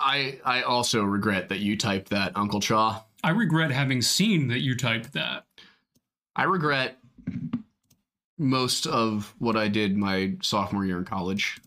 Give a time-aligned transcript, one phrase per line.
[0.00, 3.02] I I also regret that you typed that, Uncle Chaw.
[3.22, 5.44] I regret having seen that you typed that.
[6.34, 6.96] I regret
[8.38, 11.60] most of what I did my sophomore year in college.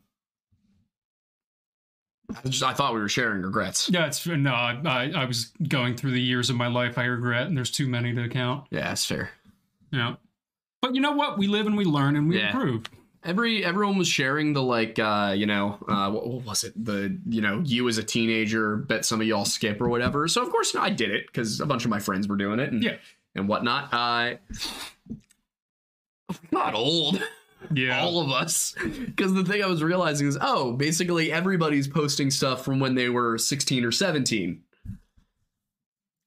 [2.36, 3.90] I, just, I thought we were sharing regrets.
[3.92, 4.52] Yeah, it's no.
[4.54, 7.88] I, I was going through the years of my life I regret, and there's too
[7.88, 8.66] many to count.
[8.72, 9.30] Yeah, that's fair.
[9.92, 10.16] Yeah,
[10.82, 11.38] but you know what?
[11.38, 12.48] We live and we learn and we Yeah.
[12.48, 12.86] improve.
[13.26, 17.18] Every everyone was sharing the like uh, you know uh, what, what was it the
[17.28, 20.28] you know you as a teenager bet some of y'all skip or whatever.
[20.28, 22.72] So of course I did it because a bunch of my friends were doing it
[22.72, 22.96] and Yeah.
[23.36, 23.94] and whatnot.
[23.94, 24.36] Uh,
[26.30, 27.22] I'm not old.
[27.74, 32.30] Yeah, all of us because the thing i was realizing is oh basically everybody's posting
[32.30, 34.62] stuff from when they were 16 or 17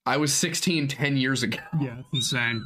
[0.07, 2.65] i was 16 10 years ago yeah, it's insane.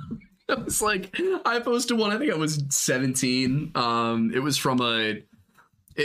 [0.59, 4.81] i was like i posted one i think i was 17 um it was from
[4.81, 5.27] a it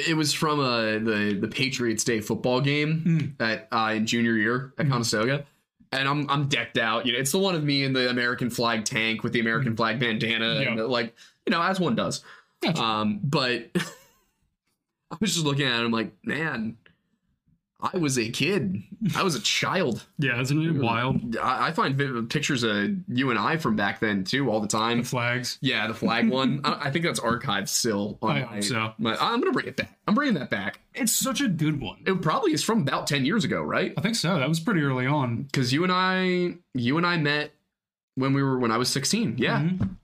[0.10, 4.74] it was from a the the Patriots Day football game at uh, in junior year
[4.80, 5.46] at Conestoga,
[5.92, 7.06] and I'm I'm decked out.
[7.06, 9.76] You know, it's the one of me in the American flag tank with the American
[9.76, 10.84] flag bandana, and Yeah.
[10.86, 12.24] like you know, as one does.
[12.62, 12.82] Gotcha.
[12.82, 15.86] Um, but I was just looking at it.
[15.86, 16.78] I'm like, man,
[17.94, 18.82] I was a kid.
[19.16, 20.06] I was a child.
[20.18, 21.38] Yeah, isn't it wild?
[21.38, 25.00] I, I find pictures of you and I from back then too all the time.
[25.00, 25.58] The flags.
[25.62, 26.62] Yeah, the flag one.
[26.66, 28.18] I, I think that's archived still.
[28.22, 28.94] On I my, hope so.
[28.98, 29.98] my- I'm gonna bring it back.
[30.08, 30.80] I'm bringing that back.
[30.94, 31.98] It's such a good one.
[32.06, 33.94] It probably is from about ten years ago, right?
[33.98, 34.40] I think so.
[34.40, 35.44] That was pretty early on.
[35.44, 37.52] Because you and I, you and I met
[38.16, 39.36] when we were when I was 16.
[39.38, 39.96] Yeah, Mhm.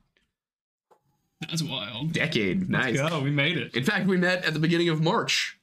[1.42, 2.14] That's wild.
[2.14, 2.70] decade.
[2.70, 2.98] Nice.
[2.98, 3.22] Let's go.
[3.22, 3.76] We made it.
[3.76, 5.58] In fact, we met at the beginning of March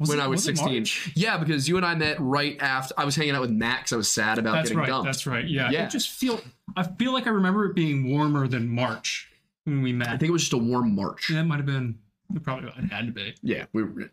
[0.00, 1.12] Was when it- I was, it 16.
[1.14, 3.92] Yeah, because you and I met right after I was hanging out with Max.
[3.92, 4.88] I was sad about That's getting right.
[4.88, 5.04] dumped.
[5.06, 5.46] That's right.
[5.46, 5.70] Yeah.
[5.70, 5.84] Yeah.
[5.84, 6.40] It just feel.
[6.76, 9.30] I feel like I remember it being warmer than March
[9.64, 10.08] when we met.
[10.08, 11.28] I think it was just a warm March.
[11.30, 11.98] Yeah, it might have been.
[12.34, 13.34] It probably it had to be.
[13.42, 14.00] Yeah, we were.
[14.00, 14.10] It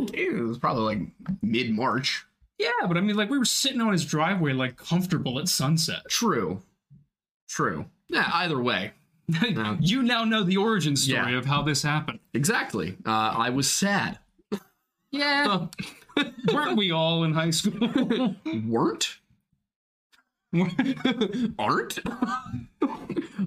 [0.10, 1.08] like, it was probably like
[1.42, 2.24] mid March.
[2.58, 6.02] Yeah, but I mean, like we were sitting on his driveway, like comfortable at sunset.
[6.08, 6.62] True.
[7.48, 7.86] True.
[8.08, 8.30] Yeah.
[8.32, 8.92] Either way,
[9.80, 11.38] you now know the origin story Yeah.
[11.38, 12.20] of how this happened.
[12.34, 12.96] exactly.
[13.04, 14.18] Uh, I was sad.
[15.14, 15.66] Yeah.
[16.52, 18.36] Weren't we all in high school?
[18.66, 19.18] Weren't.
[21.58, 21.98] aren't.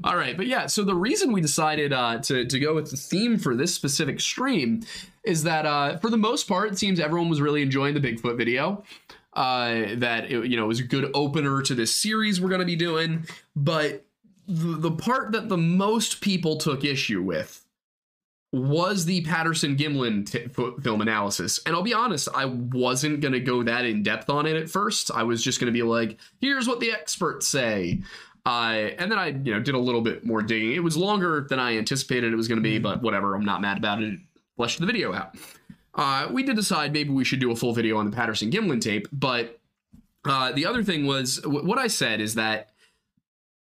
[0.04, 2.98] All right, but yeah, so the reason we decided uh, to to go with the
[2.98, 4.82] theme for this specific stream
[5.24, 8.38] is that uh, for the most part, it seems everyone was really enjoying the Bigfoot
[8.38, 8.84] video.
[9.32, 12.66] Uh, that it, you know was a good opener to this series we're going to
[12.66, 14.06] be doing, but
[14.48, 17.66] the, the part that the most people took issue with
[18.54, 21.60] was the Patterson Gimlin t- f- film analysis.
[21.66, 24.70] And I'll be honest, I wasn't going to go that in depth on it at
[24.70, 25.12] first.
[25.12, 28.02] I was just going to be like, here's what the experts say.
[28.46, 30.72] Uh, and then I, you know, did a little bit more digging.
[30.74, 33.36] It was longer than I anticipated it was going to be, but whatever.
[33.36, 34.18] I'm not mad about it.
[34.56, 35.36] Fleshed the video out.
[35.94, 38.80] Uh, we did decide maybe we should do a full video on the Patterson Gimlin
[38.80, 39.60] tape, but
[40.26, 42.70] uh, the other thing was wh- what I said is that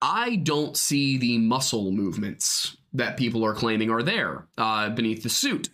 [0.02, 5.30] I don't see the muscle movements that people are claiming are there uh, beneath the
[5.30, 5.70] suit.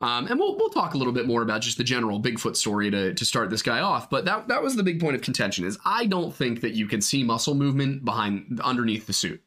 [0.00, 2.90] Um, and we'll we'll talk a little bit more about just the general Bigfoot story
[2.90, 4.10] to to start this guy off.
[4.10, 6.88] But that that was the big point of contention is I don't think that you
[6.88, 9.40] can see muscle movement behind underneath the suit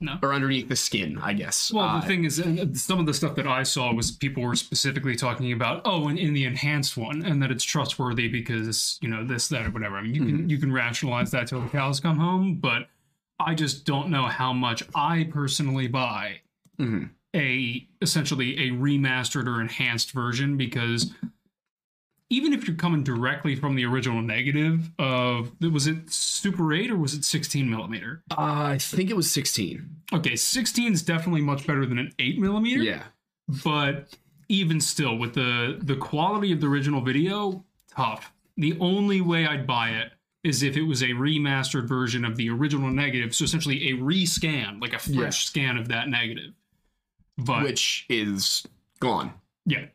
[0.00, 0.16] No.
[0.22, 1.18] or underneath the skin.
[1.20, 1.72] I guess.
[1.72, 4.44] Well, Uh, the thing is, uh, some of the stuff that I saw was people
[4.44, 8.96] were specifically talking about, oh, and in the enhanced one, and that it's trustworthy because
[9.02, 9.96] you know this, that, or whatever.
[9.96, 10.36] I mean, you Mm-hmm.
[10.36, 12.88] can you can rationalize that till the cows come home, but
[13.40, 16.40] I just don't know how much I personally buy
[16.78, 17.10] mhm.
[17.34, 21.12] a essentially a remastered or enhanced version because
[22.30, 26.96] even if you're coming directly from the original negative of was it Super 8 or
[26.96, 28.22] was it 16 millimeter?
[28.30, 28.34] Uh,
[28.74, 29.96] I think it was sixteen.
[30.12, 32.82] Okay, 16 is definitely much better than an 8 millimeter.
[32.82, 33.04] Yeah.
[33.64, 34.14] but
[34.50, 37.64] even still with the the quality of the original video
[37.94, 40.12] tough the only way i'd buy it
[40.48, 44.80] is if it was a remastered version of the original negative so essentially a rescan
[44.80, 45.30] like a fresh Yeah.
[45.30, 46.52] scan of that negative
[47.36, 48.64] but Which is
[49.00, 49.32] gone.
[49.66, 49.86] yeah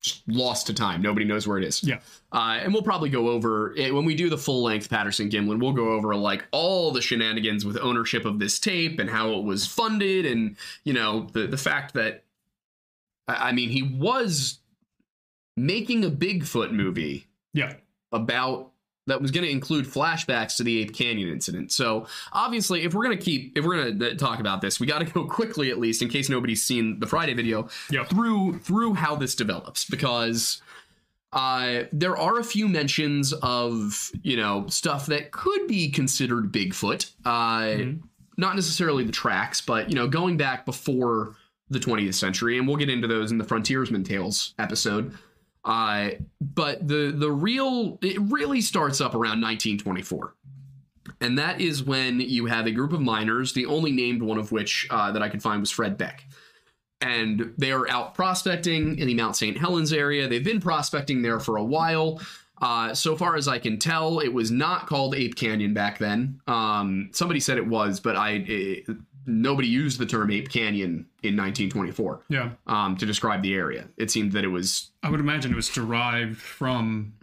[0.00, 1.00] Just lost to time.
[1.02, 1.82] Nobody knows where it is.
[1.82, 2.00] Yeah.
[2.32, 5.60] Uh, and we'll probably go over it when we do the full length Patterson Gimlin.
[5.60, 9.44] We'll go over like all the shenanigans with ownership of this tape and how it
[9.44, 12.24] was funded, and you know the the fact that
[13.28, 14.58] I I mean he was
[15.56, 17.74] making a Bigfoot movie Yeah.
[18.12, 18.72] about
[19.06, 21.72] that was going to include flashbacks to the Ape Canyon incident.
[21.72, 24.86] So obviously, if we're going to keep, if we're going to talk about this, we
[24.86, 28.08] got to go quickly at least, in case nobody's seen the Friday video, Yep.
[28.08, 30.60] through through how this develops because.
[31.32, 37.10] Uh, there are a few mentions of you know stuff that could be considered Bigfoot.
[37.24, 37.96] Uh,
[38.36, 41.34] Not necessarily the tracks, but you know going back before
[41.70, 45.12] the 20th century, and we'll get into those in the Frontiersman Tales episode.
[45.64, 50.34] Uh, but the the real it really starts up around 1924,
[51.20, 54.52] and that is when you have a group of miners, the only named one of
[54.52, 56.24] which uh, that I could find was Fred Beck,
[57.00, 59.56] and they are out prospecting in the Mount St.
[59.56, 60.28] Helens area.
[60.28, 62.20] They've been prospecting there for a while.
[62.60, 66.40] Uh, so far as I can tell, it was not called Ape Canyon back then.
[66.46, 68.86] Um, somebody said it was, but I it,
[69.26, 72.50] nobody used the term Ape Canyon in 1924 Yeah.
[72.66, 73.88] um, to describe the area.
[73.96, 77.14] It seemed that it was I would imagine it was derived from,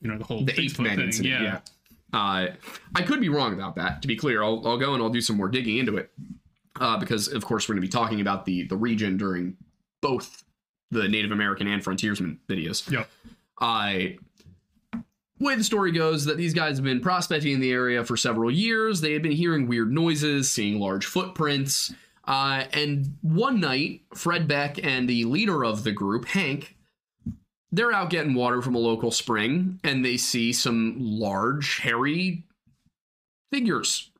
[0.00, 1.06] you know, the whole the Ape Bigfoot Man thing.
[1.06, 1.42] incident.
[1.42, 1.42] yeah.
[1.42, 1.60] Yeah.
[2.12, 2.52] Uh,
[2.96, 4.02] I could be wrong about that.
[4.02, 6.10] To be clear, I'll, I'll go and I'll do some more digging into it
[6.80, 9.56] uh, because, of course, we're going to be talking about the the region during
[10.00, 10.42] both
[10.90, 12.90] the Native American and frontiersman videos.
[12.90, 13.08] Yep.
[13.60, 14.18] I
[15.40, 18.50] way the story goes that these guys have been prospecting in the area for several
[18.50, 19.00] years.
[19.00, 21.92] They had been hearing weird noises, seeing large footprints.
[22.24, 26.76] Uh, and one night, Fred Beck and the leader of the group, Hank,
[27.72, 32.44] they're out getting water from a local spring and they see some large, hairy
[33.50, 34.10] figures.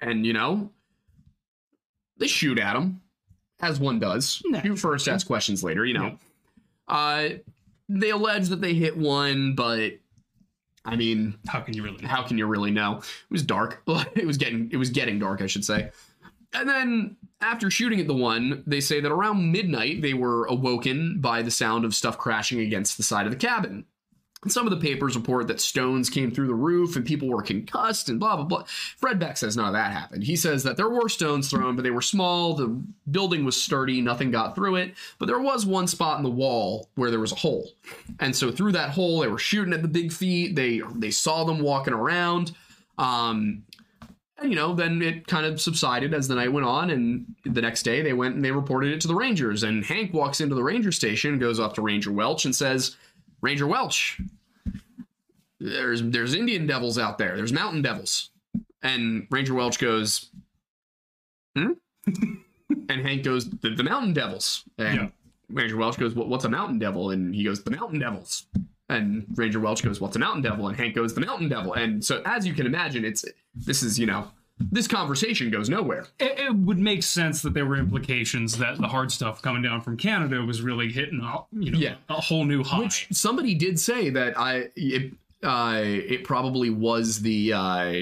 [0.00, 0.70] And, you know,
[2.18, 3.02] they shoot at them,
[3.60, 4.42] as one does.
[4.64, 6.18] You first ask questions later, you know.
[6.88, 7.28] Uh,
[7.88, 9.92] they allege that they hit one, but
[10.84, 12.04] I mean, How can you really?
[12.04, 12.98] how can you really know?
[12.98, 13.82] It was dark.
[14.14, 15.90] it was getting it was getting dark, I should say.
[16.54, 21.20] And then after shooting at the one, they say that around midnight they were awoken
[21.20, 23.84] by the sound of stuff crashing against the side of the cabin.
[24.48, 28.08] Some of the papers report that stones came through the roof and people were concussed
[28.08, 28.64] and blah blah blah.
[28.96, 30.24] Fred Beck says none of that happened.
[30.24, 32.54] He says that there were stones thrown, but they were small.
[32.54, 34.94] The building was sturdy, nothing got through it.
[35.18, 37.70] But there was one spot in the wall where there was a hole,
[38.18, 40.56] and so through that hole they were shooting at the big feet.
[40.56, 42.52] They they saw them walking around.
[42.98, 43.64] Um,
[44.42, 47.62] and you know, then it kind of subsided as the night went on, and the
[47.62, 49.62] next day they went and they reported it to the Rangers.
[49.62, 52.96] And Hank walks into the Ranger station, goes up to Ranger Welch, and says,
[53.42, 54.20] "Ranger Welch,
[55.60, 57.36] there's there's Indian devils out there.
[57.36, 58.30] There's mountain devils."
[58.82, 60.30] And Ranger Welch goes,
[61.56, 61.72] "Hmm."
[62.06, 65.08] and Hank goes, "The, the mountain devils." And Yeah.
[65.50, 68.46] Ranger Welch goes, "What- "What's a mountain devil?" And he goes, "The mountain devils."
[68.88, 72.04] And Ranger Welch goes, "What's a mountain devil?" And Hank goes, "The mountain devil." And
[72.04, 73.24] so, as you can imagine, it's
[73.54, 74.28] this is you know
[74.70, 76.06] this conversation goes nowhere.
[76.20, 79.80] It, it would make sense that there were implications that the hard stuff coming down
[79.80, 81.94] from Canada was really hitting a you know Yeah.
[82.08, 82.80] a whole new high.
[82.80, 85.12] Which somebody did say that I it
[85.42, 87.92] uh it probably was the uh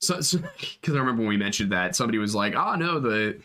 [0.00, 0.34] because
[0.86, 3.38] I remember when we mentioned that somebody was like, "Oh no, the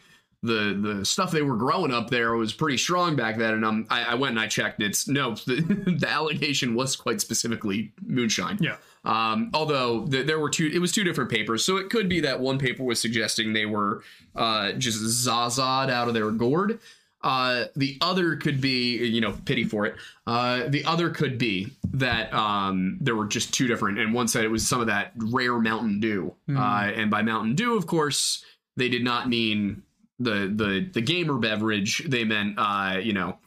[0.43, 3.87] the the stuff they were growing up there was pretty strong back then." And um,
[3.89, 4.81] I, I went and I checked.
[4.81, 5.61] It's no, the,
[5.99, 8.57] the allegation was quite specifically moonshine.
[8.61, 8.75] yeah.
[9.05, 12.19] Um, although th- there were two, it was two different papers, so it could be
[12.21, 14.03] that one paper was suggesting they were
[14.35, 16.79] uh, just zazad out of their gourd.
[17.21, 19.95] Uh, the other could be, you know, pity for it.
[20.25, 24.43] Uh, the other could be that um, there were just two different, and one said
[24.43, 28.43] it was some of that rare Mountain Dew, uh, and by Mountain Dew, of course,
[28.77, 29.83] they did not mean
[30.19, 32.03] the the the gamer beverage.
[32.07, 33.37] They meant, uh, you know,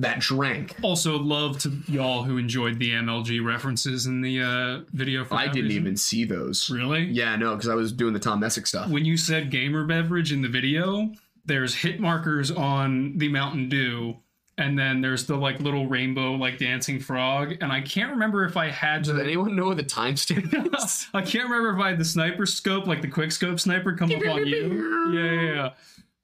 [0.00, 0.76] that drank.
[0.82, 5.24] Also, love to y'all who enjoyed the MLG references in the uh, video.
[5.24, 5.82] For I didn't reason.
[5.82, 6.70] even see those.
[6.70, 7.04] really.
[7.04, 8.88] Yeah, no, because I was doing the Tom Messick stuff.
[8.88, 11.12] When you said gamer beverage in the video,
[11.44, 14.16] there's hit markers on the Mountain Dew,
[14.58, 18.56] and then there's the like little rainbow like dancing frog, and I can't remember if
[18.56, 21.08] I had Does the anyone know the timestamp is?
[21.14, 24.10] I can't remember if I had the sniper scope, like the quick scope sniper, come
[24.12, 25.12] up on you.
[25.12, 25.70] Yeah, yeah, yeah.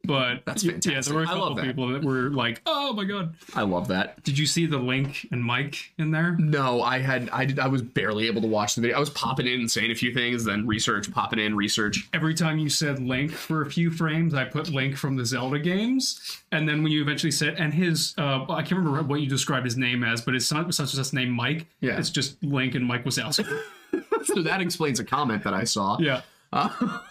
[0.06, 1.04] But That's yeah, fantastic.
[1.12, 1.64] there were a couple that.
[1.64, 4.22] people that were like, "Oh my god!" I love that.
[4.22, 6.36] Did you see the link and Mike in there?
[6.38, 8.96] No, I had I did I was barely able to watch the video.
[8.96, 12.08] I was popping in and saying a few things, then research, popping in, research.
[12.14, 15.58] Every time you said Link for a few frames, I put Link from the Zelda
[15.58, 19.28] games, and then when you eventually said and his, uh, I can't remember what you
[19.28, 21.66] described his name as, but his son, such as name Mike.
[21.80, 21.98] Yeah.
[21.98, 23.62] it's just Link and Mike was Wazowski.
[24.24, 25.98] so that explains a comment that I saw.
[25.98, 26.22] yeah,
[26.52, 26.68] Uh,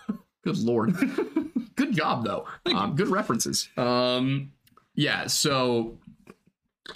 [0.46, 0.96] good lord.
[1.75, 2.46] good job though.
[2.66, 3.68] Um, good references.
[3.75, 4.54] Um,
[4.94, 5.28] yeah.
[5.28, 5.98] So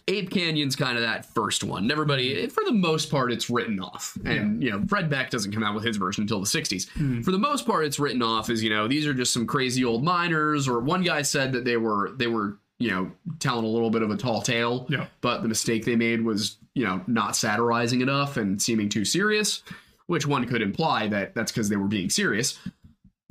[0.07, 1.83] Ape Canyon's kind of that first one.
[1.83, 4.17] And Everybody, for the most part, it's written off.
[4.23, 7.23] And, you know, Fred Beck doesn't come out with his version until the 60s.
[7.25, 9.83] For the most part, it's written off as, you know, these are just some crazy
[9.83, 10.67] old miners.
[10.67, 14.03] Or one guy said that they were, they were, you know, telling a little bit
[14.03, 14.85] of a tall tale.
[14.89, 15.07] Yeah.
[15.21, 19.63] But the mistake they made was, you know, not satirizing enough and seeming too serious,
[20.05, 22.59] which one could imply that that's because they were being serious.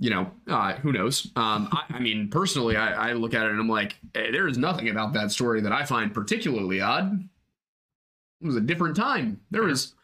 [0.00, 1.26] You know, uh, who knows?
[1.34, 4.46] Um, I, I mean, personally, I, I look at it and I'm like, eh, there
[4.46, 7.28] is nothing about that story that I find particularly odd.
[8.40, 9.40] It was a different time.
[9.50, 9.94] There was,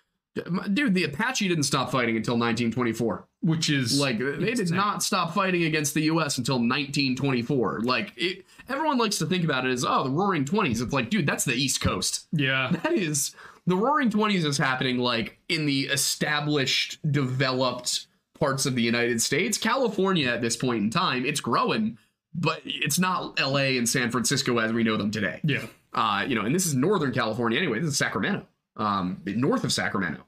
[0.72, 3.24] dude, the Apache didn't stop fighting until 1924.
[3.42, 6.38] which is Like they did not stop fighting against the U.S.
[6.38, 7.82] until 1924.
[7.82, 10.80] Like it, everyone likes to think about it as oh the Roaring Twenties.
[10.80, 12.26] It's like dude, that's the East Coast.
[12.32, 13.36] Yeah, That is
[13.66, 18.08] the Roaring Twenties is happening like in the established, developed
[18.44, 19.56] parts of the United States.
[19.56, 21.96] California at this point in time, it's growing,
[22.34, 23.78] but it's not L.A.
[23.78, 25.64] and San Francisco as we know them today yeah.
[25.94, 27.78] uh, you know, and this is Northern California anyway.
[27.78, 28.46] This is Sacramento,
[28.76, 30.22] um, north of Sacramento.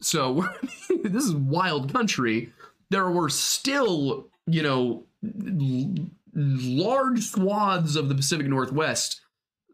[0.00, 0.46] So
[1.02, 2.52] this is wild country.
[2.90, 5.94] There were still, you know, l-
[6.34, 9.20] large swaths of the Pacific Northwest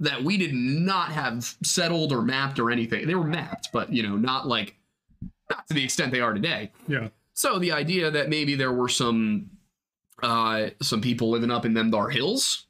[0.01, 3.07] that we did not have settled or mapped or anything.
[3.07, 4.77] They were mapped, but you know, not like
[5.51, 6.73] not to the extent they are today.
[6.89, 7.09] Yeah.
[7.35, 9.51] So the idea that maybe there were some
[10.23, 12.67] uh some people living up in them thar hills,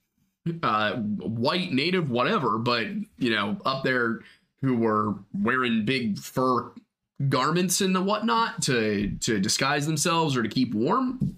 [0.62, 2.86] uh white, native, whatever, but
[3.18, 4.20] you know, up there
[4.62, 6.72] who were wearing big fur
[7.28, 11.36] garments and the whatnot to to disguise themselves or to keep warm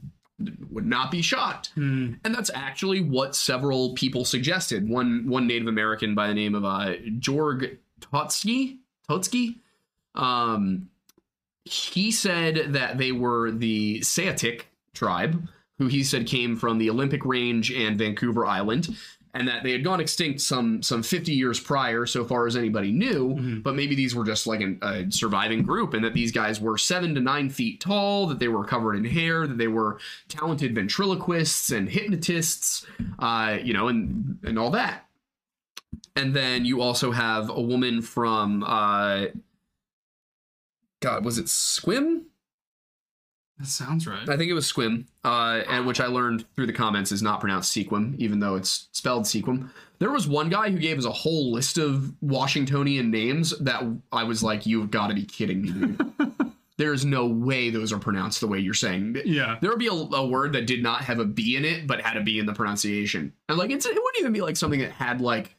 [0.70, 1.70] would not be shocked.
[1.74, 2.14] Hmm.
[2.24, 4.88] And that's actually what several people suggested.
[4.88, 8.78] One one Native American by the name of uh Jorg Totsky
[9.08, 9.56] Totsky
[10.14, 10.88] um
[11.66, 14.62] he said that they were the Sayatik
[14.94, 18.96] tribe, who he said came from the Olympic Range and Vancouver Island,
[19.34, 22.92] and that they had gone extinct some some 50 years prior, so far as anybody
[22.92, 23.60] knew.
[23.62, 26.78] But maybe these were just like an, a surviving group, and that these guys were
[26.78, 30.74] seven to nine feet tall, that they were covered in hair, that they were talented
[30.74, 32.86] ventriloquists and hypnotists,
[33.18, 35.06] uh, you know, and and all that.
[36.14, 39.26] And then you also have a woman from uh,
[41.06, 42.24] God, was it Squim?
[43.58, 44.28] That sounds right.
[44.28, 47.38] I think it was Squim, uh, and which I learned through the comments is not
[47.38, 49.70] pronounced Sequim, even though it's spelled Sequim.
[50.00, 54.24] There was one guy who gave us a whole list of Washingtonian names that I
[54.24, 56.52] was like, "You've got to be kidding me, dude!
[56.76, 59.58] There's no way those are pronounced the way you're saying." Yeah.
[59.60, 62.00] There would be a, a word that did not have a B in it, but
[62.00, 64.80] had a B in the pronunciation, and like it's, it wouldn't even be like something
[64.80, 65.54] that had like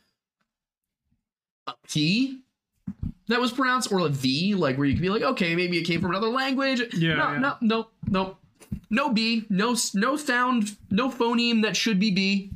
[1.68, 2.42] a P
[3.28, 5.84] that was pronounced or a V, like where you could be like, okay, maybe it
[5.84, 6.82] came from another language.
[6.94, 7.40] Yeah, no, yeah.
[7.40, 8.38] no, no, no,
[8.90, 12.52] no B, no, no sound, no phoneme that should be B,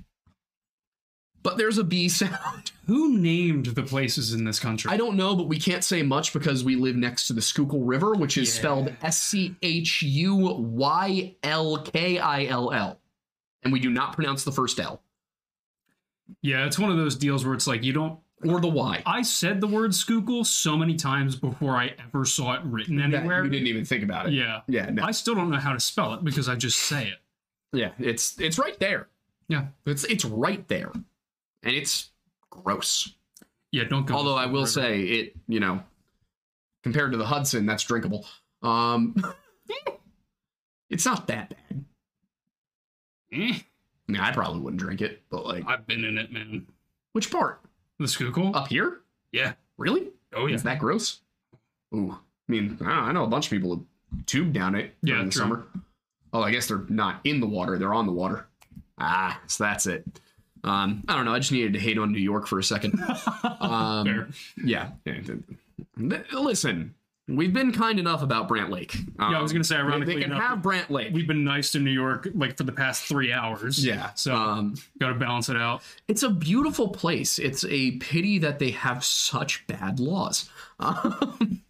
[1.43, 2.71] but there's a B sound.
[2.87, 4.91] Who named the places in this country?
[4.91, 7.81] I don't know, but we can't say much because we live next to the Schuylkill
[7.81, 12.99] River, which is spelled S C H U Y L K I L L,
[13.63, 15.01] and we do not pronounce the first L
[16.41, 18.19] yeah, it's one of those deals where it's like you don't.
[18.47, 19.03] Or the Y.
[19.05, 23.13] I said the word Schuylkill so many times before I ever saw it written That
[23.13, 23.43] anywhere.
[23.43, 24.33] you didn't even think about it.
[24.33, 24.61] Yeah.
[24.67, 25.03] yeah, no.
[25.03, 27.17] I still don't know how to spell it because I just say it.
[27.73, 27.91] yeah.
[27.99, 29.07] It's it's right there.
[29.47, 29.67] Yeah.
[29.85, 30.91] It's it's right there,
[31.63, 32.09] and it's
[32.49, 33.13] gross.
[33.71, 34.15] Yeah, don't go.
[34.15, 34.67] Although I will River.
[34.67, 35.81] say it, you know,
[36.83, 38.25] compared to the Hudson, that's drinkable.
[38.61, 39.15] Um,
[40.89, 41.85] it's not that bad.
[43.33, 46.67] Eh, I mean, I probably wouldn't drink it, but like, I've been in it, man.
[47.13, 47.61] which part?
[48.01, 48.55] The Schuylkill?
[48.55, 49.01] Up here?
[49.31, 49.53] yeah.
[49.77, 50.09] Really?
[50.33, 50.55] Oh, yeah.
[50.55, 51.21] Is that gross?
[51.95, 53.85] Ooh, I mean, I, don't know, I know a bunch of people who
[54.25, 55.39] tube down it Yeah, during the true.
[55.41, 55.67] summer.
[56.33, 58.45] Oh, I guess they're not in the water; they're on the water.
[58.99, 60.05] Ah, so that's it.
[60.63, 61.33] Um, I don't know.
[61.33, 62.99] I just needed to hate on New York for a second.
[63.43, 64.27] Um, Fair.
[64.63, 64.89] yeah.
[65.05, 65.19] yeah.
[66.31, 66.93] Listen,
[67.35, 68.95] we've been kind enough about Brant Lake.
[69.19, 71.13] Um, Yeah, I was gonna say, they- ironically they can enough, have Brant Lake.
[71.13, 73.83] We've been nice to New York like for the past three hours.
[73.85, 74.11] yeah.
[74.15, 75.81] So um, gotta balance it out.
[76.07, 77.39] it's a beautiful place.
[77.39, 80.49] It's a pity that they have such bad laws.
[80.79, 81.61] Um,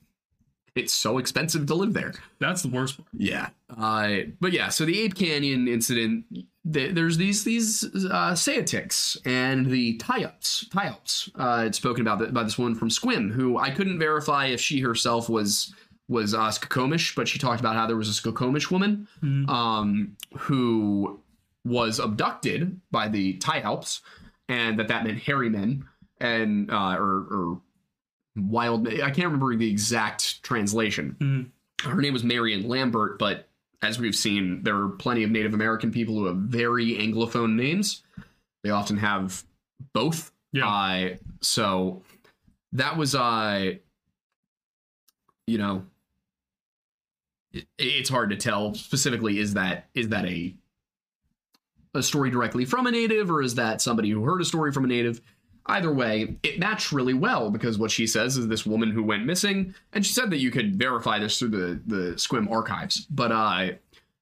[0.76, 2.14] it's so expensive to live there.
[2.40, 3.10] That's the worst part.
[3.14, 3.50] Yeah.
[3.76, 6.26] Uh, but yeah, so the Ape Canyon incident,
[6.72, 10.68] th- there's these these uh, Saiyatics and the tie-ups.
[10.70, 11.30] Tie-ups.
[11.36, 14.62] Uh, it's spoken about th- by this one from Squim, who I couldn't verify if
[14.62, 15.74] she herself was
[16.08, 19.08] was uh, Skokomish, but she talked about how there was a Skokomish woman
[19.50, 21.22] um, who
[21.64, 24.02] was abducted by the tie-ups,
[24.50, 25.86] and that that meant hairy men
[26.20, 27.62] and uh, or, or
[28.36, 28.88] wild.
[28.88, 31.52] I can't remember the exact translation
[31.84, 33.48] her name was Marion Lambert, but
[33.82, 38.04] as we've seen, there are plenty of Native American people who have very Anglophone names.
[38.64, 39.44] They often have
[39.94, 40.32] both.
[40.54, 40.68] Yeah.
[40.68, 42.04] Uh, so
[42.74, 43.74] that was, uh,
[45.48, 45.86] you know,
[47.52, 49.40] it, it's hard to tell specifically.
[49.40, 50.54] Is that is that a
[51.94, 54.86] a story directly from a native, or is that somebody who heard a story from
[54.86, 55.22] a native?
[55.68, 59.26] Either way, it matched really well because what she says is this woman who went
[59.26, 63.06] missing, and she said that you could verify this through the the Squim archives.
[63.10, 63.72] But uh,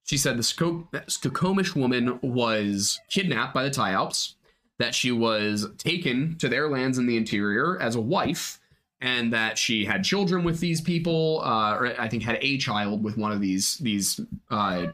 [0.04, 4.36] she said the Skokomish woman was kidnapped by the Tie Alps,
[4.80, 8.60] that she was taken to their lands in the interior as a wife,
[9.02, 13.04] and that she had children with these people, uh, or I think had a child
[13.04, 14.20] with one of these these
[14.50, 14.88] uh,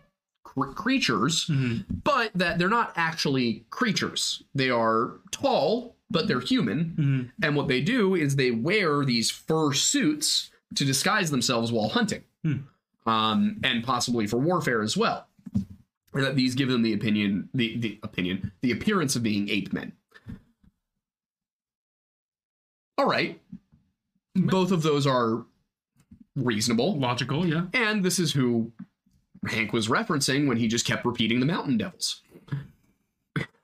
[0.44, 1.50] cr- creatures,
[2.04, 4.44] but that they're not actually creatures.
[4.54, 9.74] They are tall, but they're human, and what they do is they wear these fur
[9.74, 12.24] suits to disguise themselves while hunting
[13.06, 15.28] um, and possibly for warfare as well.
[16.14, 19.74] And that these give them the opinion, the, the opinion, the appearance of being ape
[19.74, 19.92] men.
[22.98, 23.42] All right,
[24.36, 25.46] both of those are
[26.38, 27.66] reasonable, Logical, yeah.
[27.74, 28.72] and this is who
[29.48, 32.22] Hank was referencing when he just kept repeating the Mountain Devils.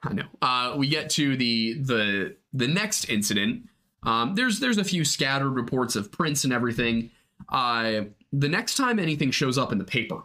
[0.03, 0.23] I know.
[0.41, 3.69] Uh, we get to the the the next incident.
[4.03, 7.11] Um, there's there's a few scattered reports of prints and everything.
[7.49, 8.01] Uh,
[8.33, 10.23] the next time anything shows up in the paper,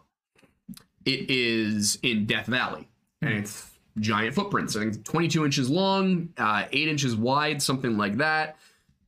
[1.04, 2.88] it is in Death Valley,
[3.20, 4.76] and it's giant footprints.
[4.76, 8.56] I think 22 inches long, uh, eight inches wide, something like that.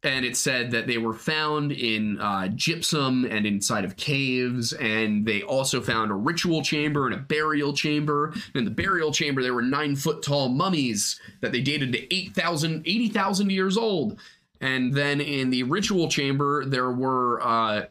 [0.04, 5.26] And it said that they were found in uh, gypsum and inside of caves, and
[5.26, 8.32] they also found a ritual chamber and a burial chamber.
[8.54, 12.82] In the burial chamber, there were nine foot tall mummies that they dated to 8,000,
[12.86, 14.20] 80,000 years old.
[14.60, 17.86] And then in the ritual chamber, there were uh,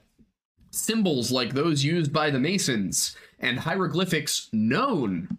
[0.71, 5.37] symbols like those used by the Masons and hieroglyphics known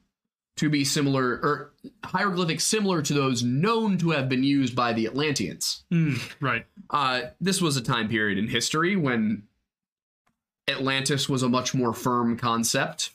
[0.58, 1.72] to be similar, or
[2.04, 5.84] hieroglyphics similar to those known to have been used by the Atlanteans.
[5.92, 6.66] Mm, right.
[6.90, 9.44] Uh, this was a time period in history when
[10.68, 13.10] Atlantis was a much more firm concept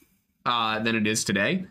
[0.45, 1.65] uh, than it is today.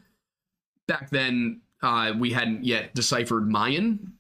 [0.87, 4.13] Back then, uh, we hadn't yet deciphered Mayan,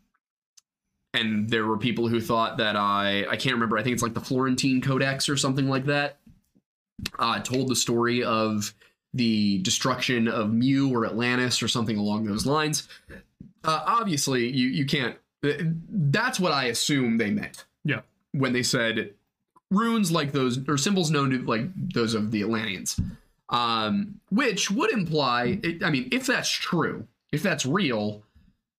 [1.14, 3.78] and there were people who thought that I I can't remember.
[3.78, 6.18] I think it's like the Florentine Codex or something like that.
[7.18, 8.74] Uh, told the story of
[9.14, 12.88] the destruction of Mu or Atlantis or something along those lines.
[13.64, 15.16] Uh, obviously, you you can't.
[15.42, 18.00] That's what I assume they meant Yeah.
[18.32, 19.14] when they said
[19.70, 23.00] runes like those or symbols known to like those of the Atlanteans,
[23.48, 25.60] um, which would imply.
[25.84, 28.22] I mean, if that's true, if that's real,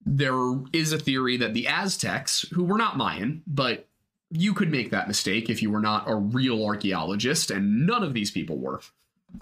[0.06, 3.88] there is a theory that the Aztecs, who were not Mayan, but
[4.30, 8.14] you could make that mistake if you were not a real archaeologist, and none of
[8.14, 8.80] these people were.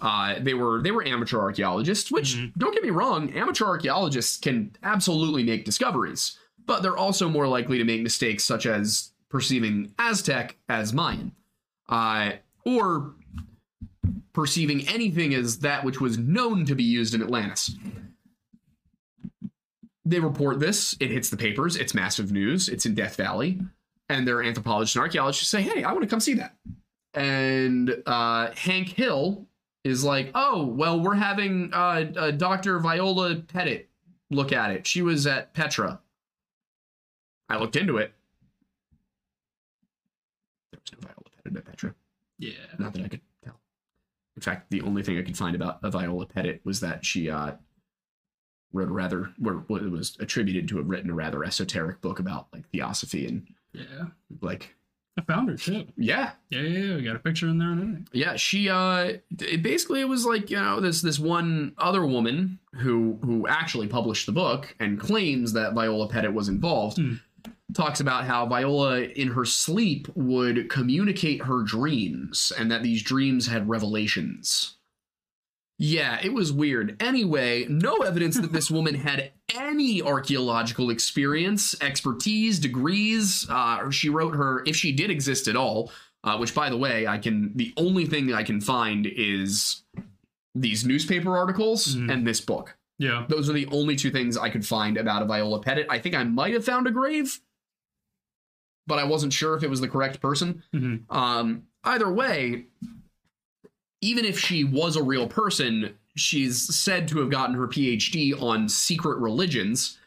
[0.01, 4.75] Uh, they were they were amateur archaeologists, which don't get me wrong, amateur archaeologists can
[4.83, 10.57] absolutely make discoveries, but they're also more likely to make mistakes such as perceiving Aztec
[10.69, 11.33] as Mayan,
[11.89, 12.33] uh,
[12.65, 13.15] or
[14.33, 17.77] perceiving anything as that which was known to be used in Atlantis.
[20.05, 23.61] They report this, it hits the papers, it's massive news, it's in Death Valley,
[24.09, 26.57] and their anthropologists and archaeologists say, "Hey, I want to come see that."
[27.15, 29.47] And uh, Hank Hill
[29.85, 32.79] is like, "Oh, well, we're having uh, uh, Dr.
[32.79, 33.89] Viola Pettit
[34.31, 34.87] look at it.
[34.87, 36.01] She was at Petra."
[37.49, 38.13] I looked into it.
[40.73, 41.95] There was no Viola Pettit at Petra.
[42.39, 42.53] Yeah.
[42.79, 43.61] Not that I could tell.
[44.37, 47.29] In fact, the only thing I could find about a Viola Pettit was that she
[47.31, 47.53] uh,
[48.73, 52.49] wrote a rather, or it was attributed to have written a rather esoteric book about
[52.53, 54.07] like theosophy and Yeah.
[54.41, 54.75] like,
[55.19, 55.87] I found her too.
[55.97, 56.97] yeah, Yeah, yeah, yeah.
[56.97, 58.09] We got a picture in there and everything.
[58.13, 58.37] yeah.
[58.37, 63.19] She, uh, it basically it was like you know this this one other woman who
[63.23, 66.97] who actually published the book and claims that Viola Pettit was involved.
[66.99, 67.15] Hmm.
[67.75, 73.47] Talks about how Viola in her sleep would communicate her dreams and that these dreams
[73.47, 74.77] had revelations.
[75.79, 76.97] Yeah, it was weird.
[77.03, 83.47] Anyway, no evidence that this woman had any archaeological experience, expertise, degrees.
[83.51, 85.91] Uh, she wrote her, if she did exist at all,
[86.23, 89.83] uh, which by the way, I can, the only thing that I can find is
[90.55, 92.13] these newspaper articles Mhm.
[92.13, 92.77] and this book.
[92.99, 93.25] Yeah.
[93.29, 95.87] Those are the only two things I could find about a Viola Pettit.
[95.91, 97.41] I think I might have found a grave,
[98.87, 100.63] but I wasn't sure if it was the correct person.
[100.73, 102.67] hmm Um, either way,
[104.03, 108.69] even if she was a real person, she's said to have gotten her PhD on
[108.69, 109.99] secret religions,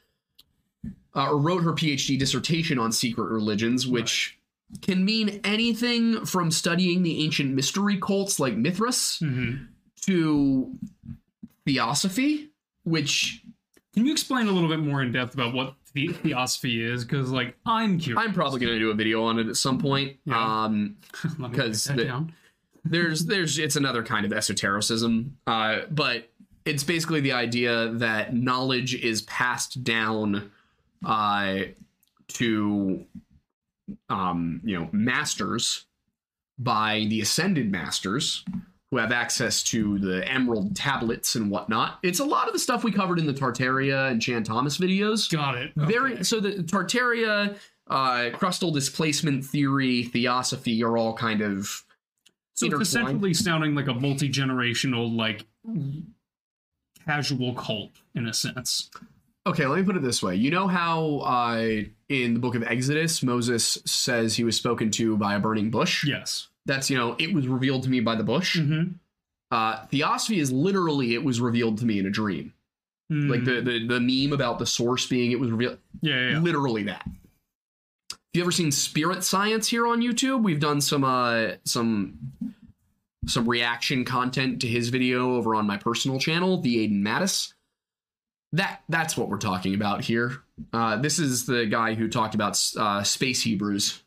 [1.16, 4.38] uh, or wrote her PhD dissertation on secret religions, which
[4.82, 9.56] can mean anything from studying the ancient mystery cults like Mithras hmm
[10.02, 10.72] to
[11.66, 12.52] theosophy,
[12.84, 13.42] which
[13.96, 17.04] Can you explain a little bit more in depth about what the theosophy is?
[17.04, 18.24] Because, like, I'm curious.
[18.24, 20.18] I'm probably going to do a video on it at some point.
[20.26, 20.64] Yeah.
[20.66, 20.98] Um,
[21.40, 21.54] Let
[22.86, 23.04] me 'cause write that the- down.
[23.04, 26.30] there's there's it's another kind of esotericism uh but
[26.66, 30.52] it's basically the idea that knowledge is passed down
[31.06, 31.60] uh
[32.28, 33.06] to
[34.10, 35.86] um, you know, masters
[36.58, 38.44] by the ascended masters
[38.90, 42.00] who have access to the emerald tablets and whatnot.
[42.02, 45.32] It's a lot of the stuff we covered in the Tartaria and Chan Thomas videos.
[45.32, 45.72] Got it.
[45.76, 46.24] Very Okay.
[46.24, 47.56] so the Tartaria,
[47.88, 51.84] uh, crustal displacement theory, theosophy are all kind of
[52.56, 55.46] So it's essentially sounding like a multi generational, like
[57.06, 58.90] casual cult in a sense.
[59.46, 60.36] Okay, let me put it this way.
[60.36, 65.16] You know how uh, in the book of Exodus, Moses says he was spoken to
[65.18, 66.04] by a burning bush?
[66.04, 66.48] Yes.
[66.66, 68.58] That's, you know, it was revealed to me by the bush.
[68.58, 68.94] Mm-hmm.
[69.52, 72.54] Uh, theosophy is literally, it was revealed to me in a dream.
[73.08, 76.40] Like the, the, the meme about the source being, it was revealed, yeah, yeah, yeah.
[76.40, 77.08] literally that.
[78.36, 80.44] You ever seen Spirit Science here on YouTube?
[80.44, 82.18] We've done some, uh, some,
[83.28, 87.54] some reaction content to his video over on my personal channel, the Aidan Mattis.
[88.52, 90.44] That that's what we're talking about here.
[90.74, 94.02] Uh, this is the guy who talked about uh, space Hebrews.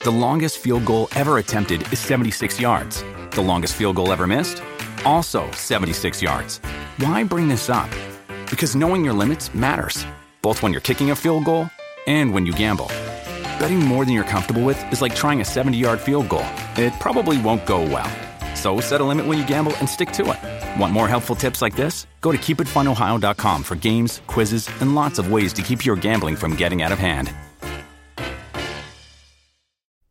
[0.00, 3.04] The longest field goal ever attempted is 76 yards.
[3.30, 4.62] The longest field goal ever missed?
[5.04, 6.58] Also 76 yards.
[6.98, 7.90] Why bring this up?
[8.50, 10.06] Because knowing your limits matters,
[10.42, 11.70] both when you're kicking a field goal
[12.06, 12.90] and when you gamble.
[13.64, 16.44] Betting more than you're comfortable with is like trying a 70 yard field goal,
[16.76, 18.10] it probably won't go well.
[18.54, 20.80] So set a limit when you gamble and stick to it.
[20.80, 22.06] Want more helpful tips like this?
[22.20, 26.56] Go to keepitfunohio.com for games, quizzes, and lots of ways to keep your gambling from
[26.56, 27.32] getting out of hand.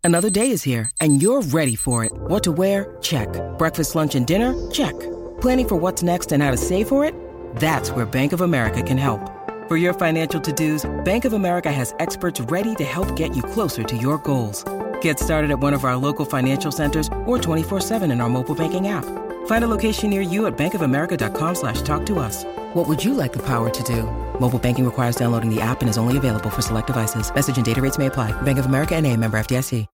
[0.03, 2.11] Another day is here, and you're ready for it.
[2.11, 2.97] What to wear?
[3.01, 3.29] Check.
[3.59, 4.55] Breakfast, lunch, and dinner?
[4.71, 4.99] Check.
[5.41, 7.13] Planning for what's next and how to save for it?
[7.57, 9.21] That's where Bank of America can help.
[9.69, 13.83] For your financial to-dos, Bank of America has experts ready to help get you closer
[13.83, 14.65] to your goals.
[15.01, 18.89] Get started at one of our local financial centers or 24-7 in our mobile banking
[18.89, 19.05] app.
[19.45, 22.43] Find a location near you at bankofamerica.com slash talk to us.
[22.73, 24.03] What would you like the power to do?
[24.39, 27.33] Mobile banking requires downloading the app and is only available for select devices.
[27.33, 28.33] Message and data rates may apply.
[28.41, 29.87] Bank of America and a member FDIC.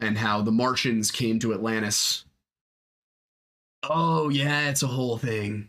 [0.00, 2.26] and how the Martians came to Atlantis.
[3.82, 5.68] Oh yeah, it's a whole thing.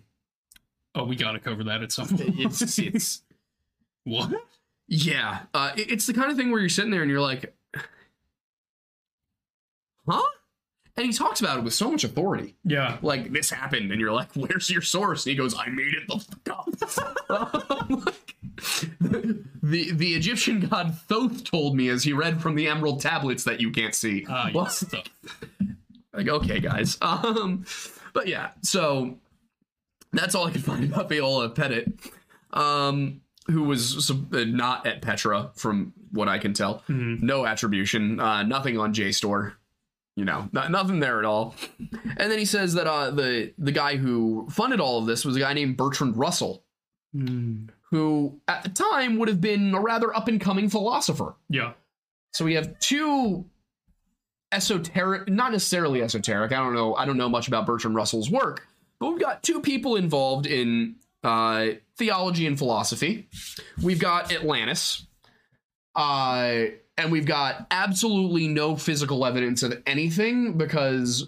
[0.95, 2.35] Oh, we got to cover that at some point.
[2.39, 3.21] It's it's
[4.07, 4.31] what?
[4.87, 5.39] yeah.
[5.53, 7.53] Uh, it- it's the kind of thing where you're sitting there and you're like,
[10.07, 10.21] huh?
[10.95, 12.55] And he talks about it with so much authority.
[12.63, 12.97] Yeah.
[13.03, 16.07] Like this happened, and you're like, "Where's your source?" And he goes, "I made it
[16.07, 18.13] the fuck up."
[18.59, 23.43] Like, the the Egyptian god Thoth told me as he read from the emerald tablets
[23.43, 24.25] that you can't see.
[24.27, 24.83] Ah, Well, yes.
[26.13, 27.63] like okay guys um
[28.13, 29.17] but yeah so
[30.13, 31.91] that's all i could find about viola pettit
[32.53, 34.15] um who was uh,
[34.47, 39.53] not at petra from what i can tell no attribution uh nothing on jstor
[40.15, 43.71] you know not, nothing there at all and then he says that uh the the
[43.71, 46.63] guy who funded all of this was a guy named bertrand russell
[47.13, 47.67] Hmm.
[47.89, 51.71] who at the time would have been a rather up and coming philosopher Yeah.
[52.33, 53.45] so we have two
[54.51, 56.51] esoteric, not necessarily esoteric.
[56.51, 56.95] I don't know.
[56.95, 58.67] I don't know much about Bertrand Russell's work,
[58.99, 60.95] but we've got two people involved in
[61.27, 63.27] uh, theology and philosophy.
[63.81, 65.05] We've got Atlantis,
[65.95, 66.65] uh,
[66.97, 71.27] and we've got absolutely no physical evidence of anything because,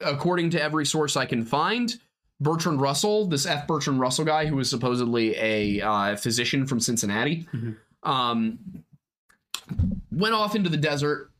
[0.00, 1.96] according to every source I can find,
[2.40, 3.68] Bertrand Russell, this F.
[3.68, 7.46] Bertrand Russell guy, who was supposedly a uh, physician from Cincinnati,
[8.02, 8.58] um,
[10.10, 11.30] went off into the desert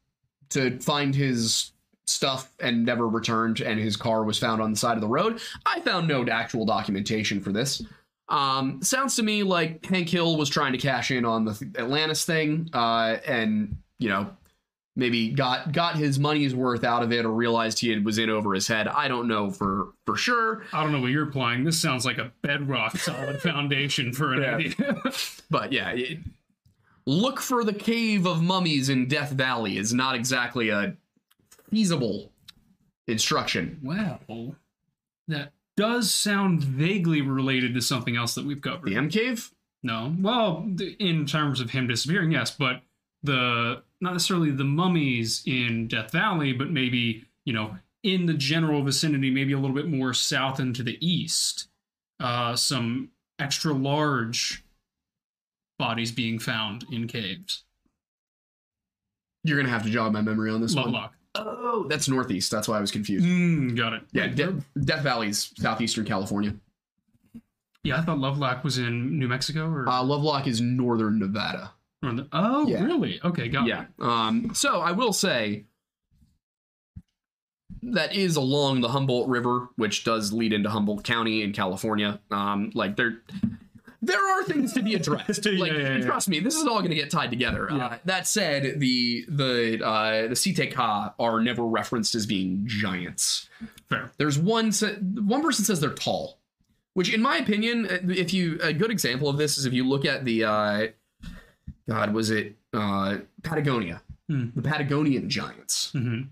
[0.50, 1.72] to find his
[2.06, 5.40] stuff and never returned and his car was found on the side of the road
[5.66, 7.82] i found no actual documentation for this
[8.28, 12.24] um, sounds to me like hank hill was trying to cash in on the atlantis
[12.24, 14.28] thing uh, and you know
[14.96, 18.28] maybe got got his money's worth out of it or realized he had, was in
[18.30, 21.64] over his head i don't know for for sure I don't know what you're implying.
[21.64, 24.56] This sounds like a bedrock solid foundation for an Yeah.
[24.56, 25.02] idea.
[25.50, 26.18] but yeah it,
[27.06, 30.94] look for the cave of mummies in death valley is not exactly a
[31.72, 32.30] feasible
[33.08, 34.20] instruction well,
[35.26, 38.90] that does sound vaguely related to something else that we've covered.
[38.90, 39.50] the m cave
[39.82, 40.14] No.
[40.20, 42.82] Well, in terms of him disappearing, yes, but
[43.22, 48.82] the not necessarily the mummies in Death Valley, but maybe, you know, in the general
[48.82, 51.68] vicinity, maybe a little bit more south and to the east.
[52.20, 54.62] Uh some extra large
[55.78, 57.64] bodies being found in caves.
[59.42, 61.08] you're gonna have to jog my memory on this one.
[61.34, 64.02] Oh that's northeast that's why i was confused Mm, got it.
[64.12, 66.54] yeah Wait, De- death valley's southeastern california
[67.84, 71.72] yeah, I thought Lovelock was in New Mexico or, uh, lovelock is northern nevada
[72.32, 72.82] Oh, yeah.
[72.84, 73.20] really?
[73.24, 73.88] Okay, got yeah it.
[74.04, 75.64] um so i will say
[77.82, 82.70] that is along the humboldt river which does lead into humboldt county in california um
[82.74, 83.22] like there
[84.02, 85.46] there are things to be addressed.
[85.46, 86.04] Like, yeah, yeah.
[86.04, 87.70] trust me, this is all going to get tied together.
[87.70, 93.48] Uh, that said, the the uh, the Siteka are never referenced as being giants.
[93.88, 94.10] Fair.
[94.18, 94.72] There's one
[95.24, 96.38] one person says they're tall,
[96.94, 99.88] which in my opinion, uh, if you a good example of this is if you
[99.88, 100.86] look at the uh,
[101.88, 104.46] God was it uh, Patagonia, Hmm.
[104.54, 105.92] the Patagonian giants.
[105.94, 106.28] Mhm.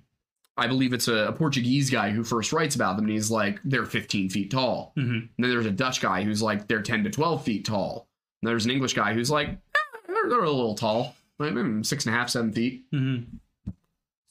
[0.57, 3.61] I believe it's a, a Portuguese guy who first writes about them, and he's like,
[3.65, 4.93] they're 15 feet tall.
[4.97, 5.09] Mhm.
[5.09, 8.09] And then there's a Dutch guy who's like, they're 10 to 12 feet tall.
[8.43, 11.83] And there's an English guy who's like, eh, they're, they're a little tall, like maybe
[11.85, 12.85] six and a half, seven feet.
[12.93, 13.27] Mhm.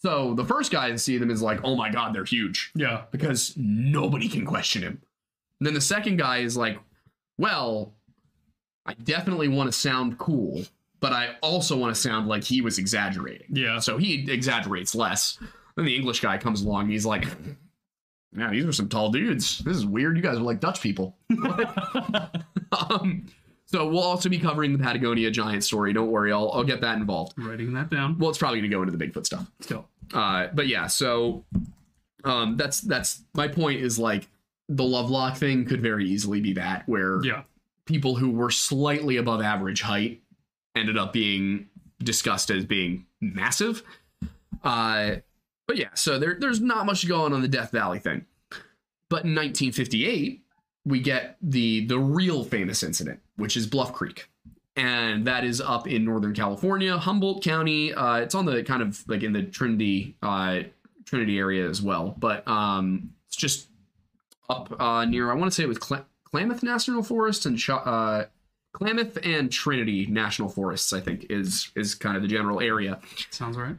[0.01, 3.03] So the first guy to see them is like, oh my God, they're huge Yeah.
[3.12, 5.01] because nobody can question him.
[5.60, 6.79] And then the second guy is like,
[7.38, 7.93] well,
[8.86, 10.63] I definitely want to sound cool,
[11.01, 13.47] but I also want to sound like he was exaggerating.
[13.51, 13.79] Yeah.
[13.79, 15.38] So he exaggerates less.
[15.75, 16.84] Then the English guy comes along.
[16.84, 17.25] And he's like,
[18.38, 19.60] "Yeah, these are some tall dudes.
[19.60, 20.17] This is weird.
[20.17, 21.17] You guys are like Dutch people."
[22.89, 23.25] um,
[23.65, 25.93] so we'll also be covering the Patagonia giant story.
[25.93, 27.34] Don't worry, I'll I'll get that involved.
[27.38, 28.17] Writing that down.
[28.17, 29.49] Well, it's probably going to go into the Bigfoot stuff.
[29.62, 29.88] Still.
[30.13, 31.45] Uh, but yeah, so
[32.23, 33.82] um, that's that's my point.
[33.82, 34.27] Is like
[34.67, 37.43] the Lovelock thing could very easily be that where Yeah.
[37.86, 40.21] people who were slightly above average height
[40.75, 41.67] ended up being
[42.03, 43.84] discussed as being massive.
[44.63, 45.15] Uh,
[45.69, 48.25] but yeah, so there, there's not much going on the Death Valley thing.
[49.08, 50.43] But in 1958,
[50.84, 54.32] we get the the real famous incident, which is Bluff Creek,
[54.75, 57.93] and that is up in Northern California, Humboldt County.
[57.93, 60.62] Uh, it's on the kind of like in the Trinity uh,
[61.05, 63.67] Trinity area as well, but um, it's just
[64.49, 65.29] up uh, near.
[65.29, 68.23] I want to say it was Cl- Klamath National Forest and uh,
[68.73, 70.93] Klamath and Trinity National Forests.
[70.93, 72.99] I think is is kind of the general area.
[73.29, 73.75] Sounds right.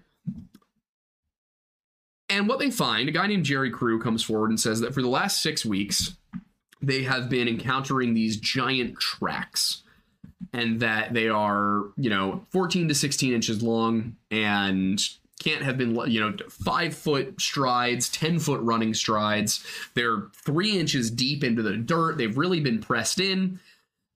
[2.30, 5.02] And what they find, a guy named Jerry Crew comes forward and says that for
[5.02, 6.16] the last six weeks,
[6.80, 9.82] they have been encountering these giant tracks
[10.52, 15.02] and that they are, you know, 14 to 16 inches long and
[15.40, 19.64] can't have been, you know, five foot strides, 10 foot running strides.
[19.94, 22.16] They're three inches deep into the dirt.
[22.16, 23.58] They've really been pressed in.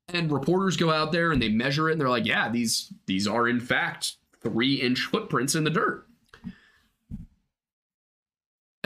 [0.08, 3.26] And reporters go out there and they measure it and they're like, yeah, these these
[3.26, 6.06] are in fact three inch footprints in the dirt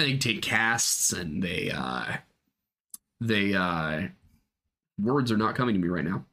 [0.05, 2.17] they take casts and they uh
[3.21, 4.03] they uh
[5.01, 6.25] words are not coming to me right now.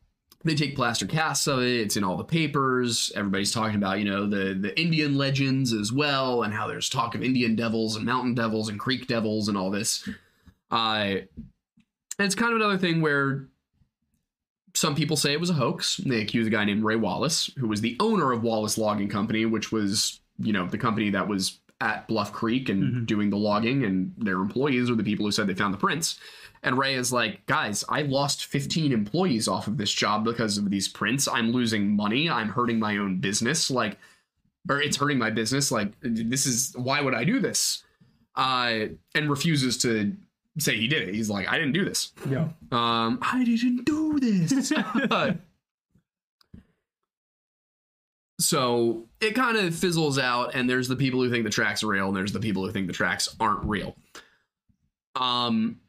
[0.43, 3.11] They take plaster casts of it it's in all the papers.
[3.15, 7.15] Everybody's talking about you know the the indian legends as well and how there's talk
[7.15, 10.07] of indian devils and mountain devils and creek devils and all this.
[10.69, 11.15] Uh
[12.19, 13.47] it's kind of another thing where
[14.73, 15.97] some people say it was a hoax.
[15.97, 19.45] They accuse a guy named ray wallace who was the owner of wallace logging company
[19.45, 23.05] which was you know the company that was at Bluff Creek and Mhm.
[23.05, 26.19] doing the logging, and their employees are the people who said they found the prints.
[26.63, 30.69] And Ray is like, guys, I lost 15 employees off of this job because of
[30.71, 31.27] these prints.
[31.27, 32.27] I'm losing money.
[32.29, 33.69] I'm hurting my own business.
[33.69, 33.99] Like,
[34.67, 35.71] or it's hurting my business.
[35.71, 37.83] Like, this is why would I do this?
[38.35, 40.15] Uh, and refuses to
[40.57, 41.13] say he did it.
[41.13, 42.13] He's like, I didn't do this.
[42.27, 42.49] Yeah.
[42.71, 44.71] Um, I didn't do this.
[48.39, 51.87] so it kind of fizzles out, and there's the people who think the tracks are
[51.87, 53.95] real, and there's the people who think the tracks aren't real.
[55.15, 55.79] Um,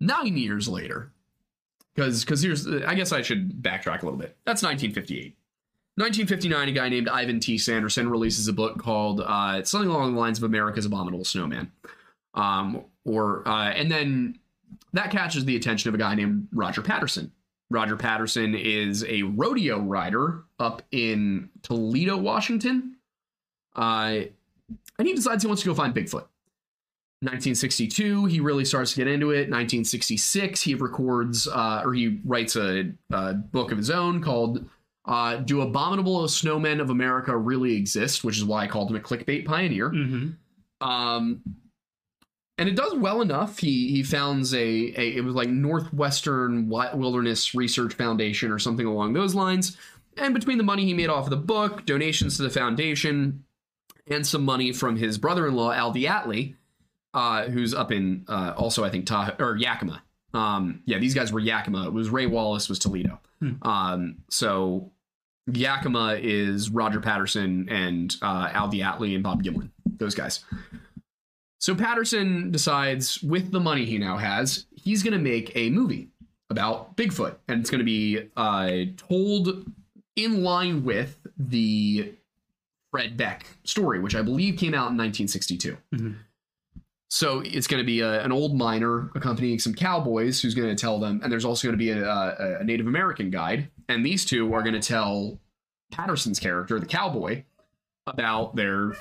[0.00, 1.12] nine years later,
[1.94, 4.36] because because here's I guess I should backtrack a little bit.
[4.44, 5.36] That's 1958.
[5.98, 7.56] 1959, a guy named Ivan T.
[7.56, 11.72] Sanderson releases a book called uh, something along the lines of America's Abominable Snowman.
[12.34, 14.38] Um, or uh, and then
[14.92, 17.32] that catches the attention of a guy named Roger Patterson.
[17.70, 22.96] Roger Patterson is a rodeo rider up in Toledo, Washington.
[23.74, 24.20] Uh,
[24.98, 26.26] and he decides he wants to go find Bigfoot.
[27.20, 29.48] 1962, he really starts to get into it.
[29.50, 34.68] 1966, he records uh, or he writes a, a book of his own called
[35.06, 39.00] uh, "Do Abominable Snowmen of America Really Exist?" which is why I called him a
[39.00, 39.90] clickbait pioneer.
[39.90, 40.86] Mm-hmm.
[40.86, 41.40] Um,
[42.58, 43.58] and it does well enough.
[43.58, 49.12] He he founds a, a it was like Northwestern Wilderness Research Foundation or something along
[49.12, 49.76] those lines.
[50.16, 53.44] And between the money he made off of the book, donations to the foundation,
[54.06, 56.54] and some money from his brother-in-law Al DeAtley,
[57.12, 60.02] uh, who's up in uh, also I think Tahoe or Yakima.
[60.32, 61.86] Um, yeah, these guys were Yakima.
[61.86, 63.20] It was Ray Wallace was Toledo.
[63.62, 64.90] Um, so
[65.46, 69.70] Yakima is Roger Patterson and uh, Al DeAtley and Bob Gimlin.
[69.98, 70.44] Those guys.
[71.58, 76.08] So Patterson decides, with the money he now has, he's going to make a movie
[76.50, 79.64] about Bigfoot, and it's going to be uh, told
[80.16, 82.12] in line with the
[82.92, 85.76] Fred Beck story, which I believe came out in 1962.
[85.94, 86.16] Mhm.
[87.08, 90.80] so it's going to be a, an old miner accompanying some cowboys who's going to
[90.80, 94.04] tell them, and there's also going to be a, a, a Native American guide, and
[94.04, 95.38] these two are going to tell
[95.90, 97.42] Patterson's character, the cowboy,
[98.06, 98.92] about their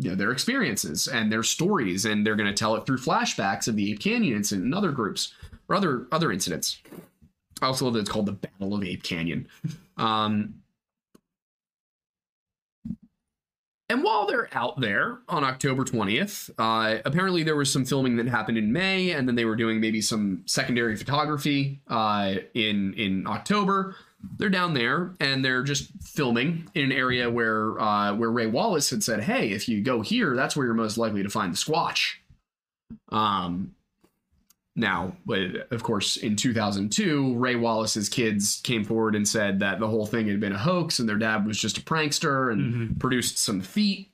[0.00, 3.68] you know, their experiences and their stories, and they're going to tell it through flashbacks
[3.68, 5.34] of the Ape Canyon incident and other groups
[5.68, 6.80] or other other incidents.
[7.60, 9.46] I also love that it's called the Battle of Ape Canyon.
[9.98, 10.54] Um,
[13.90, 18.28] and while they're out there on October 20th, uh, apparently there was some filming that
[18.28, 23.26] happened in May, and then they were doing maybe some secondary photography uh, in in
[23.26, 23.96] October.
[24.36, 28.90] They're down there and they're just filming in an area where uh, where Ray Wallace
[28.90, 31.56] had said, "Hey, if you go here, that's where you're most likely to find the
[31.56, 32.16] Squatch."
[33.10, 33.74] Um,
[34.76, 39.88] now, but of course, in 2002, Ray Wallace's kids came forward and said that the
[39.88, 43.38] whole thing had been a hoax and their dad was just a prankster and produced
[43.38, 44.10] some feet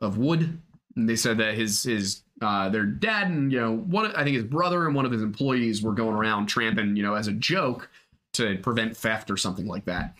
[0.00, 0.60] of wood.
[0.96, 4.36] And they said that his his uh, their dad and you know one I think
[4.36, 7.32] his brother and one of his employees were going around tramping you know as a
[7.32, 7.88] joke
[8.34, 10.14] to prevent theft or something like that.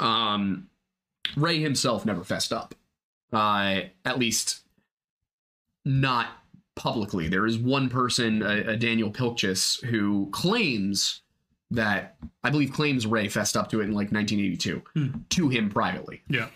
[0.00, 0.68] Um,
[1.36, 2.74] Ray himself never fessed up,
[3.32, 4.60] uh, at least
[5.84, 6.28] not
[6.76, 7.28] publicly.
[7.28, 11.22] There is one person, a, a Daniel Pilchis, who claims
[11.70, 16.22] that I believe claims Ray fessed up to it in like 1982 to him privately.
[16.28, 16.48] Yeah.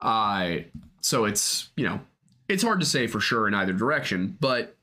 [0.00, 0.56] Uh,
[1.00, 2.00] so it's you know
[2.48, 4.76] it's hard to say for sure in either direction, but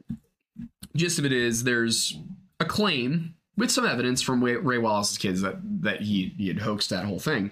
[0.96, 2.18] gist of it is there's
[2.60, 6.90] a claim with some evidence from Ray, Wallace's kids that that he he had hoaxed
[6.90, 7.52] that whole thing.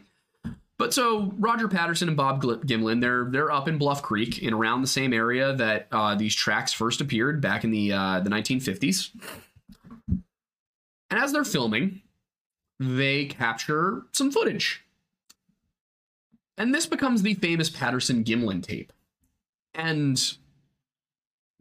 [0.77, 4.81] But so Roger Patterson and Bob Gimlin, they're they're up in Bluff Creek in around
[4.81, 9.11] the same area that uh, these tracks first appeared back in the uh, the 1950s.
[11.11, 12.01] And as they're filming,
[12.79, 14.83] they capture some footage.
[16.57, 18.91] And this becomes the famous Patterson Gimlin tape.
[19.73, 20.37] And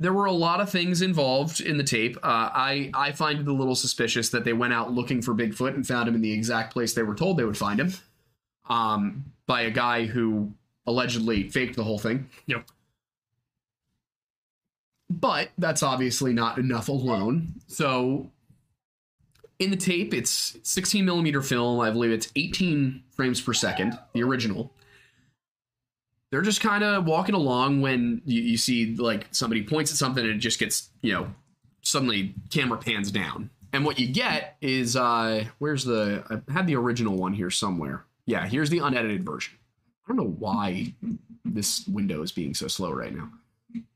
[0.00, 2.16] there were a lot of things involved in the tape.
[2.22, 5.74] Uh, I I find it a little suspicious that they went out looking for Bigfoot
[5.74, 7.92] and found him in the exact place they were told they would find him,
[8.68, 10.52] um, by a guy who
[10.86, 12.28] allegedly faked the whole thing.
[12.46, 12.64] Yep.
[15.10, 17.60] But that's obviously not enough alone.
[17.66, 18.30] So
[19.58, 21.78] in the tape, it's 16 millimeter film.
[21.80, 24.72] I believe it's 18 frames per second, the original.
[26.30, 30.24] They're just kind of walking along when you, you see like somebody points at something
[30.24, 31.34] and it just gets, you know,
[31.82, 33.50] suddenly camera pans down.
[33.72, 38.04] And what you get is uh where's the I had the original one here somewhere.
[38.26, 39.54] Yeah, here's the unedited version.
[40.04, 40.94] I don't know why
[41.44, 43.30] this window is being so slow right now.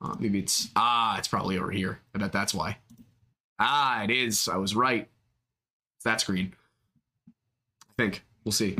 [0.00, 2.00] Uh, maybe it's ah, it's probably over here.
[2.14, 2.78] I bet that's why.
[3.58, 4.48] Ah, it is.
[4.48, 5.08] I was right.
[5.96, 6.54] It's that screen.
[7.28, 8.76] I think we'll see.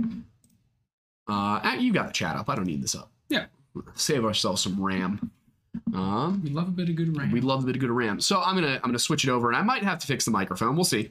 [1.29, 2.49] Uh, ah, you got the chat up.
[2.49, 3.11] I don't need this up.
[3.75, 3.83] Yeah.
[3.95, 5.31] Save ourselves some RAM.
[5.93, 7.31] Um, We love a bit of good rain.
[7.33, 8.21] we love a bit of good RAM.
[8.21, 10.31] So I'm gonna I'm gonna switch it over, and I might have to fix the
[10.31, 10.77] microphone.
[10.77, 11.11] We'll see.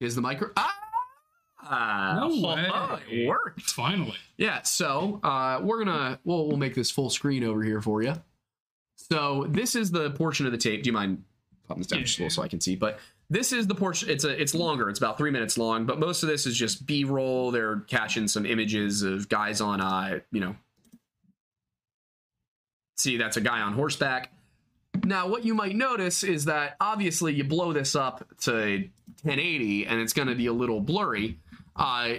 [0.00, 0.50] Is the micro?
[0.56, 3.00] Ah, No oh, way.
[3.10, 3.62] it worked.
[3.62, 4.16] Finally.
[4.36, 8.14] Yeah, so uh, we're gonna we'll we'll make this full screen over here for you.
[8.96, 10.82] So this is the portion of the tape.
[10.82, 11.22] Do you mind
[11.66, 12.76] popping this down just a little so I can see?
[12.76, 12.98] But
[13.30, 14.10] this is the portion.
[14.10, 14.90] It's a it's longer.
[14.90, 15.86] It's about three minutes long.
[15.86, 17.50] But most of this is just B roll.
[17.50, 20.56] They're catching some images of guys on uh you know.
[22.96, 24.32] See, that's a guy on horseback.
[25.04, 28.52] Now, what you might notice is that obviously you blow this up to
[29.22, 31.38] 1080 and it's going to be a little blurry.
[31.76, 32.14] Uh,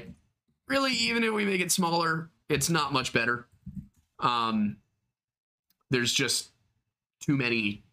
[0.67, 3.47] really, even if we make it smaller, it's not much better.
[4.19, 4.77] Um,
[5.89, 6.49] there's just
[7.21, 7.83] too many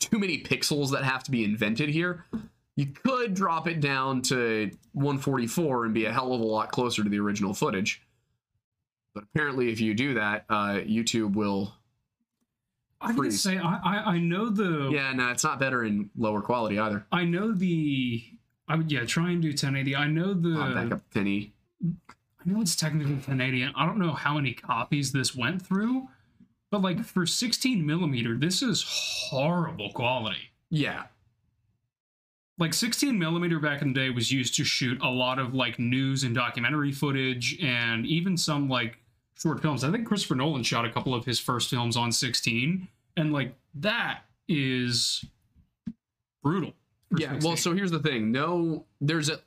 [0.00, 2.24] too many pixels that have to be invented here.
[2.76, 7.02] You could drop it down to 144 and be a hell of a lot closer
[7.02, 8.02] to the original footage.
[9.14, 11.72] But apparently, if you do that, uh, YouTube will.
[13.00, 16.40] I gotta say, I, I I know the Yeah, no, it's not better in lower
[16.40, 17.04] quality either.
[17.12, 18.24] I know the
[18.68, 19.94] I would yeah try and do 1080.
[19.96, 21.52] I know the Uh, back up penny.
[21.84, 26.08] I know it's technically 1080, and I don't know how many copies this went through,
[26.70, 30.50] but like for 16 millimeter, this is horrible quality.
[30.70, 31.04] Yeah,
[32.58, 35.78] Like 16 millimeter back in the day was used to shoot a lot of like
[35.78, 38.98] news and documentary footage, and even some like
[39.40, 39.84] short films.
[39.84, 43.54] I think Christopher Nolan shot a couple of his first films on 16, and like
[43.74, 45.24] that is
[46.42, 46.72] brutal.
[47.16, 47.38] yeah.
[47.42, 48.32] Well, so here's the thing.
[48.32, 49.40] No, there's a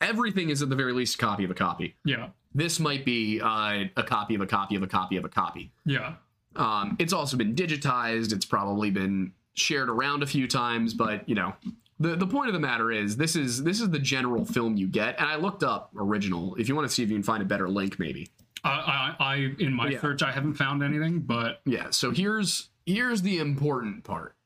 [0.00, 1.94] everything is at the very least a copy of a copy.
[2.04, 5.28] yeah, This might be uh, a copy of a copy of a copy of a
[5.28, 5.70] copy.
[5.84, 6.14] yeah.
[6.54, 8.30] Um, it's also been digitized.
[8.34, 11.54] It's probably been shared around a few times, but you know,
[11.98, 14.86] the the point of the matter is this is this is the general film you
[14.86, 15.18] get.
[15.18, 16.54] And I looked up original.
[16.56, 18.28] If you want to see if you can find a better link, maybe.
[18.64, 20.00] I, I, I in my Yeah.
[20.00, 21.90] search, I haven't found anything, but Yeah.
[21.90, 24.36] So here's here's the important part.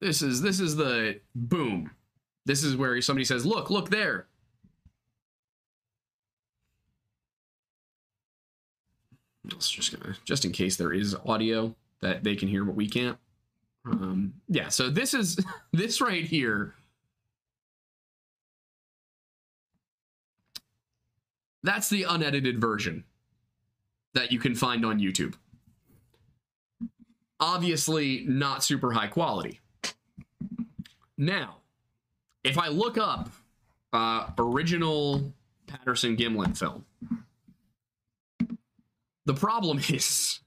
[0.00, 1.90] This is this is the boom.
[2.46, 4.26] This is where somebody says, "Look, look there."
[9.46, 12.88] It's just gonna just in case there is audio that they can hear but we
[12.88, 13.18] can't.
[13.86, 15.38] Um, yeah, so this is
[15.72, 16.74] this right here.
[21.64, 23.04] That's the unedited version
[24.12, 25.34] that you can find on YouTube.
[27.40, 29.60] Obviously, not super high quality.
[31.16, 31.56] Now,
[32.44, 33.30] if I look up
[33.94, 35.32] uh, original
[35.66, 36.84] Patterson Gimlin film,
[39.24, 40.40] the problem is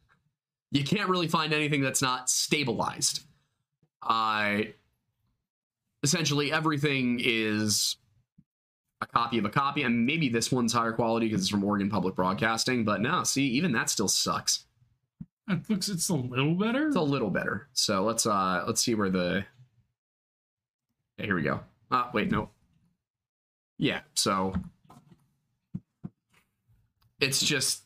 [0.72, 3.24] you can't really find anything that's not stabilized.
[4.04, 4.60] Uh,
[6.04, 7.96] essentially, everything is
[9.02, 11.90] a copy of a copy, and maybe this one's higher quality because it's from Oregon
[11.90, 12.84] Public Broadcasting.
[12.84, 14.66] But no, see, even that still sucks.
[15.50, 16.88] It looks it's a little better.
[16.88, 17.68] It's a little better.
[17.74, 19.46] So let's uh let's see where the.
[21.18, 21.62] Yeah, here we go.
[21.90, 22.50] Ah, wait, no.
[23.78, 24.54] Yeah, so
[27.20, 27.84] it's just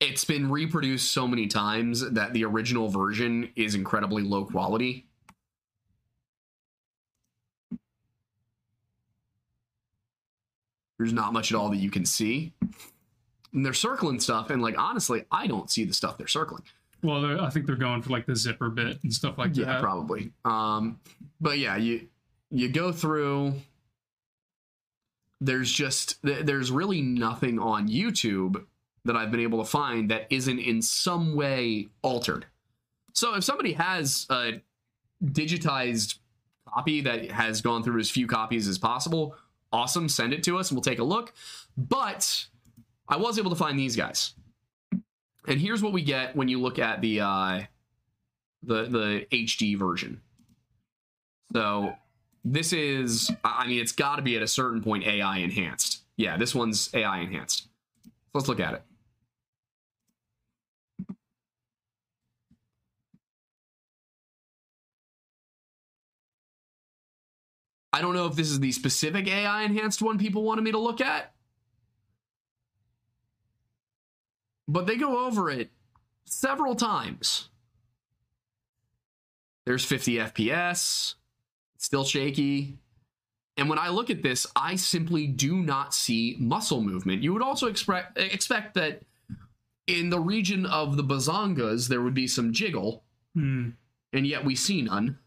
[0.00, 5.06] it's been reproduced so many times that the original version is incredibly low quality.
[11.02, 12.52] There's not much at all that you can see.
[13.52, 16.62] And they're circling stuff, and like honestly, I don't see the stuff they're circling.
[17.02, 19.64] Well, they're- I think they're going for like the zipper bit and stuff like yeah,
[19.64, 19.72] that.
[19.72, 20.32] Yeah, probably.
[20.44, 21.00] Um,
[21.40, 22.06] but yeah, you
[22.52, 23.54] you go through.
[25.40, 28.64] There's just there's really nothing on YouTube
[29.04, 32.46] that I've been able to find that isn't in some way altered.
[33.12, 34.62] So if somebody has a
[35.24, 36.18] digitized
[36.68, 39.34] copy that has gone through as few copies as possible,
[39.72, 41.32] awesome, send it to us and we'll take a look.
[41.76, 42.46] But
[43.08, 44.34] I was able to find these guys.
[45.48, 47.60] And here's what we get when you look at the uh
[48.62, 50.20] the the HD version.
[51.52, 51.94] So
[52.44, 56.02] this is I mean it's got to be at a certain point AI enhanced.
[56.16, 57.68] Yeah, this one's AI enhanced.
[58.34, 58.82] Let's look at it.
[67.92, 70.78] I don't know if this is the specific AI enhanced one people wanted me to
[70.78, 71.32] look at.
[74.68, 75.70] But they go over it
[76.24, 77.48] several times.
[79.66, 81.14] There's 50 FPS,
[81.76, 82.78] still shaky.
[83.56, 87.22] And when I look at this, I simply do not see muscle movement.
[87.22, 89.02] You would also expect expect that
[89.86, 93.70] in the region of the bazongas there would be some jiggle, Hmm.
[94.12, 95.18] and yet we see none.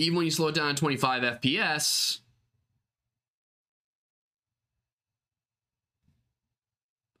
[0.00, 2.20] Even when you slow it down to 25 FPS,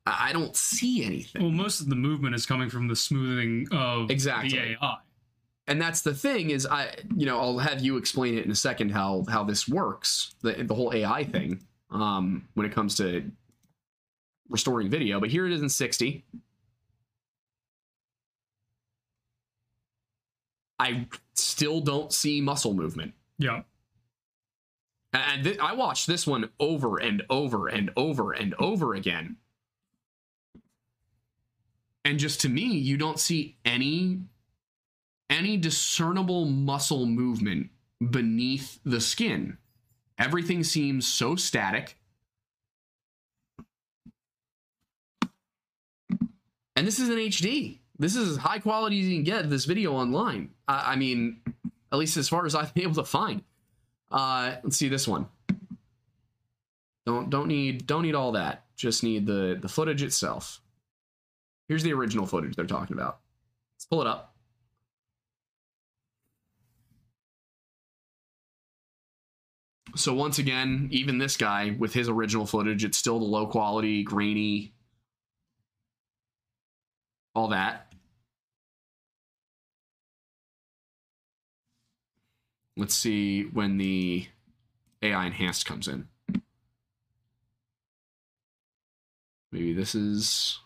[0.06, 1.42] I don't see anything.
[1.42, 4.50] Well, most of the movement is coming from the smoothing of Exactly.
[4.58, 4.96] the AI.
[5.68, 8.54] and that's the thing is i you know i'll have you explain it in a
[8.56, 11.60] second how how this works the, the whole ai thing
[11.90, 13.30] um when it comes to
[14.48, 16.24] restoring video but here it is in 60
[20.80, 23.12] i still don't see muscle movement.
[23.38, 23.62] Yeah.
[25.12, 29.36] and th- i watched this one over and over and over and over again.
[32.04, 34.20] And just to me you don't see any
[35.28, 37.70] any discernible muscle movement
[38.10, 39.58] beneath the skin.
[40.18, 41.96] Everything seems so static.
[46.76, 49.66] And this is an hd this is as high quality as you can get this
[49.66, 50.48] video online.
[50.66, 51.42] I, I mean
[51.92, 53.42] at least as far as i've been able to find.
[54.10, 55.26] Uh let's see this one.
[57.06, 58.64] Don't don't need don't need all that.
[58.74, 60.60] Just need the the footage itself.
[61.68, 63.18] Here's the original footage they're talking about.
[63.76, 64.34] Let's pull it up.
[69.94, 74.04] So once again even this guy with his original footage it's still the low quality
[74.04, 74.72] grainy
[77.34, 77.89] all that
[82.80, 84.26] let's see when the
[85.02, 86.08] ai enhanced comes in.
[89.52, 90.60] Maybe this is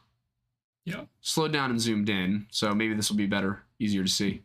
[0.85, 1.07] Yeah.
[1.21, 4.43] slowed down and zoomed in so maybe this will be better easier to see.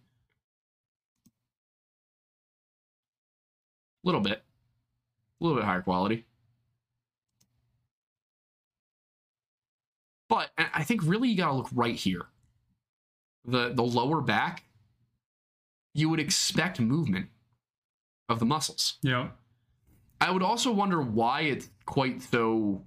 [4.04, 4.44] A little bit.
[5.40, 6.26] A little bit higher quality.
[10.28, 12.28] But I think really you gotta look right here.
[13.46, 14.64] The the lower back
[15.94, 17.30] you would expect movement
[18.30, 19.30] of the muscles Yeah.
[20.22, 22.84] I would also wonder why it's quite so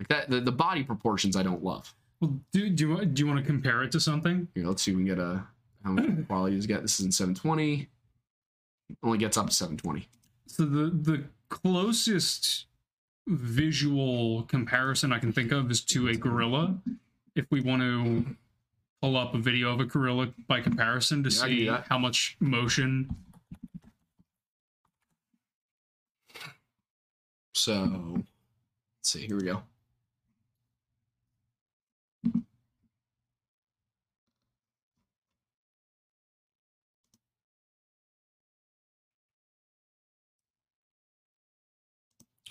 [0.00, 1.94] Like that, the, the body proportions I don't love.
[2.20, 4.48] Well, do do you, do you want to compare it to something?
[4.54, 5.44] Here, let's see if we can get a
[5.84, 6.82] how much quality does it get.
[6.82, 7.88] This is in 720.
[9.02, 10.08] Only gets up to 720.
[10.46, 12.66] So the the closest
[13.26, 16.76] visual comparison I can think of is to a gorilla.
[17.34, 18.36] If we want to
[19.02, 21.82] pull up a video of a gorilla by comparison to Yeah, I can do see
[21.88, 23.14] how much motion.
[27.54, 28.28] So let's
[29.02, 29.26] see.
[29.26, 29.62] Here we go.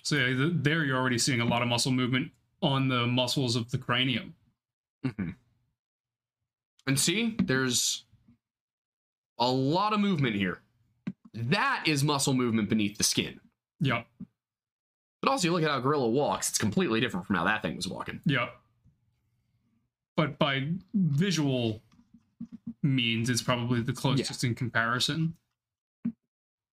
[0.03, 2.31] So yeah, th- there you're already seeing a lot of muscle movement
[2.61, 4.35] on the muscles of the cranium.
[5.05, 5.35] Mhm.
[6.87, 8.05] And see, there's
[9.39, 10.59] a lot of movement here.
[11.33, 13.39] That is muscle movement beneath the skin.
[13.79, 14.03] Yeah,
[15.21, 17.75] But also, you look at how gorilla walks, it's completely different from how that thing
[17.75, 18.21] was walking.
[18.25, 18.49] yeah.
[20.17, 21.81] But by visual
[22.83, 25.35] means, it's probably the closest in comparison.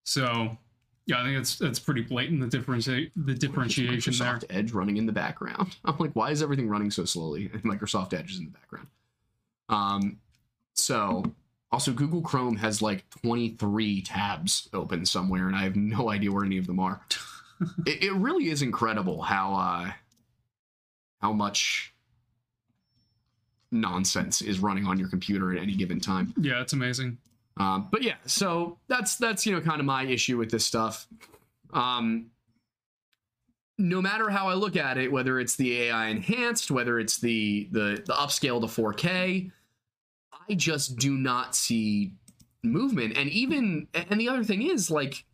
[0.04, 0.58] So,
[1.06, 4.34] yeah, I think that's that's pretty blatant the differentiate the differentiation there.
[4.34, 5.76] Microsoft Edge running in the background.
[5.84, 7.48] I'm like, why is everything running so slowly?
[7.52, 8.88] And Microsoft Edge is in the background.
[9.68, 10.18] Um,
[10.74, 11.24] so
[11.70, 16.44] also Google Chrome has like 23 tabs open somewhere, and I have no idea where
[16.44, 17.00] any of them are.
[17.86, 19.92] it, it really is incredible how uh,
[21.20, 21.94] how much
[23.70, 26.32] nonsense is running on your computer at any given time.
[26.40, 27.18] Yeah, it's amazing.
[27.58, 31.06] Um, but yeah, so that's that's you know kind of my issue with this stuff.
[31.72, 32.30] Um,
[33.78, 37.68] no matter how I look at it, whether it's the AI enhanced, whether it's the
[37.72, 39.50] the the upscale to 4K,
[40.50, 42.12] I just do not see
[42.62, 43.16] movement.
[43.16, 45.24] And even and the other thing is like,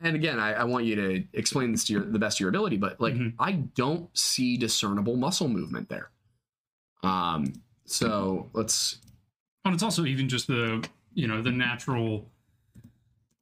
[0.00, 2.48] and again, I, I want you to explain this to your the best of your
[2.48, 3.34] ability, but like Mhm.
[3.38, 6.10] I don't see discernible muscle movement there.
[7.02, 7.52] Um,
[7.84, 8.98] so let's
[9.64, 12.28] And it's also even just the you know the natural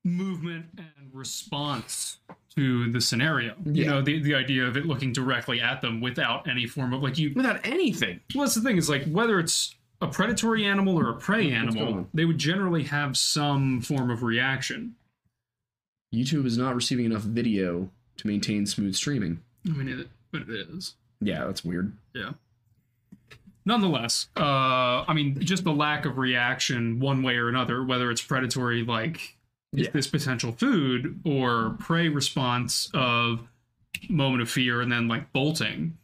[0.04, 2.18] movement and response
[2.54, 3.54] to the scenario.
[3.64, 7.02] You know, the the idea of it looking directly at them without any form of
[7.02, 8.20] like you without anything.
[8.34, 12.06] Well, that's the thing is like whether it's a predatory animal or a prey animal,
[12.12, 14.94] they would generally have some form of reaction.
[16.14, 19.40] YouTube is not receiving enough video to maintain smooth streaming.
[19.66, 20.94] I mean, it, but it is.
[21.20, 21.92] Yeah, that's weird.
[22.14, 22.32] Yeah.
[23.66, 28.20] Nonetheless, uh, I mean, just the lack of reaction one way or another, whether it's
[28.22, 29.36] predatory, like
[29.72, 29.88] Yeah.
[29.90, 33.48] this potential food, or prey response of
[34.10, 35.96] moment of fear and then like bolting.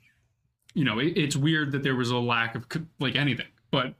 [0.72, 2.66] You know, it, it's weird that there was a lack of
[2.99, 3.47] like anything.
[3.70, 3.94] But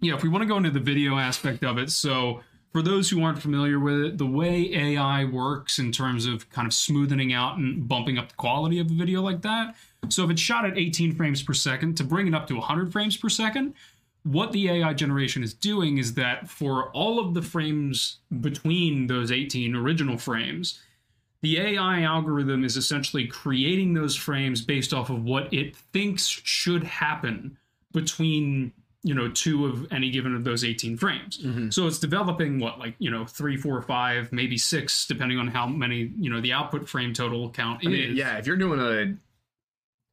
[0.00, 2.40] yeah, if we want to go into the video aspect of it, so
[2.72, 6.66] for those who aren't familiar with it, the way AI works in terms of kind
[6.66, 9.76] of smoothing out and bumping up the quality of a video like that.
[10.08, 12.90] So if it's shot at 18 frames per second, to bring it up to 100
[12.90, 13.74] frames per second,
[14.24, 19.30] what the AI generation is doing is that for all of the frames between those
[19.30, 20.80] 18 original frames,
[21.42, 26.84] the AI algorithm is essentially creating those frames based off of what it thinks should
[26.84, 27.58] happen
[27.92, 28.72] between
[29.02, 31.70] you know two of any given of those 18 frames mm-hmm.
[31.70, 35.66] so it's developing what like you know three four five maybe six depending on how
[35.66, 38.80] many you know the output frame total count I is mean, yeah, if you're doing
[38.80, 39.16] a,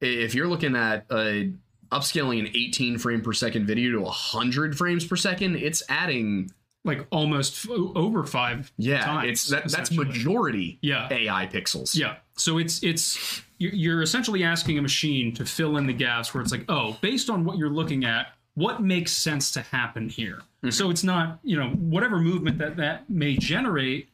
[0.04, 1.52] if you're looking at a
[1.92, 6.50] upscaling an 18 frame per second video to 100 frames per second, it's adding.
[6.84, 10.78] like almost f- over five Yeah, times, it's that that's majority.
[10.82, 11.08] Yeah.
[11.10, 11.96] AI pixels.
[11.96, 12.16] Yeah.
[12.36, 16.50] So it's it's you're essentially asking a machine to fill in the gaps where it's
[16.52, 18.28] like, oh, based on what you're looking at,
[18.60, 20.42] what makes sense to happen here?
[20.70, 24.08] So it's not, you know, whatever movement that that may generate,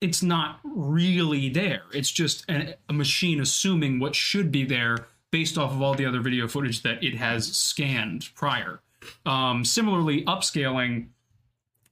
[0.00, 1.82] it's not really there.
[1.92, 6.04] It's just a, a machine assuming what should be there based off of all the
[6.04, 8.80] other video footage that it has scanned prior.
[9.24, 11.06] Um, similarly, upscaling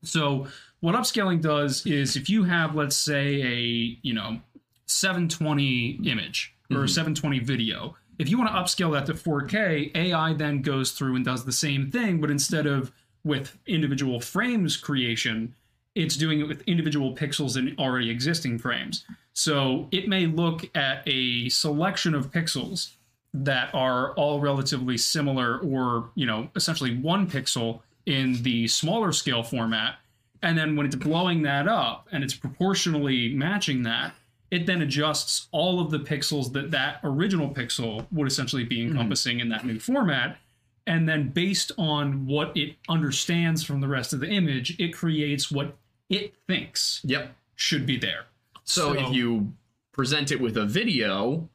[0.03, 0.47] so
[0.81, 4.41] what upscaling does is if you have, let's say, a you know
[4.87, 10.35] 720 image or a 720 video, if you want to upscale that to 4K, AI
[10.35, 12.93] then goes through and does the same thing, but instead of
[13.25, 15.55] with individual frames creation,
[15.95, 19.07] it's doing it with individual pixels in already existing frames.
[19.33, 22.91] So it may look at a selection of pixels
[23.33, 29.43] that are all relatively similar or, you know, essentially one pixel in the smaller scale
[29.43, 29.95] format.
[30.43, 34.15] And then when it's blowing that up and it's proportionally matching that,
[34.51, 38.91] it then adjusts all of the pixels that that original pixel would essentially be mhm.
[38.91, 40.39] encompassing in that new format.
[40.87, 45.51] And then based on what it understands from the rest of the image, it creates
[45.51, 45.77] what
[46.09, 47.37] it thinks Yep.
[47.55, 48.27] should be there.
[48.65, 49.53] So, if you
[49.93, 51.49] present it with a video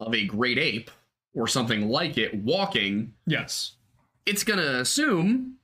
[0.00, 0.90] of a great ape,
[1.34, 3.72] or something like it walking, Yes.
[4.26, 5.57] it's going to assume,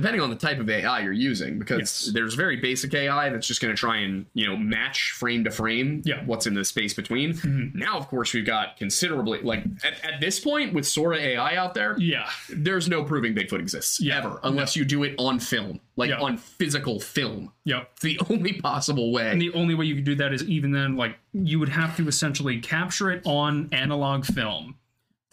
[0.00, 2.10] depending on the type of AI you're using, because Yes.
[2.14, 5.50] there's very basic AI that's just going to try and you know match frame to
[5.50, 6.22] frame Yeah.
[6.24, 7.32] what's in the space between.
[7.34, 7.74] Mhm.
[7.74, 11.74] Now, of course, we've got considerably like at, at this point with Sora AI out
[11.74, 12.28] there, Yeah.
[12.48, 14.18] there's no proving Bigfoot exists Yeah.
[14.18, 16.20] ever unless you do it on film, like Yeah.
[16.20, 17.52] on physical film.
[17.64, 17.90] Yep.
[17.94, 19.30] It's the only possible way.
[19.32, 21.96] And the only way you could do that is even then, like, you would have
[21.96, 24.76] to essentially capture it on analog film,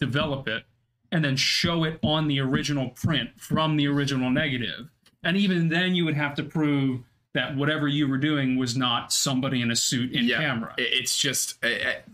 [0.00, 0.64] develop it,
[1.12, 4.90] and then show it on the original print from the original negative.
[5.22, 7.00] And even then, you would have to prove
[7.34, 10.74] that whatever you were doing was not somebody in a suit in camera.
[10.78, 11.62] it's just.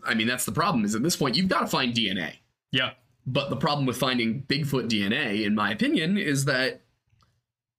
[0.05, 0.84] I mean, that's the problem.
[0.84, 2.36] Is at this point you've got to find DNA.
[2.70, 2.93] yeah.
[3.24, 6.80] But the problem with finding Bigfoot DNA, in my opinion, is that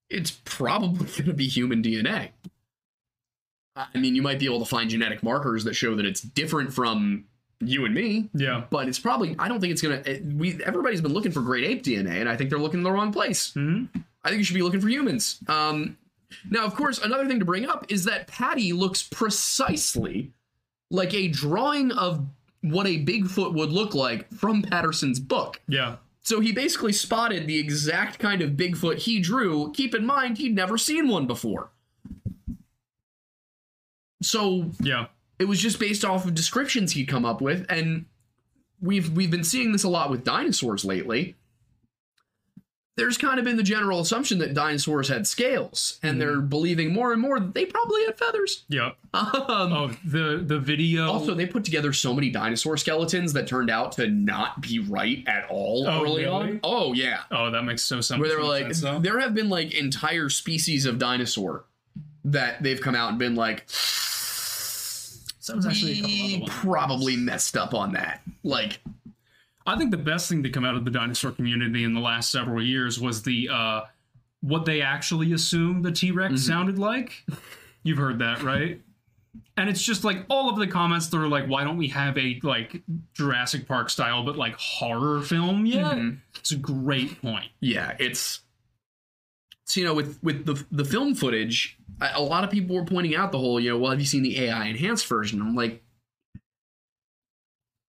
[0.09, 2.29] it's probably going to be human DNA.
[3.75, 6.71] I mean, you might be able to find genetic markers that show that it's different
[6.71, 7.25] from
[7.59, 8.63] you and me, Yeah.
[8.69, 9.35] but it's probably.
[9.39, 10.21] I don't think it's going to.
[10.35, 12.91] We everybody's been looking for great ape DNA, and I think they're looking in the
[12.91, 13.53] wrong place.
[13.55, 13.87] Mhm.
[14.23, 15.39] I think you should be looking for humans.
[15.47, 15.97] Um,
[16.49, 20.31] now, of course, another thing to bring up is that Patty looks precisely
[20.89, 22.25] like a drawing of
[22.61, 25.61] what a Bigfoot would look like from Patterson's book.
[25.67, 25.97] Yeah.
[26.21, 29.71] So he basically spotted the exact kind of Bigfoot he drew.
[29.73, 31.71] Keep in mind, he'd never seen one before.
[34.21, 35.07] So Yeah.
[35.43, 38.05] It was just based off of descriptions he'd come up with, and
[38.81, 41.35] we've we've been seeing this a lot with dinosaurs lately.
[42.95, 47.11] There's kind of been the general assumption that dinosaurs had scales, and they're believing more
[47.11, 48.65] and more that they probably had feathers.
[48.69, 48.91] Yeah.
[49.13, 51.11] Um, Oh, the the video.
[51.11, 55.23] also, they put together so many dinosaur skeletons that turned out to not be right
[55.27, 56.51] at all Oh, early really?
[56.51, 56.59] on.
[56.63, 58.81] Oh yeah, oh, that makes so so where they were like, sense.
[58.81, 58.99] though.
[58.99, 61.65] there have been like entire species of dinosaur
[62.25, 63.65] that they've come out and been like,
[65.47, 66.51] That was actually a couple other ones.
[66.53, 68.21] probably messed up on that.
[68.43, 68.79] Like,
[69.65, 72.31] I think the best thing to come out of the dinosaur community in the last
[72.31, 73.81] several years was the uh,
[74.41, 77.23] what they actually assumed the T Rex sounded like.
[77.83, 78.79] You've heard that, right?
[79.57, 82.17] And it's just like all of the comments that are like, why don't we have
[82.17, 82.81] a like
[83.13, 85.97] Jurassic Park style but like horror film yet?
[86.37, 87.47] It's a great point.
[87.59, 88.41] yeah, it's
[89.65, 91.77] so you know with with the the film footage,
[92.13, 94.23] a lot of people were pointing out the whole you know, well, have you seen
[94.23, 95.41] the AI enhanced version?
[95.41, 95.83] I'm like.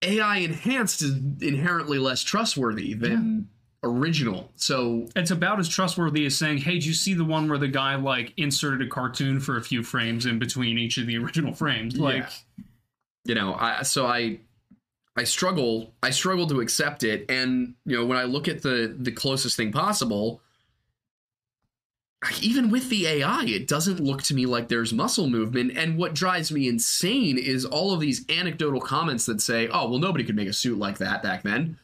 [0.02, 3.48] AI enhanced is inherently less trustworthy than
[3.82, 4.52] original.
[4.54, 7.68] So It's about as trustworthy as saying, "Hey, did you see the one where the
[7.68, 11.54] guy like inserted a cartoon for a few frames in between each of the original
[11.54, 12.28] frames?" Like,
[13.24, 14.38] you know i so i
[15.16, 18.94] i struggle i struggle to accept it and you know when i look at the
[18.98, 20.40] the closest thing possible
[22.40, 26.14] even with the ai it doesn't look to me like there's muscle movement and what
[26.14, 30.36] drives me insane is all of these anecdotal comments that say oh well nobody could
[30.36, 31.78] make a suit like that back then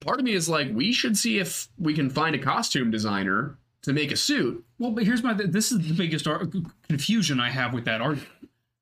[0.00, 3.56] part of me is like we should see if we can find a costume designer
[3.82, 5.34] to make a suit Well, but here's my.
[5.34, 6.46] This is the biggest ar-
[6.88, 8.30] confusion I have with that argument.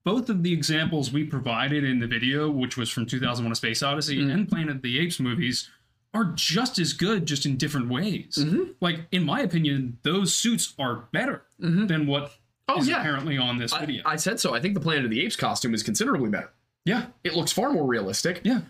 [0.05, 3.83] Both of the examples we provided in the video, which was from 2001: A Space
[3.83, 4.33] Odyssey Mm.
[4.33, 5.68] and Planet of the Apes movies,
[6.14, 8.36] are just as good, just in different ways.
[8.38, 8.72] Mm-hmm.
[8.80, 12.30] Like, in my opinion, those suits are better than what is
[12.68, 13.00] Oh, yeah.
[13.00, 14.02] apparently on this I, video.
[14.06, 16.52] I said so i think the planet of the apes costume is considerably better
[16.84, 18.62] yeah, it looks far more realistic yeah.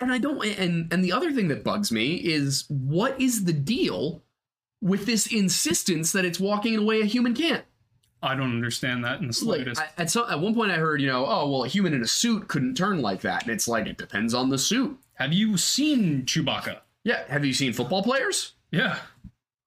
[0.00, 3.52] and I don't and and the other thing that bugs me is what is the
[3.52, 4.22] deal
[4.80, 7.64] with this insistence that it's walking in a way a human can't?
[8.22, 9.80] I don't understand that in the Like slightest.
[9.80, 12.02] I, at some at one point I heard, you know, oh well a human in
[12.02, 13.42] a suit couldn't turn like that.
[13.42, 14.96] And it's like it depends on the suit.
[15.22, 16.78] Have you seen Chewbacca?
[17.04, 17.22] Yeah.
[17.28, 18.98] Have you seen football players Yeah.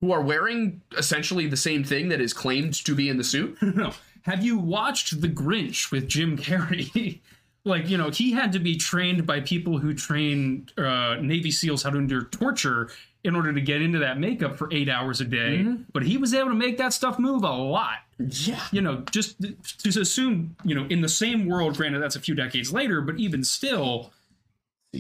[0.01, 3.57] who are wearing essentially the same thing that is claimed to be in the suit?
[3.61, 3.93] no.
[4.23, 7.19] Have you watched The Grinch with Jim Carrey?
[7.63, 11.81] like, you know, he had to be trained by people who train uh, Navy SEALs
[11.83, 12.89] how to endure torture
[13.23, 15.65] in order to get into that makeup for eight hours a day.
[15.91, 17.97] But he was able to make that stuff move a lot.
[18.19, 18.61] Yeah.
[18.71, 22.35] You know, just to assume, you know, in the same world, granted, that's a few
[22.35, 24.11] decades later, but even still,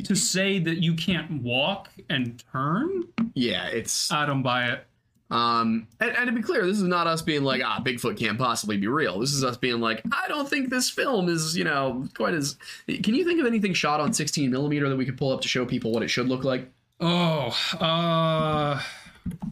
[0.03, 4.85] to say that you can't walk and turn, Yeah, it's I don't buy it.
[5.31, 8.37] Um, and, and to be clear, this is not us being like, ah, Bigfoot can't
[8.37, 9.19] possibly be real.
[9.19, 12.57] This is us being like, I don't think this film is, you know, quite as.
[12.87, 15.47] Can you think of anything shot on 16 millimeter that we could pull up to
[15.47, 16.71] show people what it should look like?
[17.01, 17.47] Oh,
[17.81, 18.81] uh,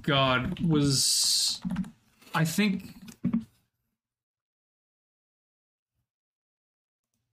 [0.04, 1.60] God, was
[2.36, 2.94] I think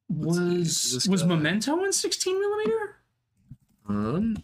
[0.08, 2.96] was was guy- Memento in sixteen millimeter?
[3.88, 4.36] Um.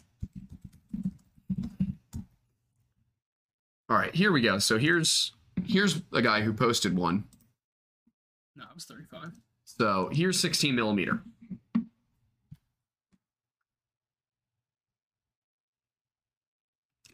[3.88, 4.58] All right, here we go.
[4.58, 5.32] So here's
[5.64, 7.24] here's a guy who posted one.
[8.56, 9.32] No, it was thirty five.
[9.64, 11.20] So here's 16 millimeter.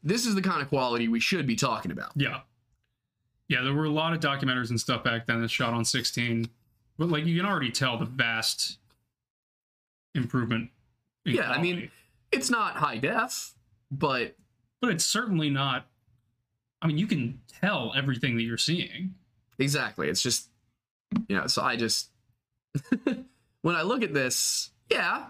[0.02, 2.12] this is the kind of quality we should be talking about.
[2.16, 2.40] Yeah.
[3.48, 6.48] Yeah, there were a lot of documentaries and stuff back then that shot on 16.
[6.98, 8.78] But like you can already tell the vast
[10.14, 10.70] improvement.
[11.24, 11.90] Yeah, I mean, quality.
[12.32, 13.54] It's not high def,
[13.90, 14.36] but
[14.80, 15.86] but it's certainly not
[16.82, 19.14] I mean, you can tell everything that you're seeing.
[19.58, 20.08] exactly.
[20.08, 20.48] It's just,
[21.28, 22.10] you know, so I just,
[23.62, 25.26] when I look at this, yeah,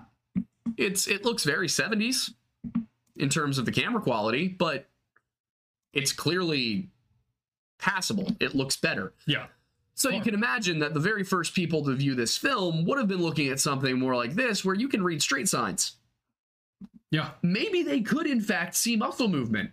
[0.79, 2.33] it's, it looks very 70s
[3.17, 4.89] in terms of the camera quality, but
[5.93, 6.89] it's clearly
[7.79, 8.35] passable.
[8.41, 9.13] It looks better.
[9.27, 9.47] Yeah.
[9.95, 13.09] So you can imagine that the very first people to view this film would have
[13.09, 15.97] been looking at something more like this, where you can read street signs.
[17.13, 17.31] Yeah.
[17.43, 19.71] Maybe they could, in fact, see muscle movement.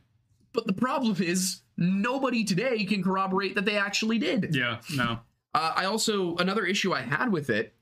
[0.54, 4.54] But the problem is, nobody today can corroborate that they actually did.
[4.54, 4.82] Yeah.
[4.94, 5.20] No.
[5.56, 7.74] Uh, I also another issue I had with it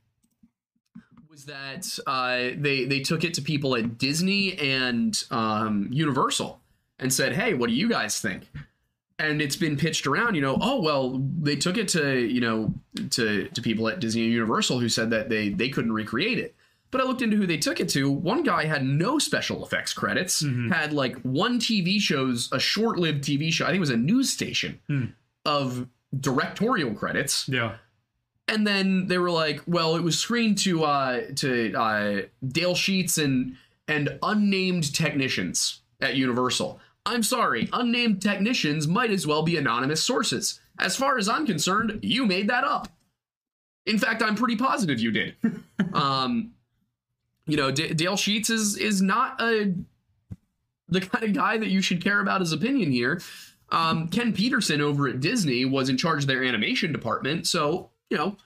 [1.30, 6.62] was that uh, they they took it to people at Disney and um, Universal
[7.00, 8.50] and said, "Hey, what do you guys think?"
[9.20, 12.74] And it's been pitched around, you know, oh well, they took it to you know
[13.10, 16.56] to to people at Disney and Universal who said that they they couldn't recreate it.
[16.92, 18.10] But I looked into who they took it to.
[18.10, 23.52] One guy had no special effects credits, had like one TV show's a short-lived TV
[23.52, 23.66] show.
[23.66, 24.80] I think it was a news station
[25.46, 27.76] of directorial credits Yeah.
[28.48, 33.18] and then they were like well it was screened to uh to uh dale sheets
[33.18, 33.58] and
[33.90, 40.62] and unnamed technicians at universal i'm sorry unnamed technicians might as well be anonymous sources
[40.80, 42.88] as far as i'm concerned you made that up
[43.86, 45.36] in fact i'm pretty positive you did
[45.94, 46.52] um
[47.48, 49.74] you know D- dale sheets is is not a
[50.90, 53.22] the kind of guy that you should care about his opinion here
[53.70, 58.18] um, Ken Peterson over at Disney was in charge of their animation department, so you
[58.18, 58.38] know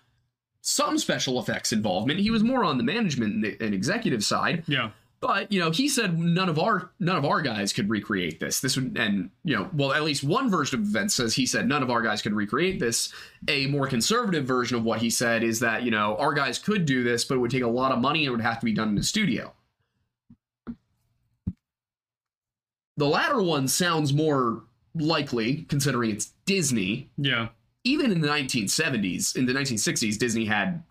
[0.62, 2.20] some special effects involvement.
[2.20, 4.92] He was more on the management and, and executive side, Yeah.
[5.22, 8.60] But you know he said none of our none of our guys could recreate this.
[8.60, 11.68] This would and you know well at least one version of events says he said
[11.68, 13.14] none of our guys could recreate this.
[13.48, 16.86] A more conservative version of what he said is that you know our guys could
[16.86, 18.66] do this, but it would take a lot of money and it would have to
[18.66, 19.54] be done in a studio.
[22.98, 24.64] The latter one sounds more
[24.96, 27.10] likely, considering it's Disney.
[27.18, 27.50] Yeah.
[27.84, 30.84] Even in the 1970s, in the 1960s, Disney had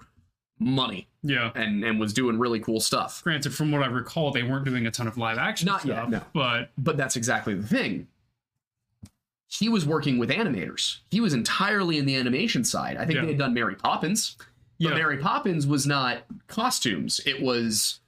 [0.61, 1.51] money Yeah.
[1.55, 3.23] and, and was doing really cool stuff.
[3.25, 5.89] Granted, from what I recall, they weren't doing a ton of live action Not stuff.
[5.91, 6.23] yet, no.
[6.35, 8.07] But But that's exactly the thing.
[9.49, 10.99] He was working with animators.
[11.11, 12.97] He was entirely in the animation side.
[12.97, 13.23] I think Yeah.
[13.23, 14.37] they had done Mary Poppins,
[14.79, 14.95] but Yeah.
[14.95, 17.21] Mary Poppins was not costumes.
[17.27, 17.99] It was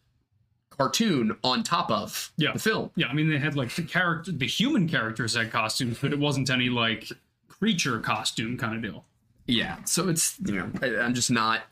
[0.70, 2.52] cartoon on top of Yeah.
[2.52, 2.90] the film.
[2.96, 6.18] yeah, I mean they had like the character the human characters had costumes, but it
[6.18, 7.10] wasn't any like
[7.48, 9.04] creature costume kind of deal.
[9.46, 9.82] Yeah.
[9.84, 11.62] So it's you know I, I'm just not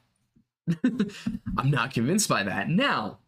[1.59, 2.69] I'm not convinced by that.
[2.69, 3.19] Now,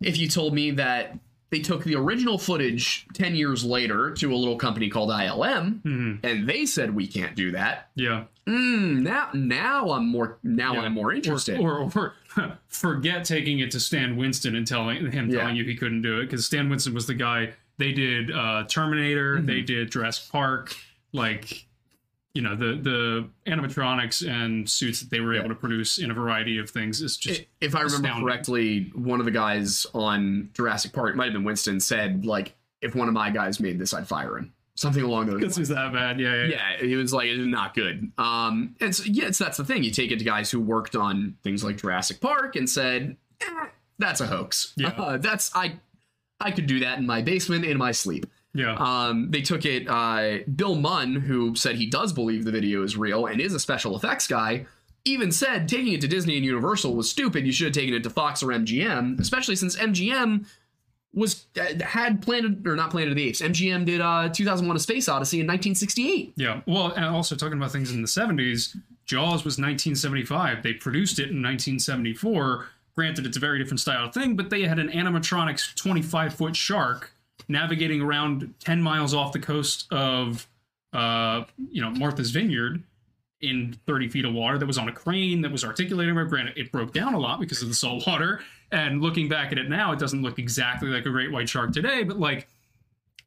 [0.00, 1.18] if you told me that
[1.50, 5.80] they took the original footage 10 years later to a little company called ILM
[6.22, 7.90] and they said we can't do that.
[7.96, 8.24] Yeah.
[8.48, 10.80] Mm, now now I'm more now Yeah.
[10.82, 11.58] I'm more interested.
[11.58, 15.40] Or, or, or forget taking it to Stan Winston and telling him Yeah.
[15.40, 17.52] telling you he couldn't do it because Stan Winston was the guy.
[17.78, 19.36] They did uh, Terminator.
[19.38, 19.46] Mm-hmm.
[19.46, 20.76] They did Jurassic Park.
[21.12, 21.66] Like,
[22.34, 26.14] you know, the the animatronics and suits that they were able to produce in a
[26.14, 28.24] variety of things is just if I remember astounding.
[28.24, 32.54] correctly, one of the guys on Jurassic Park, it might have been Winston, said like
[32.80, 34.52] if one of my guys made this, I'd fire him.
[34.76, 35.56] Something along those lines.
[35.56, 36.18] this is that bad.
[36.18, 36.76] Yeah, yeah, yeah.
[36.80, 38.10] yeah, he was like, it's not good.
[38.16, 39.82] Um, and so, yes, that's the thing.
[39.82, 43.66] You take it to guys who worked on things like Jurassic Park and said, eh,
[43.98, 44.72] that's a hoax.
[44.76, 44.94] Yeah.
[44.96, 45.74] Uh, that's I,
[46.40, 48.26] I could do that in my basement in my sleep.
[48.54, 48.74] Yeah.
[48.74, 49.88] Um, they took it.
[49.88, 53.60] Uh, Bill Munns, who said he does believe the video is real and is a
[53.60, 54.66] special effects guy,
[55.04, 57.46] even said taking it to Disney and Universal was stupid.
[57.46, 60.46] You should have taken it to Fox or MGM, especially since MGM
[61.12, 63.40] was uh, had Planet or not Planet of the Apes.
[63.40, 66.34] MGM did uh, 2001: A Space Odyssey in 1968.
[66.36, 66.60] Yeah.
[66.66, 68.76] Well, and also talking about things in the 70s,
[69.06, 70.62] Jaws was 1975.
[70.62, 72.66] They produced it in 1974.
[72.96, 76.56] Granted, it's a very different style of thing, but they had an animatronics 25 foot
[76.56, 77.12] shark
[77.50, 80.46] navigating around 10 miles off the coast of,
[80.92, 82.82] uh, you know, Martha's Vineyard
[83.40, 86.14] in 30 feet of water that was on a crane that was articulating.
[86.14, 88.40] Granted, it broke down a lot because of the salt water.
[88.70, 91.72] And looking back at it now, it doesn't look exactly like a great white shark
[91.72, 92.46] today, but like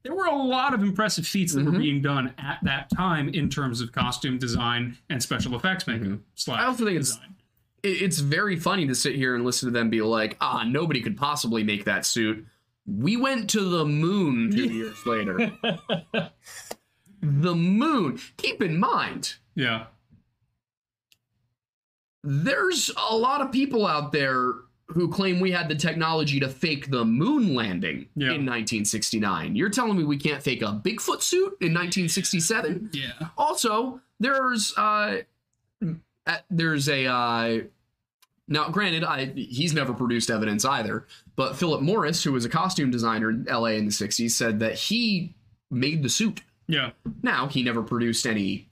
[0.04, 3.50] there were a lot of impressive feats that were being done at that time in
[3.50, 6.24] terms of costume design and special effects making.
[6.36, 7.36] slash I also think it's design.
[7.84, 11.02] it- it's very funny to sit here and listen to them be like, ah, nobody
[11.02, 12.46] could possibly make that suit.
[12.86, 15.52] We went to the moon two years later.
[17.22, 18.20] the moon.
[18.38, 19.86] Keep in mind, yeah,
[22.24, 24.54] there's a lot of people out there
[24.88, 28.28] who claim we had the technology to fake the moon landing Yeah.
[28.28, 29.56] in 1969.
[29.56, 32.90] You're telling me we can't fake a Bigfoot suit in 1967?
[32.94, 33.30] Yeah.
[33.38, 35.20] Also, there's uh,
[36.28, 37.60] uh, there's a uh,
[38.48, 42.92] now granted, I he's never produced evidence either, but Philip Morris, who was a costume
[42.92, 45.34] designer in LA in the 60s, said that he
[45.72, 46.42] made the suit.
[46.68, 46.92] Yeah.
[47.22, 48.70] Now, he never produced any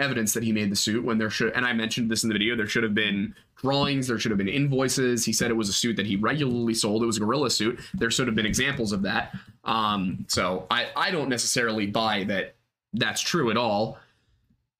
[0.00, 2.34] evidence that he made the suit when there should and I mentioned this in the
[2.34, 5.24] video, there should have been drawings, there should have been invoices.
[5.24, 7.02] He said it was a suit that he regularly sold.
[7.02, 7.80] It was a gorilla suit.
[7.94, 9.34] There should have been examples of that.
[9.62, 12.56] Um, so I, I don't necessarily buy that
[12.92, 13.98] that's true at all.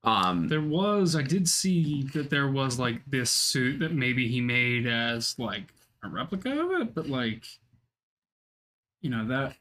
[0.04, 4.40] Um, There was, I did see that there was like this suit that maybe he
[4.40, 7.44] made as like a replica of it, but like,
[9.00, 9.56] you know, that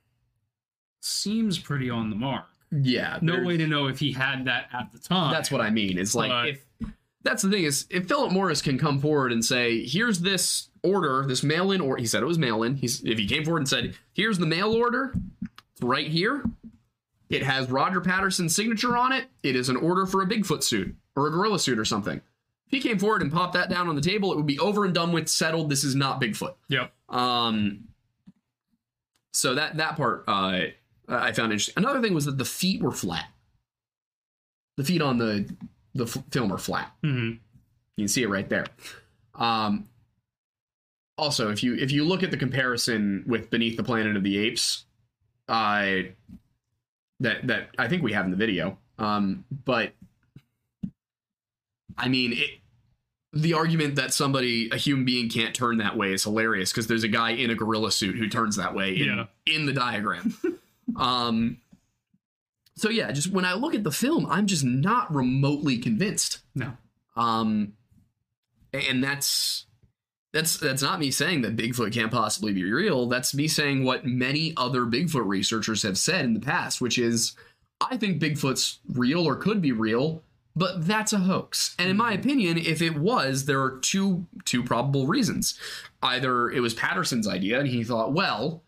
[1.01, 2.45] seems pretty on the mark.
[2.71, 5.31] yeah, No way to know if he had that at the time.
[5.31, 5.97] That's what I mean.
[5.97, 6.65] It's like But- if
[7.23, 11.23] that's the thing is if Philip Morris can come forward and say, "Here's this order,
[11.25, 12.75] this mail-in," or he said it was mail-in.
[12.75, 15.13] He's if he came forward and said, "Here's the mail order,
[15.71, 16.43] it's right here.
[17.29, 19.25] It has Roger Patterson's signature on it.
[19.43, 22.17] It is an order for a Bigfoot suit or a gorilla suit or something."
[22.67, 24.83] If he came forward and popped that down on the table, it would be over
[24.85, 25.69] and done with, settled.
[25.69, 26.55] This is not Bigfoot.
[26.69, 26.91] Yep.
[27.09, 27.87] Um,
[29.33, 30.61] so that that part uh,
[31.07, 31.73] I found interesting.
[31.77, 33.25] Another thing was that the feet were flat.
[34.77, 35.47] The feet on the
[35.93, 36.91] the f- film are flat.
[37.03, 37.31] hmm
[37.97, 38.65] You can see it right there.
[39.35, 39.87] Um,
[41.17, 44.37] also, if you if you look at the comparison with Beneath the Planet of the
[44.39, 44.85] Apes,
[45.47, 45.97] uh,
[47.23, 49.93] that that I think we have in the video, um, but
[51.97, 52.49] I mean it.
[53.35, 57.03] The argument that somebody, a human being, can't turn that way is hilarious because there's
[57.03, 59.25] a guy in a gorilla suit who turns that way in, Yeah.
[59.47, 60.37] in the diagram.
[60.95, 61.57] um,
[62.75, 66.41] so yeah, just when I look at the film, I'm just not remotely convinced.
[66.53, 66.73] No.
[67.15, 67.73] Um,
[68.71, 69.65] and that's
[70.33, 73.07] that's that's not me saying that Bigfoot can't possibly be real.
[73.07, 77.35] That's me saying what many other Bigfoot researchers have said in the past, which is
[77.79, 80.23] I think Bigfoot's real or could be real,
[80.55, 81.75] but that's a hoax.
[81.77, 82.21] And in my mm-hmm.
[82.21, 85.57] opinion, if it was, there are two two probable reasons.
[86.01, 88.63] Either it was Patterson's idea and he thought, well,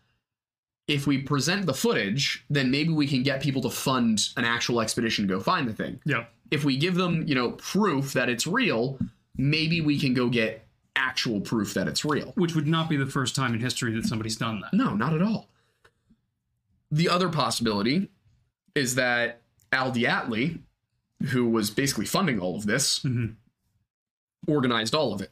[0.86, 4.80] if we present the footage, then maybe we can get people to fund an actual
[4.80, 6.32] expedition to go find the thing Yep.
[6.52, 8.98] if we give them, you know, proof that it's real,
[9.36, 10.65] maybe we can go get
[10.96, 12.32] actual proof that it's real.
[12.36, 14.72] Which would not be the first time in history that somebody's done that.
[14.72, 15.48] No, not at all.
[16.90, 18.10] The other possibility
[18.74, 19.42] is that
[19.72, 20.60] Al DeAtley,
[21.30, 23.34] who was basically funding all of this, Mhm.
[24.46, 25.30] organized all of it.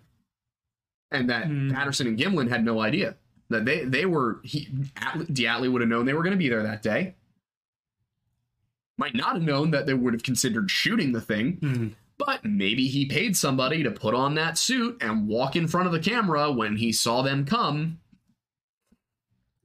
[1.11, 1.71] And that Hmm.
[1.71, 3.17] Patterson and Gimlin had no idea
[3.51, 6.49] that they they were he Atl- DeAtley would have known they were going to be
[6.49, 7.15] there that day.
[8.97, 11.93] Might not have known that they would have considered shooting the thing, Mhm.
[12.19, 15.93] But maybe he paid somebody to put on that suit and walk in front of
[15.93, 17.99] the camera when he saw them come.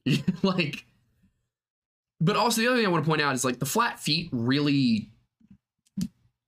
[0.43, 0.85] like,
[2.19, 4.29] but also the other thing I want to point out is like the flat feet
[4.31, 5.09] really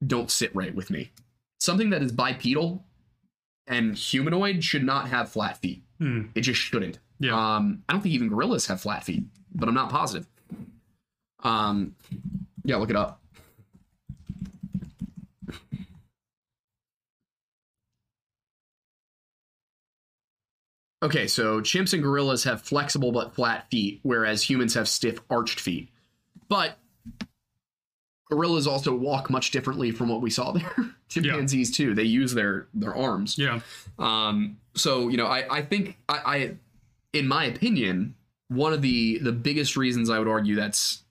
[0.06, 1.12] don't sit right with me.
[1.60, 2.84] Something that is bipedal
[3.68, 5.84] and humanoid should not have flat feet.
[6.00, 6.24] Hmm.
[6.34, 7.00] It just shouldn't.
[7.20, 7.34] Yeah.
[7.34, 10.28] Um, I don't think even gorillas have flat feet, but I'm not positive.
[11.44, 11.96] Um,
[12.64, 13.21] yeah, look it up.
[21.04, 25.60] Okay, so chimps and gorillas have flexible but flat feet, whereas humans have stiff arched
[25.60, 25.90] feet.
[26.48, 26.78] But
[28.30, 30.76] gorillas also walk much differently from what we saw there.
[31.10, 31.96] Chimpanzees too.
[31.96, 33.38] They use their their arms.
[33.38, 33.62] Yeah.
[33.98, 36.56] Um, so you know, I I think I, I
[37.14, 38.16] in my opinion,
[38.50, 41.04] one of the the biggest reasons I would argue that's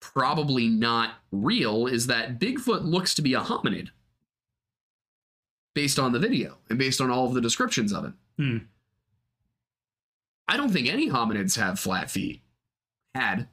[0.00, 3.90] probably not real is that Bigfoot looks to be a hominid
[5.74, 8.12] based on the video and based on all of the descriptions of it.
[8.38, 8.58] Hmm.
[10.48, 12.42] I don't think any hominids have flat feet.
[13.14, 13.48] Had.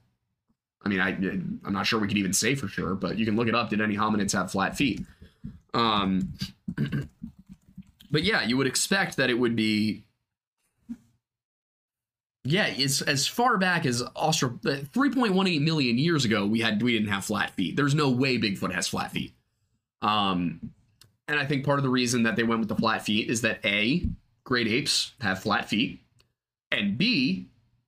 [0.83, 3.35] I mean, I I'm not sure we could even say for sure, but you can
[3.35, 3.69] look it up.
[3.69, 5.05] Did any hominids have flat feet?
[5.73, 6.33] Um,
[8.11, 10.03] but yeah, you would expect that it would be.
[12.45, 16.45] Yeah, it's as far back as Austro, 3.18 million years ago.
[16.45, 17.75] We had we didn't have flat feet.
[17.75, 19.33] There's no way Bigfoot has flat feet.
[20.01, 20.71] Um,
[21.27, 23.41] and I think part of the reason that they went with the flat feet is
[23.41, 24.03] that a
[24.49, 26.01] great apes have flat feet,
[26.71, 27.45] and b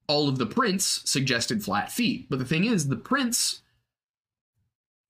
[0.07, 2.28] all of the prints suggested flat feet.
[2.30, 3.62] But the thing is, the prints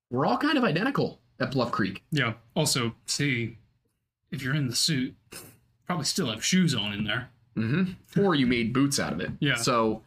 [0.09, 2.03] were all kind of identical at Bluff Creek.
[2.11, 2.33] Yeah.
[2.55, 3.57] Also, see,
[4.31, 5.15] if you're in the suit,
[5.87, 7.29] probably still have shoes on in there.
[7.57, 8.21] Mm-hmm.
[8.23, 9.31] Or you made boots out of it.
[9.39, 9.55] Yeah.
[9.55, 10.03] So,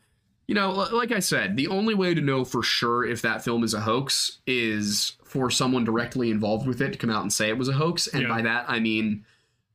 [0.47, 3.65] you know, like I said, the only way to know for sure if that film
[3.65, 7.49] is a hoax is for someone directly involved with it to come out and say
[7.49, 8.07] it was a hoax.
[8.07, 8.29] And Yeah.
[8.29, 9.25] by that, I mean,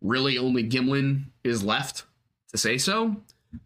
[0.01, 2.03] really only Gimlin is left
[2.51, 3.17] to say so.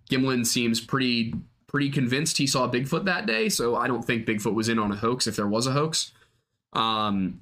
[0.10, 1.34] Gimlin seems pretty
[1.68, 4.92] pretty convinced he saw Bigfoot that day, so I don't think Bigfoot was in on
[4.92, 6.12] a hoax if there was a hoax.
[6.74, 7.42] Um,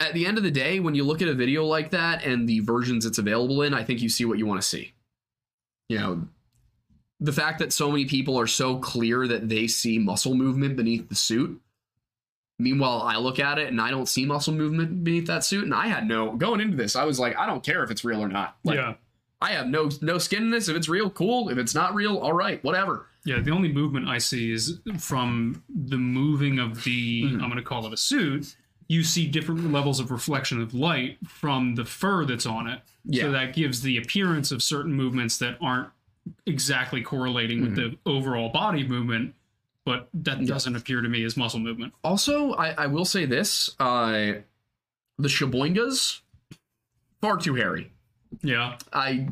[0.00, 2.48] at the end of the day, when you look at a video like that and
[2.48, 4.94] the versions it's available in, I think you see what you want to see.
[5.90, 6.28] You know,
[7.20, 11.08] the fact that so many people are so clear that they see muscle movement beneath
[11.10, 11.60] the suit.
[12.60, 15.64] Meanwhile, I look at it and I don't see muscle movement beneath that suit.
[15.64, 16.94] And I had no going into this.
[16.96, 18.56] I was like, I don't care if it's real or not.
[18.64, 18.94] Like, yeah.
[19.42, 20.68] I have no no skin in this.
[20.68, 21.48] If it's real, cool.
[21.48, 23.06] If it's not real, all right, whatever.
[23.24, 27.34] Yeah, the only movement I see is from the moving of the, Mm-hmm.
[27.42, 28.54] I'm going to call it a suit.
[28.88, 32.80] You see different levels of reflection of light from the fur that's on it.
[33.04, 33.24] Yeah.
[33.24, 35.88] So that gives the appearance of certain movements that aren't
[36.46, 37.94] exactly correlating with Mm-hmm.
[38.04, 39.34] the overall body movement,
[39.84, 41.92] but that doesn't appear to me as muscle movement.
[42.04, 44.32] Also, I, I will say this: uh,
[45.18, 46.20] the Shaboingas
[47.20, 47.92] far too hairy.
[48.42, 48.78] Yeah.
[48.92, 49.28] I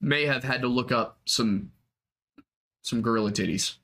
[0.00, 1.70] may have had to look up some
[2.82, 3.76] some gorilla titties,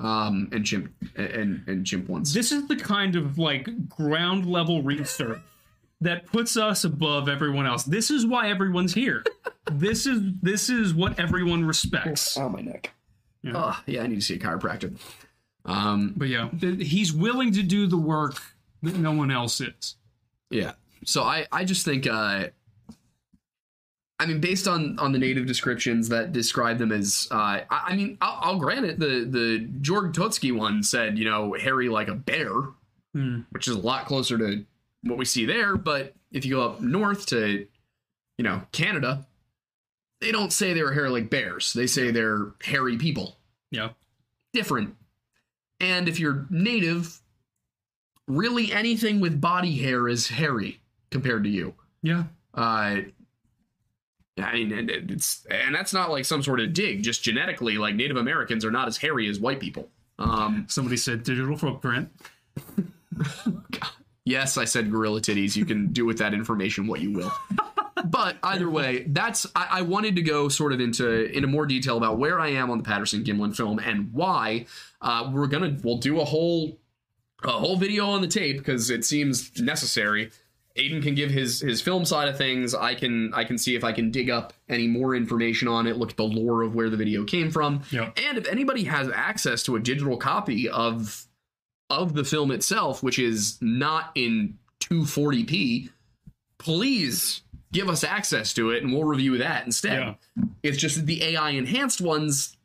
[0.00, 2.34] um, and chimp and and chimp ones.
[2.34, 5.40] This is the kind of like ground level research
[6.00, 7.84] that puts us above everyone else.
[7.84, 9.24] This is why everyone's here.
[9.72, 12.36] this is this is what everyone respects.
[12.36, 12.92] oh my neck.
[13.46, 13.52] Yeah.
[13.54, 14.96] Oh, yeah, I need to see a chiropractor.
[15.64, 18.36] Um, But yeah, th- he's willing to do the work
[18.82, 19.96] that no one else is.
[20.50, 20.72] Yeah.
[21.04, 22.48] So I I just think uh
[24.18, 27.96] I mean based on on the native descriptions that describe them as uh I, I
[27.96, 32.08] mean I'll, I'll grant it the the Jorg Totsky one said you know hairy like
[32.08, 32.50] a bear
[33.14, 33.40] Hmm.
[33.50, 34.64] which is a lot closer to
[35.02, 37.66] what we see there but if you go up north to
[38.38, 39.26] you know Canada
[40.20, 43.36] they don't say they're hairy like bears they say they're hairy people
[43.70, 43.90] Yeah.
[44.52, 44.94] different.
[45.78, 47.20] And if you're native,
[48.26, 51.74] really anything with body hair is hairy compared to you.
[52.02, 52.24] Yeah.
[52.54, 53.00] Uh,
[54.38, 57.02] I mean, and it's and that's not like some sort of dig.
[57.02, 59.88] Just genetically, like Native Americans are not as hairy as white people.
[60.18, 62.08] Um, Somebody said digital footprint.
[64.24, 65.56] yes, I said gorilla titties.
[65.56, 67.32] You can do with that information what you will.
[68.10, 71.96] but either way, that's I, I wanted to go sort of into into more detail
[71.96, 74.66] about where I am on the Patterson Gimlin film and why.
[75.00, 76.78] Uh, we're gonna we'll do a whole
[77.44, 80.30] a whole video on the tape because it seems necessary.
[80.76, 82.74] Aidan can give his his film side of things.
[82.74, 85.96] I can I can see if I can dig up any more information on it.
[85.96, 87.82] Look at the lore of where the video came from.
[87.90, 88.10] Yeah.
[88.16, 91.26] And if anybody has access to a digital copy of
[91.88, 95.90] of the film itself, which is not in 240p,
[96.58, 97.42] please
[97.72, 99.98] give us access to it and we'll review that instead.
[99.98, 100.44] Yeah.
[100.62, 102.56] It's just that the AI enhanced ones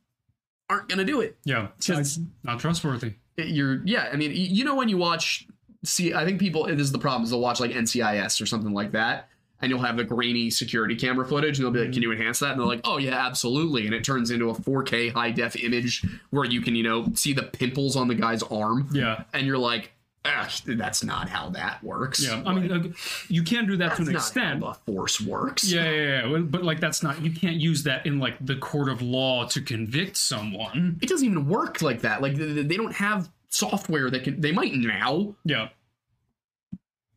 [0.69, 1.37] aren't going to do it.
[1.43, 1.67] Yeah.
[1.77, 3.15] It's not trustworthy.
[3.37, 5.47] You're, yeah, I mean, you know, when you watch,
[5.83, 8.73] see, I think people, this is the problem, is they'll watch like NCIS or something
[8.73, 9.27] like that.
[9.63, 12.39] And you'll have the grainy security camera footage, and they'll be like, "Can you enhance
[12.39, 15.55] that?" And they're like, "Oh yeah, absolutely." And it turns into a 4K high def
[15.55, 18.89] image where you can, you know, see the pimples on the guy's arm.
[18.91, 19.25] Yeah.
[19.35, 19.91] And you're like,
[20.23, 22.43] "Ah, that's not how that works." Yeah.
[22.45, 22.91] I mean, like,
[23.29, 24.63] you can do that to an extent.
[24.63, 25.63] how the force works.
[25.71, 26.37] Yeah, yeah, yeah.
[26.39, 27.21] But like, that's not.
[27.21, 30.99] You can't use that in like the court of law to convict someone.
[31.01, 32.21] it doesn't even work like that.
[32.21, 34.39] Like they they don't have software that can.
[34.41, 35.69] They might now, Yeah.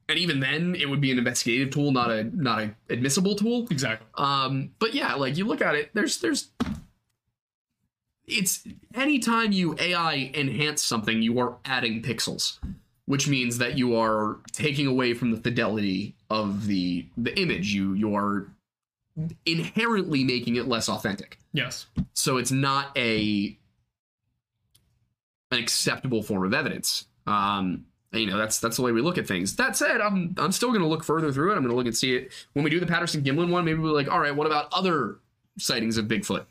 [0.09, 3.66] and even then, it would be an investigative tool, not a not a admissible tool.
[3.70, 4.07] Exactly.
[4.14, 6.50] Um, but yeah, like you look at it, there's there's
[8.26, 12.59] it's anytime you AI enhance something, you are adding pixels,
[13.07, 17.72] which means that you are taking away from the fidelity of the the image.
[17.72, 18.48] You you are
[19.46, 21.38] inherently making it less authentic.
[21.52, 21.86] Yes.
[22.14, 23.57] So it's not a
[25.50, 27.07] an acceptable form of evidence.
[27.26, 29.57] Um, and, you know, that's that's the way we look at things.
[29.57, 31.57] That said, I'm I'm still going to look further through it.
[31.57, 33.64] I'm going to look and see it when we do the Patterson Gimlin one.
[33.64, 35.18] Maybe we're like, all right, what about other
[35.59, 36.44] sightings of Bigfoot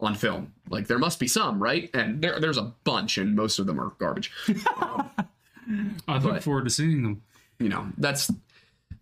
[0.00, 0.52] on film?
[0.68, 1.90] Like there must be some, right?
[1.94, 4.32] And there there's a bunch, and most of them are garbage.
[6.06, 7.22] I look But- forward to seeing them.
[7.58, 8.30] you know, that's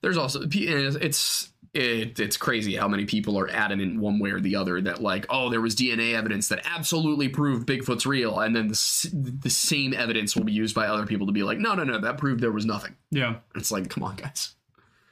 [0.03, 4.57] there's also it's it, it's crazy how many people are adamant one way or the
[4.57, 8.69] other that like oh there was DNA evidence that absolutely proved Bigfoot's real and then
[8.69, 9.11] the,
[9.43, 11.99] the same evidence will be used by other people to be like no no no
[12.01, 13.37] that proved there was nothing Yeah.
[13.55, 14.55] it's like come on guys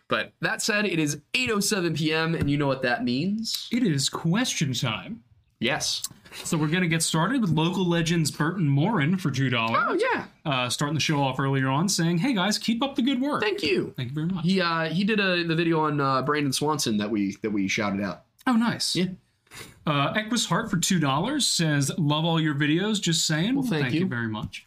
[0.08, 2.34] but that said it is 8:07 p.m.
[2.34, 5.22] and you know what that means It is question time.
[5.64, 6.02] Yes
[6.42, 9.82] So we're gonna get started with local legends Burton Morin for two dollars.
[9.88, 13.02] oh yeah Uh, starting the show off earlier on, saying, "Hey guys, keep up the
[13.02, 13.40] good work.
[13.40, 16.22] thank you Thank you very much." he uh he did a the video on uh,
[16.22, 18.94] Brandon Swanson that we that we shouted out Oh, nice.
[18.94, 19.06] Yeah.
[19.86, 23.54] Uh, Equus Hart for two dollars says, "Love all your videos." Just saying.
[23.54, 24.00] Well, thank you.
[24.00, 24.06] you.
[24.06, 24.66] very much.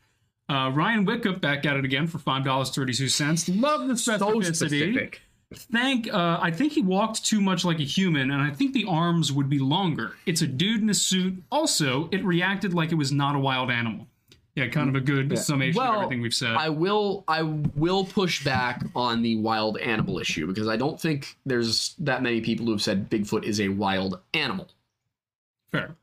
[0.49, 3.47] Uh, Ryan Wickup back at it again for five dollars thirty two cents.
[3.49, 4.55] Love the so specificity.
[4.55, 5.21] specific
[5.53, 6.13] Thank.
[6.13, 9.31] Uh, I think he walked too much like a human, and I think the arms
[9.31, 10.13] would be longer.
[10.25, 11.41] It's a dude in a suit.
[11.51, 14.07] Also, it reacted like it was not a wild animal.
[14.55, 16.55] Yeah, kind of a good summation of everything we've said.
[16.55, 21.37] I will I will push back on the wild animal issue because I don't think
[21.45, 24.67] there's that many people who have said Bigfoot is a wild animal.
[25.71, 25.95] Fair.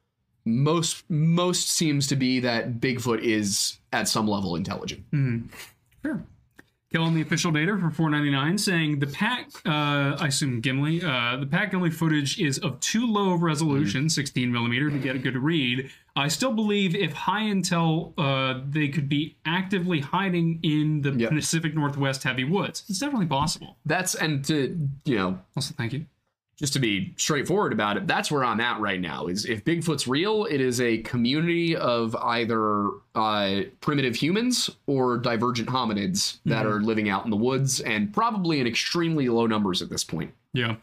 [0.44, 5.04] Most most seems to be that Bigfoot is at some level intelligent.
[6.04, 6.22] Sure.
[6.94, 11.46] Killing the official data for 499 saying the pack, uh, I assume Gimli, uh, the
[11.46, 15.36] pack Gimli footage is of too low of resolution, 16 millimeter, to get a good
[15.36, 15.90] read.
[16.14, 21.30] I still believe if high intel, uh, they could be actively hiding in the Yep.
[21.32, 22.84] Pacific Northwest heavy woods.
[22.88, 23.76] It's definitely possible.
[23.84, 26.06] That's and to you know Also, thank you.
[26.56, 29.26] Just to be straightforward about it, that's where I'm at right now.
[29.26, 35.68] Is if Bigfoot's real, it is a community of either uh, primitive humans or divergent
[35.68, 39.90] hominids that are living out in the woods, and probably in extremely low numbers at
[39.90, 40.32] this point.
[40.52, 40.76] Yeah.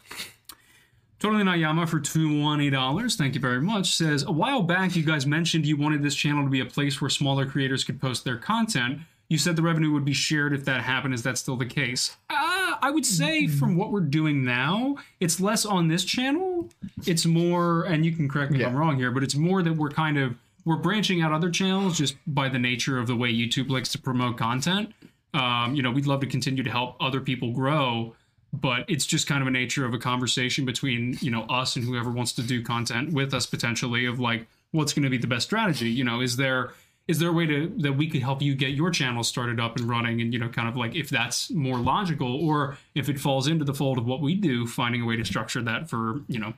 [1.22, 3.16] Totally Not Yama for $20.
[3.16, 3.96] Thank you very much.
[3.96, 7.00] Says, a while back, you guys mentioned you wanted this channel to be a place
[7.00, 9.02] where smaller creators could post their content.
[9.30, 11.14] You said the revenue would be shared if that happened.
[11.14, 12.18] Is that still the case?
[12.28, 12.51] Uh,
[12.82, 16.70] I would say from what we're doing now, it's less on this channel.
[17.06, 19.74] It's more, and you can correct me if I'm wrong here, but it's more that
[19.74, 23.34] we're kind of we're branching out other channels just by the nature of the way
[23.34, 24.94] YouTube likes to promote content.
[25.34, 28.16] Um, you know, we'd love to continue to help other people grow,
[28.54, 31.86] but it's just kind of a nature of a conversation between you know us and
[31.86, 35.28] whoever wants to do content with us potentially of like what's going to be the
[35.28, 35.90] best strategy.
[35.90, 36.72] You know, is there
[37.08, 39.76] is there a way to that we could help you get your channel started up
[39.78, 43.20] and running and you know kind of like if that's more logical or if it
[43.20, 46.22] falls into the fold of what we do finding a way to structure that for
[46.28, 46.54] you know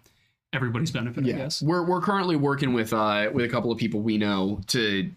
[0.51, 4.01] everybody's benefit i guess we're we're currently working with uh with a couple of people
[4.01, 5.09] we know to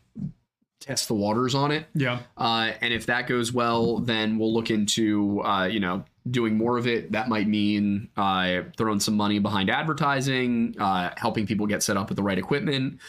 [0.81, 1.87] test the waters on it.
[1.95, 6.57] yeah Uh, and if that goes well, then we'll look into uh, you know doing
[6.57, 7.13] more of it.
[7.13, 12.09] That might mean uh, throwing some money behind advertising, uh, helping people get set up
[12.09, 13.01] with the right equipment,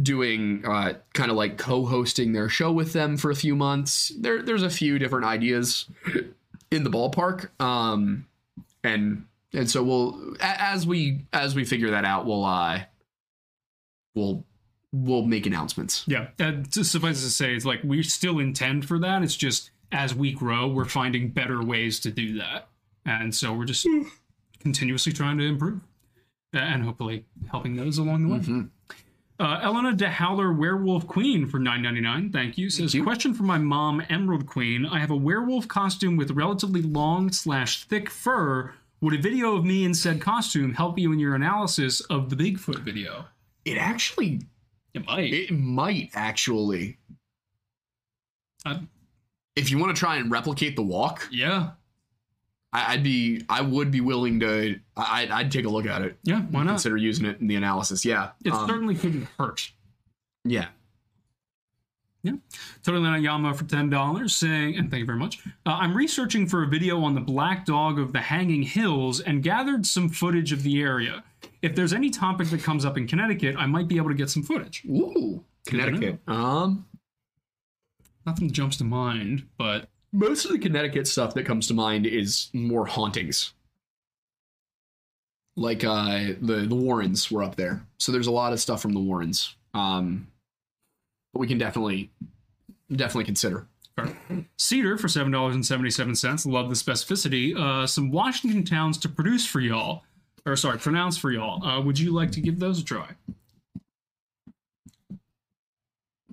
[0.00, 4.12] doing uh, kind of like co-hosting their show with them for a few months.
[4.18, 5.86] There, there's a few different ideas
[6.70, 8.26] in the ballpark, um,
[8.84, 12.80] and and so we'll as we as we figure that out, we'll uh,
[14.14, 14.44] we'll
[14.92, 16.04] we'll make announcements.
[16.06, 16.28] yeah
[16.70, 19.22] just suffice to say it's like we still intend for that.
[19.22, 22.68] It's just as we grow we're finding better ways to do that.
[23.04, 23.86] And so we're just
[24.60, 25.80] continuously trying to improve
[26.52, 28.68] and hopefully helping those along the way
[29.38, 32.32] Uh, Elena de Howler Werewolf Queen for nine ninety nine.
[32.32, 32.70] Thank you.
[32.70, 34.86] Says question for my mom, Emerald Queen.
[34.86, 38.72] I have a werewolf costume with relatively long slash thick fur.
[39.02, 42.36] Would a video of me in said costume help you in your analysis of the
[42.36, 43.26] Bigfoot video?
[43.66, 44.40] It actually
[44.94, 45.32] It might.
[45.32, 46.96] It might actually.
[48.64, 48.78] Uh,
[49.54, 51.72] If you want to try and replicate the walk, yeah.
[52.72, 54.78] I, I'd be, I would be willing to.
[54.96, 56.18] I, I'd- I'd take a look at it.
[56.24, 56.42] Yeah.
[56.42, 56.70] Why not?
[56.72, 58.04] Consider using it in the analysis.
[58.04, 58.30] Yeah.
[58.44, 59.70] It Um, certainly couldn't hurt.
[60.44, 60.68] yeah.
[62.22, 62.32] Yeah.
[62.82, 65.38] Totally not Yama for ten dollars, saying, and thank you very much.
[65.64, 69.44] Uh, I'm researching for a video on the black dog of the Hanging Hills and
[69.44, 71.22] gathered some footage of the area.
[71.62, 74.28] If there's any topic that comes up in Connecticut, I might be able to get
[74.28, 74.82] some footage.
[74.86, 76.18] Ooh, Connecticut.
[76.26, 76.86] Um,
[78.24, 82.50] Nothing jumps to mind, but most of the Connecticut stuff that comes to mind is
[82.52, 83.52] more hauntings.
[85.56, 88.92] Like uh, the the Warrens were up there, so there's a lot of stuff from
[88.92, 89.56] the Warrens.
[89.72, 90.28] Um,
[91.32, 92.10] but we can definitely
[92.92, 93.66] definitely consider.
[94.58, 96.44] Cedar for seven dollars and seventy-seven cents.
[96.44, 97.56] Love the specificity.
[97.56, 100.02] Uh, some Washington towns to produce for y'all,
[100.44, 101.64] or sorry, pronounce for y'all.
[101.64, 103.08] Uh, would you like to give those a try?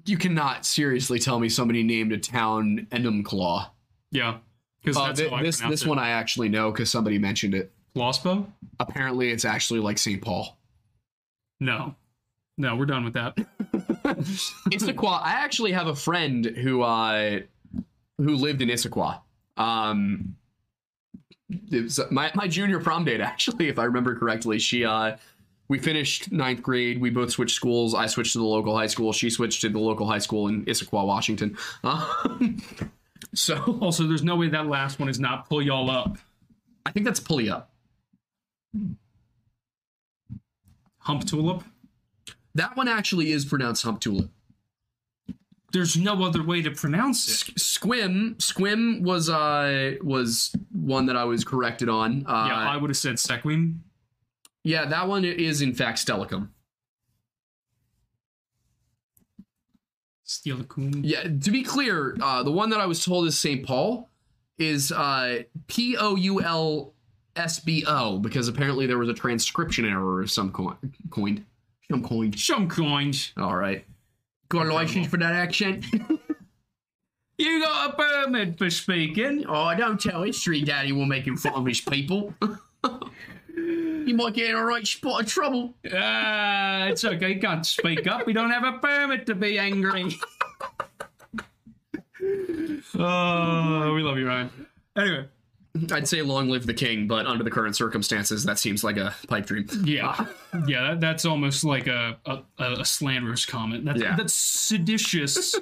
[0.06, 3.68] You cannot seriously tell me somebody named a town Enumclaw.
[4.12, 4.38] Yeah,
[4.82, 5.90] because Uh, that's thi- how this pronounce this it.
[5.90, 7.72] one I actually know because somebody mentioned it.
[7.96, 8.48] Lospo?
[8.80, 10.22] Apparently, it's actually like St.
[10.22, 10.58] Paul.
[11.60, 11.96] No,
[12.58, 13.38] no, we're done with that.
[14.72, 15.22] Issaquah.
[15.24, 17.40] I actually have a friend who uh
[18.18, 19.22] who lived in Issaquah.
[19.58, 20.36] Um,
[21.72, 24.60] it was my my junior prom date actually, if I remember correctly.
[24.60, 25.16] She uh
[25.70, 27.00] we finished ninth grade.
[27.00, 27.96] We both switched schools.
[27.96, 29.14] I switched to the local high school.
[29.14, 31.58] She switched to the local high school in Issaquah, Washington.
[31.84, 32.62] Um,
[33.34, 36.18] so Also, there's no way that last one is not pull y'all up.
[36.86, 37.72] I think that's pulley up.
[41.00, 41.64] Hump tulip.
[42.56, 44.30] That one actually is pronounced hump tulip.
[45.72, 47.56] There's no other way to pronounce it.
[47.56, 52.26] Squim, squim was uh was one that I was corrected on.
[52.28, 53.84] Uh, yeah, I would have said sequin.
[54.64, 56.50] Yeah, that one is in fact Stellicum.
[60.24, 60.66] Steal.
[60.78, 63.66] Yeah, to be clear, uh, the one that I was told is St.
[63.66, 64.10] Paul.
[64.58, 66.94] is uh, P O U L
[67.36, 70.78] S B O because apparently there was a transcription error of some coin.
[71.10, 71.46] Coined.
[71.92, 72.40] Some coined.
[72.40, 73.34] Some coins.
[73.38, 73.86] All right.
[74.50, 75.86] Got a license for that accent?
[77.38, 79.44] You got a permit for speaking.
[79.48, 82.34] oh, don't tell history, Daddy will make him fun of his people.
[83.56, 85.74] you might get in a right spot of trouble.
[85.94, 87.34] Ah, it's okay.
[87.34, 88.26] You Can't speak up.
[88.26, 90.16] We don't have a permit to be angry.
[92.96, 94.50] oh, we love you, Ryan.
[94.96, 95.26] Anyway,
[95.92, 99.14] I'd say long live the king, but under the current circumstances, that seems like a
[99.28, 99.68] pipe dream.
[99.84, 100.26] yeah,
[100.68, 103.86] yeah, that, that's almost like a a, a slanderous comment.
[103.86, 104.16] That's Yeah.
[104.16, 105.56] that's seditious,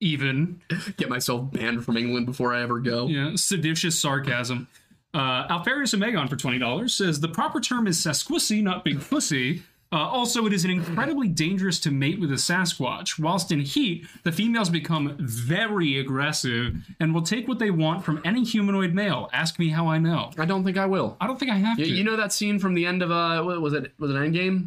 [0.00, 0.60] even.
[0.96, 3.06] Get myself banned from England before I ever go.
[3.06, 4.68] Yeah, seditious sarcasm.
[5.14, 9.62] Uh, Alfarius Omegon for twenty dollars says the proper term is Sasquissy, not big pussy.
[9.92, 13.20] Uh, also, it is an incredibly dangerous to mate with a Sasquatch.
[13.20, 18.20] Whilst in heat, the females become very aggressive and will take what they want from
[18.24, 19.30] any humanoid male.
[19.32, 20.32] Ask me how I know.
[20.36, 21.16] I don't think I will.
[21.20, 21.90] I don't think I have You, to.
[21.92, 23.92] you know that scene from the end of uh, what was it?
[23.98, 24.66] Was it Endgame?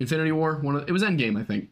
[0.00, 0.56] Infinity War.
[0.56, 1.70] One of, it was Endgame, I think,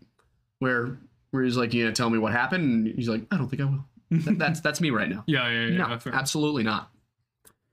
[0.61, 0.97] where
[1.33, 3.61] where he's like, you know, tell me what happened, and he's like, I don't think
[3.63, 3.85] I will.
[4.11, 5.25] That- that's that's me right now.
[5.27, 5.87] yeah, yeah, yeah.
[5.89, 6.15] No, fair.
[6.15, 6.91] absolutely not.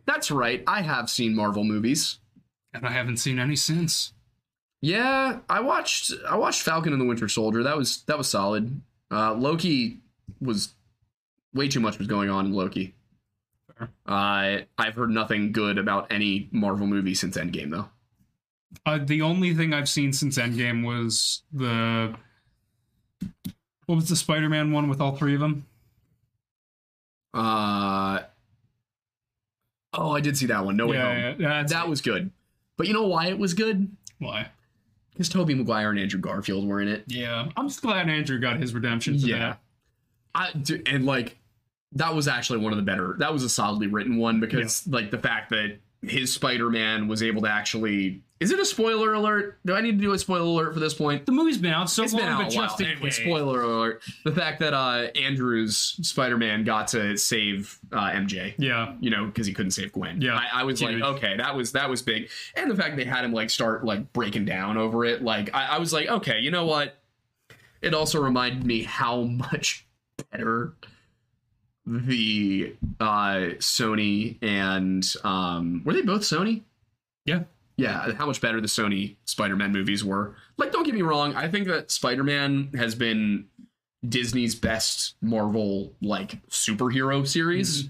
[0.06, 0.64] That's right.
[0.68, 2.20] I have seen Marvel movies.
[2.74, 4.14] and I haven't seen any since.
[4.82, 7.64] Yeah, I watched I watched Falcon and the Winter Soldier.
[7.64, 8.82] That was that was solid.
[9.12, 10.00] Uh, Loki
[10.42, 10.74] was
[11.54, 12.94] way too much was going on in Loki.
[13.78, 13.90] Fair.
[14.06, 17.90] Uh, I've heard nothing good about any Marvel movie since Endgame though.
[18.86, 22.14] Uh, the only thing I've seen since Endgame was the
[23.86, 25.66] what was the Spider-Man one with all three of them?
[27.34, 28.22] Uh,
[29.98, 30.76] oh, I did see that one.
[30.78, 31.36] No Way Home.
[31.40, 32.32] yeah, That was good.
[32.78, 33.96] But you know why it was good?
[34.20, 34.48] why.
[35.12, 37.06] Because Tobey Maguire and Andrew Garfield were in it.
[37.08, 39.18] Yeah, I'm just glad Andrew got his redemption.
[39.18, 39.40] For Yeah.
[39.40, 39.60] that.
[40.36, 40.50] I
[40.88, 41.38] and like
[41.94, 43.16] that was actually one of the better.
[43.20, 47.42] That was a solidly written one because like the fact that his Spider-Man was able
[47.44, 48.24] to actually.
[48.42, 49.60] Is it a spoiler alert?
[49.66, 51.26] Do I need to do a spoiler alert for this point?
[51.26, 53.16] The movie's been out so It's long, been out but just in Anyway, case.
[53.18, 58.54] spoiler alert: the fact that uh, Andrew's Spider-Man got to save uh, MJ.
[58.58, 60.22] Yeah, you know, because he couldn't save Gwen.
[60.22, 60.36] Yeah.
[60.36, 61.00] I, I was Huge.
[61.02, 63.86] like, okay, that was that was big, and the fact they had him like start
[63.86, 66.98] like breaking down over it, like I, I was like, okay, you know what?
[67.82, 69.88] It also reminded me how much
[70.32, 70.74] better
[71.86, 76.64] the uh Sony and um were they both Sony?
[77.26, 77.44] yeah.
[77.78, 80.36] Yeah, how much better the Sony Spider-Man movies were.
[80.58, 83.48] Like, don't get me wrong, I think that Spider-Man has been
[84.08, 87.90] Disney's best Marvel like superhero series.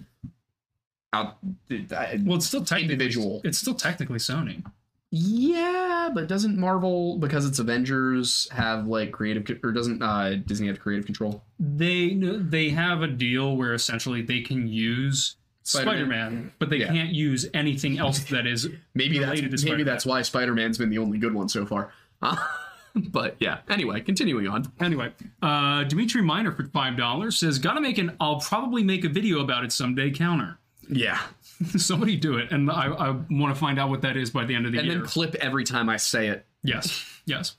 [1.14, 1.38] Out,
[1.70, 3.42] I- Well, it's still technically Individual.
[3.44, 4.64] It's still technically Sony.
[5.12, 10.80] yeah, but doesn't Marvel because it's Avengers have like creative or doesn't uh, Disney have
[10.80, 11.44] creative control?
[11.60, 15.36] They they have a deal where essentially they can use
[15.66, 15.96] Spider-Man.
[15.98, 16.88] Spider-Man, but they Yeah.
[16.94, 19.86] can't use anything else that is Maybe that's maybe Spider-Man.
[19.86, 21.92] that's why Spider-Man's been the only good one so far.
[22.22, 22.36] Uh,
[22.96, 24.72] but yeah, anyway, continuing on.
[24.80, 25.12] Anyway,
[25.42, 28.16] uh, Dimitri Miner for five dollars says, "Gotta make an.
[28.20, 30.60] I'll probably make a video about it someday." Counter.
[30.88, 31.20] Yeah,
[31.78, 34.54] Somebody do it, and I, I want to find out what that is by the
[34.54, 34.98] end of the and year.
[35.00, 36.46] then clip every time I say it.
[36.64, 37.56] yes, yes.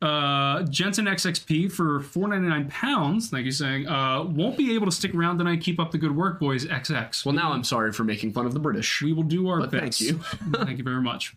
[0.00, 3.30] Uh, Jensen XXP for four ninety nine pounds.
[3.30, 5.60] Thank you, saying uh, won't be able to stick around tonight.
[5.60, 6.64] Keep up the good work, boys.
[6.66, 7.24] XX.
[7.24, 9.02] Well, now I'm sorry for making fun of the British.
[9.02, 10.18] we will do our But thank you.
[10.52, 11.34] thank you very much.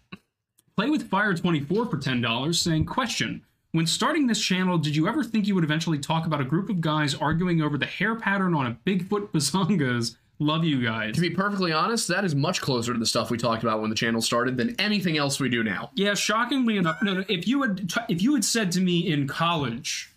[0.76, 2.62] Play with Fire twenty four for ten dollars.
[2.62, 3.44] Saying question.
[3.72, 6.70] When starting this channel, did you ever think you would eventually talk about a group
[6.70, 10.18] of guys arguing over the hair pattern on a Bigfoot bazongas?
[10.42, 11.14] Love you guys.
[11.14, 13.92] To be perfectly honest, that is much closer to the stuff we talked about when
[13.92, 15.92] the channel started than anything else we do now.
[15.94, 17.24] Yeah, shockingly enough, no, no.
[17.30, 20.10] If you had if you had said to me in college,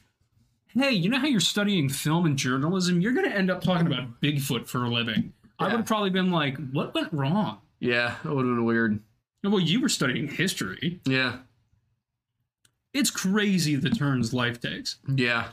[0.69, 3.03] "Hey, you know how you're studying film and journalism?
[3.03, 5.77] You're going to end up talking about Bigfoot for a living," I would Yeah.
[5.77, 9.01] have probably been like, "What went wrong?" Yeah, that would have been weird.
[9.43, 11.01] Well, you were studying history.
[11.05, 11.41] Yeah,
[12.95, 14.97] It's crazy the turns life takes.
[15.07, 15.49] yeah.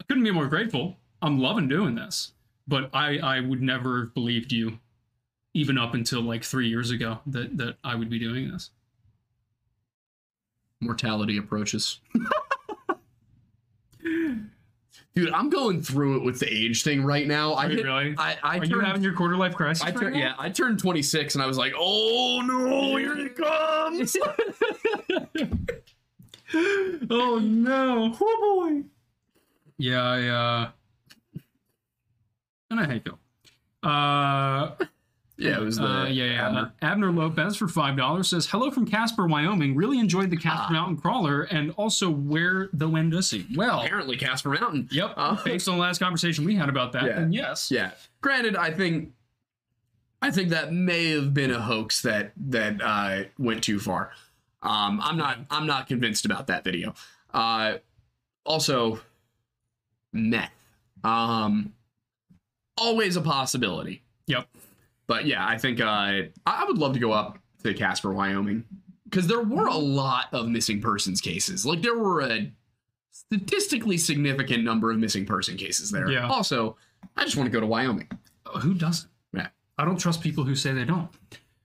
[0.00, 0.98] I couldn't be more grateful.
[1.22, 2.32] I'm loving doing this,
[2.68, 4.78] but I I would never have believed you,
[5.54, 8.70] even up until like three years ago, that that I would be doing this.
[10.80, 12.00] Mortality approaches.
[14.02, 17.54] Dude, I'm going through it with the age thing right now.
[17.54, 18.14] I Are you hit- really?
[18.18, 19.82] I, I Are you turned, having your quarter life crisis?
[19.82, 20.20] I right turned, now?
[20.20, 24.14] yeah, I turned 26 and I was like, oh no, here it comes.
[27.10, 28.14] oh no!
[28.20, 28.82] Oh boy!
[29.78, 30.68] Yeah, yeah,
[32.78, 33.08] I, uh, and I hate
[33.82, 34.84] Uh,
[35.38, 36.46] Yeah, it was the Uh, yeah, yeah.
[36.46, 36.60] Abner.
[36.60, 39.76] Uh, Abner Lopez for five dollars says, "Hello from Casper, Wyoming.
[39.76, 40.40] Really enjoyed the Ah.
[40.40, 43.54] Casper Mountain Crawler, and also where the Wendussy.
[43.54, 44.88] Well, Apparently, Casper Mountain.
[44.90, 45.12] yep.
[45.14, 47.16] Uh, based on the last conversation we had about that, Yeah.
[47.16, 47.70] then yes.
[47.70, 47.90] Yeah.
[48.22, 49.12] Granted, I think
[50.22, 54.12] I think that may have been a hoax that that uh, went too far.
[54.62, 56.94] Um, I'm not I'm not convinced about that video.
[57.34, 57.74] Uh,
[58.46, 59.00] also,
[60.14, 60.50] meth.
[61.04, 61.74] Um,
[62.78, 64.02] always a possibility.
[64.26, 64.46] Yep.
[65.06, 68.64] But yeah, I think uh, I I would love to go up to Casper, Wyoming,
[69.04, 71.64] because there were a lot of missing persons cases.
[71.64, 72.50] Like there were a
[73.10, 76.10] statistically significant number of missing person cases there.
[76.10, 76.28] Yeah.
[76.28, 76.76] Also,
[77.16, 78.08] I just want to go to Wyoming.
[78.46, 79.10] Uh, Who doesn't?
[79.32, 79.48] Yeah.
[79.78, 81.08] I don't trust people who say they don't.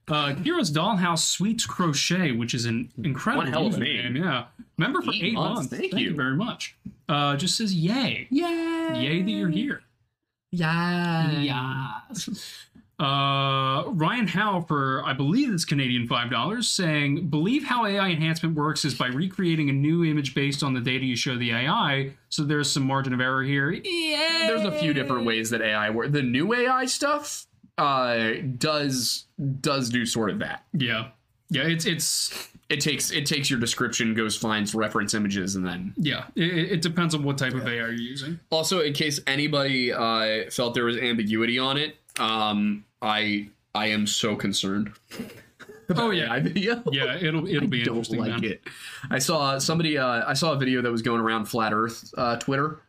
[0.08, 4.16] Uh, Kira's Dollhouse Sweets Crochet, which is an incredible One hell of name.
[4.16, 4.46] Yeah.
[4.78, 5.78] Member for Eight eight, months, months.
[5.78, 6.14] thank you.
[6.16, 6.76] very much.
[7.08, 8.28] Uh, just says yay.
[8.30, 8.90] Yay!
[8.96, 9.84] Yay that you're here.
[10.52, 12.00] Yeah.
[13.00, 18.56] Uh, Ryan Howe for I believe it's Canadian five dollars, saying believe how AI enhancement
[18.56, 22.12] works is by recreating a new image based on the data you show the AI.
[22.30, 23.72] So there's some margin of error here.
[23.72, 26.12] Yeah, There's a few different ways that AI work.
[26.12, 27.48] The new AI stuff
[27.80, 29.26] uh, does
[29.62, 30.64] does do sort of that.
[30.74, 31.08] Yeah,
[31.52, 31.64] yeah.
[31.64, 36.26] It's it's It takes it takes your description, goes finds reference images, and then yeah.
[36.36, 38.40] It, it depends on what type of AI you're using.
[38.50, 44.08] Also, in case anybody uh, felt there was ambiguity on it, um, I I am
[44.08, 44.94] so concerned.
[45.98, 46.82] Oh yeah, video.
[46.92, 47.18] yeah.
[47.20, 48.20] It'll it'll be I don't interesting.
[48.20, 48.44] like man.
[48.46, 48.62] it.
[49.10, 49.98] I saw somebody.
[49.98, 52.80] Uh, I saw a video that was going around flat Earth uh, Twitter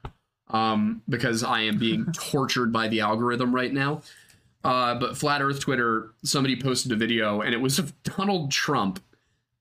[0.49, 4.03] um, because I am being tortured by the algorithm right now.
[4.65, 9.01] Uh, but flat Earth Twitter, somebody posted a video, and it was of Donald Trump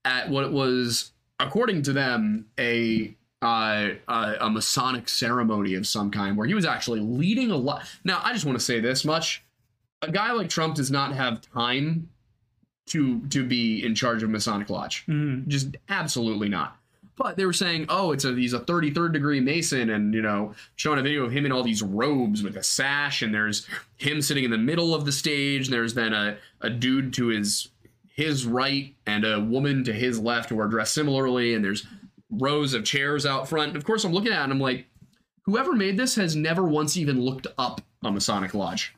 [0.06, 6.38] at what was, according to them, a uh, a, a Masonic ceremony of some kind,
[6.38, 7.84] where he was actually leading a lot.
[8.03, 9.44] Now, I just want to say this much:
[10.03, 12.10] a guy like Trump does not have time
[12.88, 15.06] to to be in charge of Masonic Lodge.
[15.07, 15.48] Mhm.
[15.48, 16.78] Just absolutely not.
[17.22, 20.56] But they were saying, oh, it's a he's a 33rd degree Mason, and you know,
[20.76, 23.68] showing a video of him in all these robes with a sash, and there's
[23.98, 27.27] him sitting in the middle of the stage, and there's then a, a dude to
[27.27, 27.69] his
[28.14, 31.85] his right and a woman to his left who are dressed similarly, and there's
[32.31, 33.69] rows of chairs out front.
[33.69, 34.88] And of course, I'm looking at it and I'm like,
[35.43, 38.95] whoever made this has never once even looked up a Masonic Lodge.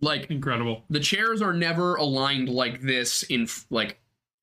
[0.00, 0.82] Like Incredible.
[0.90, 3.98] the chairs are never aligned like this in like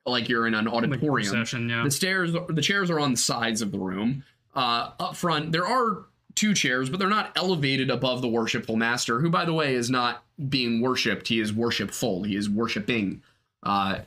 [0.09, 1.29] like you're in an Like auditorium.
[1.29, 1.83] procession, yeah.
[1.83, 4.23] the stairs the chairs are on the sides of the room.
[4.55, 6.05] Uh, up front there are
[6.35, 9.89] two chairs, but they're not elevated above the worshipful master, who by the way is
[9.89, 11.27] not being worshipped.
[11.27, 12.23] He is worshipful.
[12.23, 13.21] He is worshiping.
[13.63, 13.99] Uh,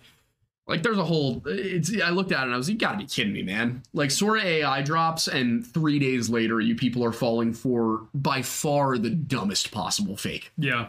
[0.67, 1.43] like there's a whole.
[1.45, 1.93] It's.
[2.01, 3.83] I looked at it and I was, you gotta be kidding me, man.
[3.93, 8.97] Like Sora AI drops, and three days later, you people are falling for by far
[8.97, 10.53] the dumbest possible fake.
[10.57, 10.89] Yeah.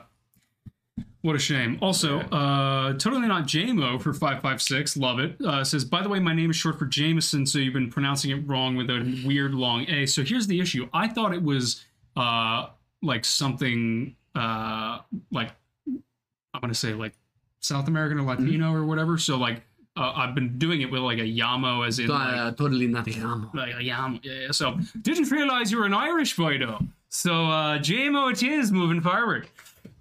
[1.23, 1.79] What a shame.
[1.81, 4.97] Also, uh, totally not JMO for 556.
[4.97, 5.39] Love it.
[5.41, 8.31] Uh, says, by the way, my name is short for Jameson, so you've been pronouncing
[8.31, 10.05] it wrong with a weird long A.
[10.05, 10.89] So here's the issue.
[10.93, 11.85] I thought it was
[12.17, 12.67] uh,
[13.01, 14.99] like something uh,
[15.31, 15.51] like,
[15.87, 17.13] I'm going to say like
[17.61, 19.17] South American or Latino or whatever.
[19.17, 19.61] So like,
[19.95, 23.07] uh, I've been doing it with like a Yamo as in like, Uh, totally not
[23.07, 23.53] a yamo.
[23.53, 24.19] like a Yamo.
[24.23, 24.51] Yeah, yeah.
[24.51, 26.79] So didn't realize you were an Irish boy though.
[27.09, 29.47] So uh, JMO it is moving forward.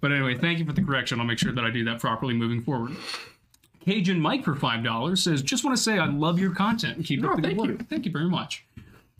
[0.03, 1.21] But anyway, thank you for the correction.
[1.21, 2.91] I'll make sure that I do that properly moving forward.
[3.85, 6.97] Cajun Mike for five dollars says, "Just want to say I love your content.
[6.97, 7.69] and Keep No, up the good thank work.
[7.69, 7.85] you.
[7.89, 8.65] Thank you very much."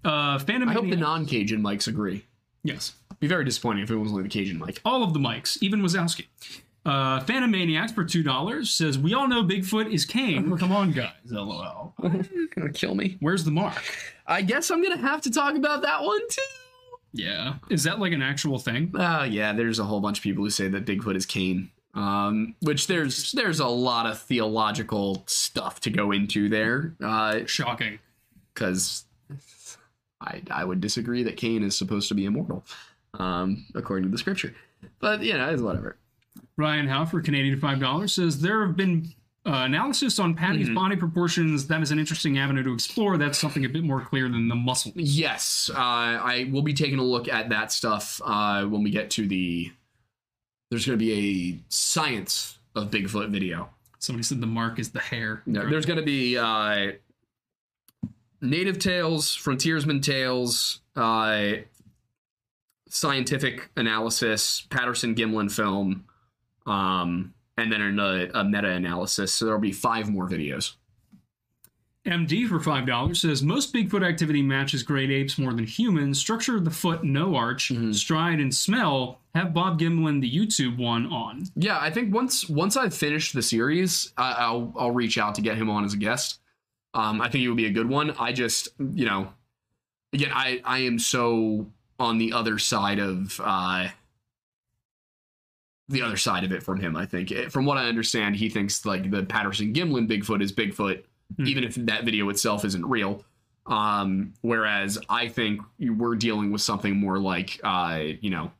[0.03, 2.25] Uh, Phantom I hope the non-Cajun mics agree.
[2.65, 4.81] yes, Be very disappointing if it was only the Cajun mic.
[4.83, 6.25] all of the mics, even Wazowski.
[6.85, 10.57] Uh, Phantom Maniacs for two dollars says, "We all know Bigfoot is Kane.
[10.57, 11.11] Come on, guys.
[11.31, 11.93] LOL.
[12.01, 13.15] gonna kill me.
[13.21, 13.81] Where's the mark?
[14.27, 16.41] I guess I'm gonna have to talk about that one too.
[17.13, 18.91] Yeah, is that like an actual thing?
[18.95, 21.69] Oh yeah, there's a whole bunch of people who say that Bigfoot is Cain.
[21.93, 26.95] Um, which there's there's a lot of theological stuff to go into there.
[27.03, 27.99] Uh, Shocking.
[28.53, 29.05] because
[30.19, 32.65] I I would disagree that Cain is supposed to be immortal,
[33.19, 34.55] um, according to the scripture.
[34.99, 35.97] But you know, it's whatever.
[36.57, 39.13] Ryan Howe for Canadian five dollars says there have been
[39.45, 41.67] uh, analysis on Patty's body proportions.
[41.67, 43.17] That is an interesting avenue to explore.
[43.17, 44.93] That's something a bit more clear than the muscle.
[44.95, 49.09] Yes, uh, I will be taking a look at that stuff uh, when we get
[49.11, 49.71] to the.
[50.69, 53.69] There's going to be a science of Bigfoot video.
[53.99, 55.43] Somebody said the mark is the hair.
[55.45, 56.93] No, there's going to be uh,
[58.41, 61.51] native tales, frontiersman tales, uh,
[62.89, 66.05] scientific analysis, Patterson Gimlin film,
[66.65, 69.33] um, and then a, a meta analysis.
[69.33, 70.73] So there'll be five more videos.
[72.05, 76.19] MD for five dollars says most Bigfoot activity matches great apes more than humans.
[76.19, 79.21] Structure of the foot, no arch, stride and smell.
[79.33, 81.45] Have Bob Gimlin the YouTube one on.
[81.55, 85.41] Yeah, I think once once I've finished the series, I, I'll I'll reach out to
[85.41, 86.39] get him on as a guest.
[86.93, 88.13] Um, I think it would be a good one.
[88.19, 89.29] I just you know,
[90.11, 91.67] again, I I am so
[91.99, 93.87] on the other side of uh,
[95.93, 96.95] the other side of it from him.
[96.97, 100.51] I think Eh, from what I understand, he thinks like the Patterson Gimlin Bigfoot is
[100.51, 101.03] Bigfoot,
[101.45, 103.23] even if that video itself isn't real.
[103.65, 108.51] Um, whereas I think we're dealing with something more like uh, you know,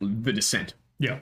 [0.00, 0.74] the descent.
[1.00, 1.18] Yeah.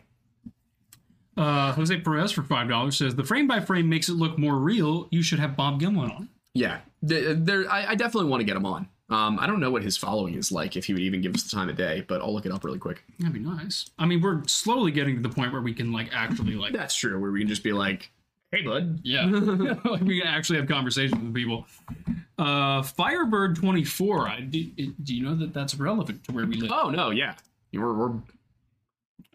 [1.36, 4.56] Uh, Jose Perez for five dollars says the frame by frame makes it look more
[4.56, 5.08] real.
[5.10, 6.28] You should have Bob Gimlin on.
[6.54, 7.70] Yeah, there.
[7.70, 8.88] I, I definitely want to get him on.
[9.08, 11.44] Um, I don't know what his following is like, if he would even give us
[11.44, 13.04] the time of day, but I'll look it up really quick.
[13.20, 13.88] That'd be nice.
[13.98, 16.94] I mean, we're slowly getting to the point where we can like actually like That's
[16.94, 17.20] true.
[17.20, 18.10] Where we can just be like,
[18.50, 19.24] "Hey, bud." yeah,
[19.84, 21.66] like we can actually have conversations with people.
[22.38, 24.28] Uh, Firebird twenty four.
[24.28, 26.72] I do, do you know that that's relevant to where we live?
[26.74, 27.36] Oh no, yeah,
[27.72, 28.12] we're, we're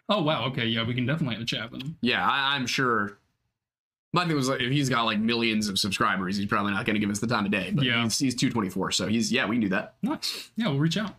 [0.09, 1.97] Oh wow, okay, yeah, we can definitely have a chat with him.
[2.01, 2.29] yeah.
[2.29, 3.17] I, I'm sure.
[4.13, 6.95] My thing was like, if he's got like millions of subscribers, he's probably not going
[6.95, 7.71] to give us the time of day.
[7.73, 8.03] But Yeah.
[8.03, 9.95] he's, he's 224, so he's yeah, we can do that.
[10.03, 10.51] Nice.
[10.57, 11.15] Yeah, we'll reach out.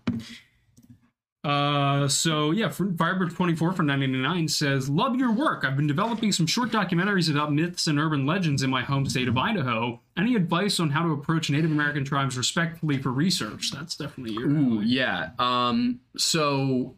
[1.44, 5.64] Uh, so yeah, Firebird twenty four for ninety nine says, "Love your work.
[5.64, 9.26] I've been developing some short documentaries about myths and urban legends in my home state
[9.26, 10.00] of Idaho.
[10.16, 13.72] Any advice on how to approach Native American tribes respectfully for research?
[13.72, 14.48] That's definitely your.
[14.50, 15.30] Ooh, yeah.
[15.40, 16.94] Um, so,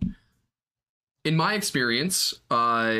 [1.24, 2.94] in my experience, uh,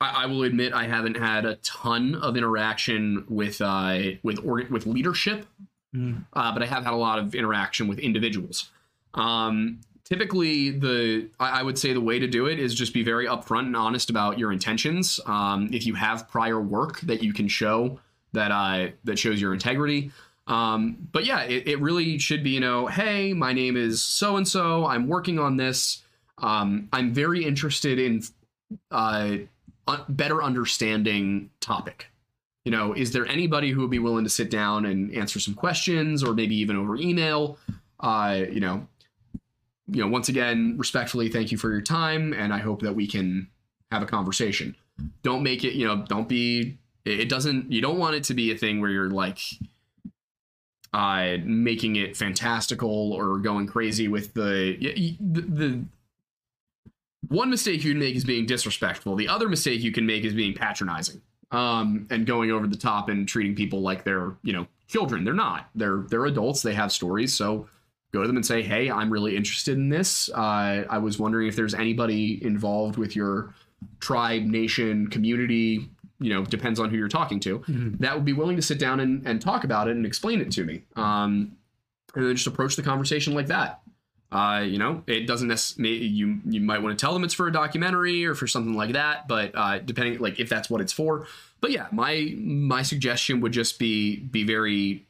[0.00, 4.64] I, I will admit I haven't had a ton of interaction with uh, with or,
[4.70, 5.46] with leadership,
[5.94, 6.24] Mm.
[6.34, 8.70] uh, but I have had a lot of interaction with individuals.
[9.14, 13.02] Um, typically, the I, I would say the way to do it is just be
[13.02, 15.18] very upfront and honest about your intentions.
[15.26, 17.98] Um, if you have prior work that you can show
[18.32, 20.12] that uh, that shows your integrity.
[20.46, 24.36] Um, but yeah, it, it really should be, you know, hey, my name is so
[24.36, 24.86] and so.
[24.86, 26.02] I'm working on this.
[26.38, 28.22] Um, I'm very interested in
[28.92, 29.38] uh,
[30.08, 32.06] better understanding topic.
[32.64, 35.54] You know, is there anybody who would be willing to sit down and answer some
[35.54, 37.56] questions, or maybe even over email?
[37.98, 38.86] Uh, you know,
[39.88, 43.06] you know, once again, respectfully, thank you for your time, and I hope that we
[43.06, 43.48] can
[43.90, 44.76] have a conversation.
[45.22, 46.78] Don't make it, you know, don't be.
[47.04, 47.72] It doesn't.
[47.72, 49.38] You don't want it to be a thing where you're like
[50.92, 54.76] uh, making it fantastical or going crazy with the,
[55.20, 55.84] the the
[57.30, 59.14] one mistake you can make is being disrespectful.
[59.14, 63.08] The other mistake you can make is being patronizing um, and going over the top
[63.08, 65.24] and treating people like they're you know children.
[65.24, 65.70] They're not.
[65.74, 66.62] They're they're adults.
[66.62, 67.32] They have stories.
[67.32, 67.68] So
[68.12, 70.28] go to them and say, hey, I'm really interested in this.
[70.30, 73.54] Uh, I was wondering if there's anybody involved with your
[74.00, 75.88] tribe, nation, community.
[76.18, 77.62] You know, depends on who you're talking to.
[78.00, 80.50] That would be willing to sit down and, and talk about it and explain it
[80.52, 80.82] to me.
[80.96, 81.56] Um,
[82.14, 83.79] and then just approach the conversation like that.
[84.32, 85.96] Uh, you know, it doesn't necessarily.
[86.06, 88.92] You you might want to tell them it's for a documentary or for something like
[88.92, 91.26] that, but uh, depending like if that's what it's for.
[91.60, 95.06] But yeah, my my suggestion would just be be very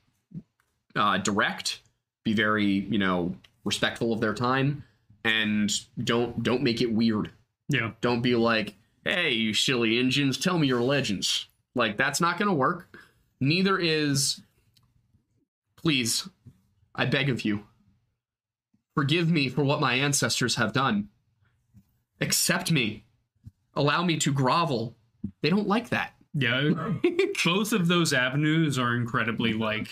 [0.97, 1.81] uh, direct,
[2.25, 3.35] be very you know
[3.65, 4.85] respectful of their time,
[5.25, 5.71] and
[6.03, 7.31] don't don't make it weird.
[7.71, 7.93] Yeah.
[8.01, 8.75] Don't be like,
[9.05, 11.47] hey, you silly engines, tell me your legends.
[11.75, 12.99] Like, that's not going to work.
[13.41, 14.43] Neither is,
[15.77, 16.29] please,
[16.95, 17.65] I beg of you,
[19.01, 21.09] forgive me for what my ancestors have done.
[22.21, 23.07] Accept me.
[23.75, 24.95] Allow me to grovel.
[25.41, 26.13] They don't like that.
[26.35, 26.73] Yeah.
[27.45, 29.85] Both of those avenues are incredibly like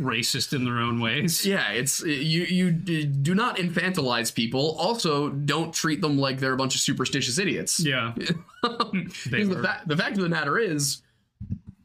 [0.00, 1.44] racist in their own ways.
[1.44, 2.44] Yeah, it's you.
[2.44, 4.76] You do not infantilize people.
[4.78, 7.80] Also, don't treat them like they're a bunch of superstitious idiots.
[7.80, 8.14] Yeah.
[8.62, 11.02] The, fa- the fact of the matter is,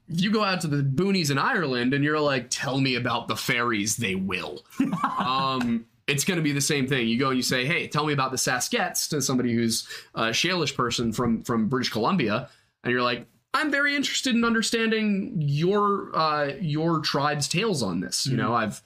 [0.07, 3.27] if you go out to the boonies in Ireland and you're like, tell me about
[3.27, 4.61] the fairies, they will.
[5.17, 7.07] um, it's going to be the same thing.
[7.07, 10.27] You go and you say, hey, tell me about the Sasq'ets to somebody who's a
[10.27, 12.49] Salish person from, from British Columbia.
[12.83, 18.27] And you're like, I'm very interested in understanding your uh, your tribe's tales on this.
[18.27, 18.81] You know, I've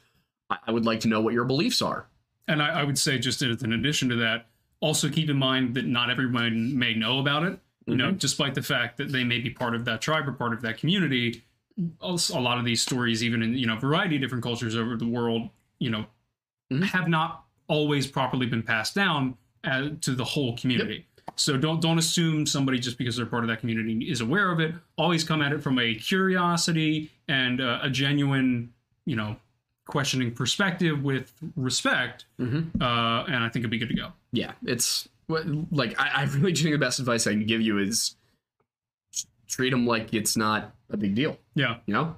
[0.49, 2.07] I would like to know what your beliefs are.
[2.47, 4.47] And I, I would say, just as an addition to that,
[4.79, 7.59] also keep in mind that not everyone may know about it.
[7.87, 10.53] You know, despite the fact that they may be part of that tribe or part
[10.53, 11.43] of that community,
[11.99, 14.75] also, a lot of these stories, even in you know a variety of different cultures
[14.75, 15.49] over the world,
[15.79, 16.05] you know,
[16.71, 16.83] Mhm.
[16.83, 21.05] have not always properly been passed down uh, to the whole community.
[21.35, 24.59] So don't don't assume somebody just because they're part of that community is aware of
[24.59, 24.73] it.
[24.97, 28.73] Always come at it from a curiosity and uh, a genuine,
[29.05, 29.37] you know,
[29.85, 32.81] questioning perspective with respect, Mm-hmm.
[32.81, 34.11] uh, and I think it'd be good to go.
[34.31, 38.15] yeah, it's like I, I really think the best advice I can give you is
[39.47, 41.37] treat them like it's not a big deal.
[41.55, 42.15] Yeah, You know,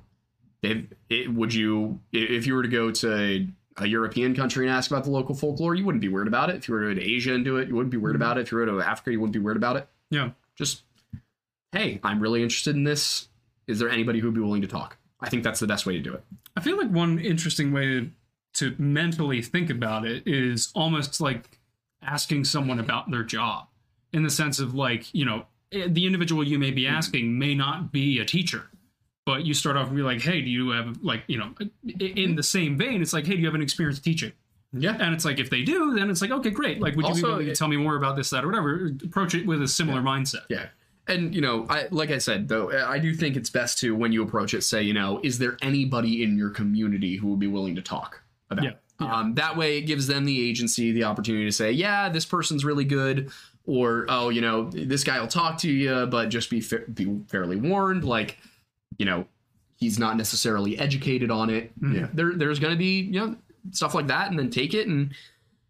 [0.62, 3.48] If, it, would you, if you were to go to
[3.78, 6.58] a European country and ask about the local folklore, you wouldn't be weird about it.
[6.58, 8.42] If you were to Asia and do it, you wouldn't be weird about it.
[8.42, 9.88] If you were to Africa, you wouldn't be weird about it.
[10.10, 10.32] Yeah.
[10.56, 10.84] Just,
[11.72, 13.28] hey, I'm really interested in this.
[13.68, 14.98] Is there anybody who'd be willing to talk?
[15.20, 16.24] I think that's the best way to do it.
[16.56, 18.12] I feel like one interesting way to,
[18.56, 21.60] to mentally think about it is almost like
[22.02, 23.68] asking someone about their job
[24.12, 27.56] in the sense of like, you know, eh, the individual you may be asking may
[27.56, 28.70] not be a teacher,
[29.26, 31.54] but you start off and be like, hey, do you have like, you know,
[32.00, 34.32] in the same vein, it's like, hey, do you have an experience teaching?
[34.74, 34.98] Yeah.
[35.00, 36.82] And it's like, if they do, then it's like, okay, great.
[36.82, 38.48] Like, would you Also, be willing to it- tell me more about this, that, or
[38.48, 38.92] whatever?
[39.06, 40.42] Approach it with a similar mindset.
[40.50, 40.66] Yeah.
[41.08, 44.14] And you know, I like I said though, I do think it's best to when
[44.14, 47.48] you approach it, say, you know, is there anybody in your community who would be
[47.48, 48.64] willing to talk about?
[48.64, 48.72] Yeah.
[48.72, 48.78] it?
[49.00, 52.64] Um, that way, it gives them the agency, the opportunity to say, yeah, this person's
[52.64, 53.32] really good,
[53.66, 57.20] or oh, you know, this guy will talk to you, but just be fa- be
[57.28, 58.38] fairly warned, like,
[58.98, 59.26] you know,
[59.78, 61.72] he's not necessarily educated on it.
[61.82, 63.36] Yeah, there there's going to be you know
[63.72, 65.14] stuff like that, and then take it and.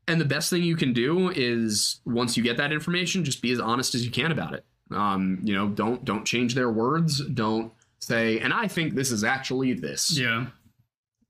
[0.06, 3.52] And the best thing you can do is once you get that information, just be
[3.54, 4.66] as honest as you can about it.
[4.92, 7.26] Um, you know, don't don't change their words.
[7.26, 7.72] Don't
[8.02, 10.48] say, and I think this is actually this Yeah.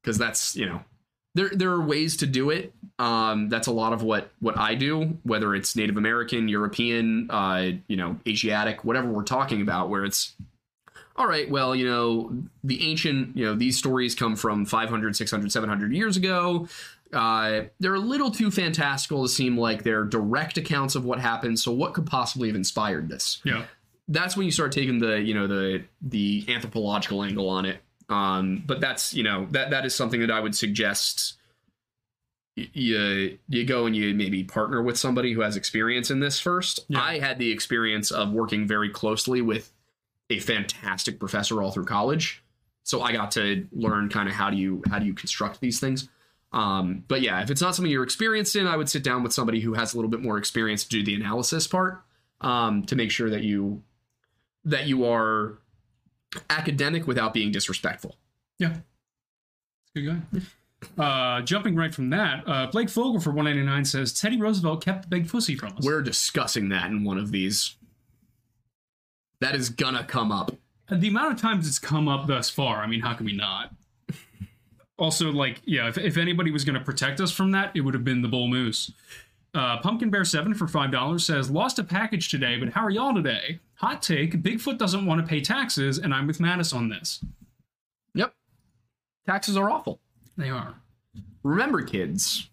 [0.02, 0.82] because that's you know
[1.36, 4.74] there there are ways to do it um that's a lot of what what i
[4.76, 10.04] do whether it's native american european uh you know asiatic whatever we're talking about where
[10.06, 10.34] it's
[11.16, 12.32] all right well you know
[12.64, 16.68] the ancient you know these stories come from 500 600 700 years ago
[17.14, 21.60] uh, they're a little too fantastical to seem like they're direct accounts of what happened.
[21.60, 23.40] So, what could possibly have inspired this?
[23.44, 23.66] Yeah.
[24.08, 27.78] that's when you start taking the you know the the anthropological angle on it
[28.10, 31.36] um but that's you know that that is something that i would suggest
[32.56, 36.82] you you go and you maybe partner with somebody who has experience in this first
[36.90, 37.02] Yeah.
[37.02, 39.72] i had the experience of working very closely with
[40.30, 42.44] a fantastic professor all through college
[42.84, 45.80] so i got to learn kind of how do you how do you construct these
[45.80, 46.10] things
[46.52, 49.34] um, but yeah if it's not something you're experienced in i would sit down with
[49.34, 52.04] somebody who has a little bit more experience to do the analysis part
[52.42, 53.82] um, to make sure that you
[54.66, 55.60] that you are
[56.50, 58.18] academic without being disrespectful.
[58.60, 58.78] Yeah.
[59.96, 60.42] Good guy.
[60.98, 65.08] Uh, jumping right from that, uh, Blake Fogel for 199 says Teddy Roosevelt kept the
[65.08, 65.86] big pussy from us.
[65.86, 67.76] We're discussing that in one of these.
[69.44, 70.52] That is gonna come up.
[70.90, 73.72] the amount of times it's come up thus far, I mean, how can we not?
[75.00, 78.04] Also, like, yeah, if, if anybody was to protect us from that, it would have
[78.04, 78.92] been the bull moose.
[79.54, 83.14] Uh, Pumpkin Bear 7 for $5 says, Lost a package today, but how are y'all
[83.14, 83.60] today?
[83.78, 87.26] Hot take Bigfoot doesn't want to pay taxes, and I'm with Mattis on this.
[88.14, 88.36] Yep.
[89.26, 90.00] Taxes are awful.
[90.38, 90.76] They are.
[91.42, 92.50] Remember, kids.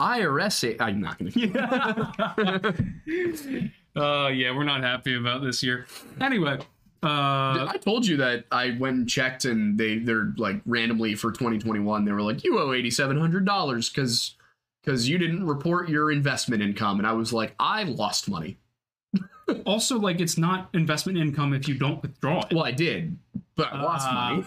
[0.00, 0.78] IRS.
[0.78, 1.32] A- I'm not gonna.
[3.98, 5.86] Uh, yeah, we're not happy about this year.
[6.20, 6.58] Anyway,
[7.02, 11.30] uh, I told you that I went and checked, and they they're like randomly for
[11.32, 12.04] 2021.
[12.04, 14.34] They were like, you owe eighty seven hundred dollars because
[14.84, 18.58] because you didn't report your investment income, and I was like, I lost money.
[19.66, 22.54] also, like, it's not investment income if you don't withdraw it.
[22.54, 23.18] Well, I did,
[23.56, 24.42] but I lost Uh,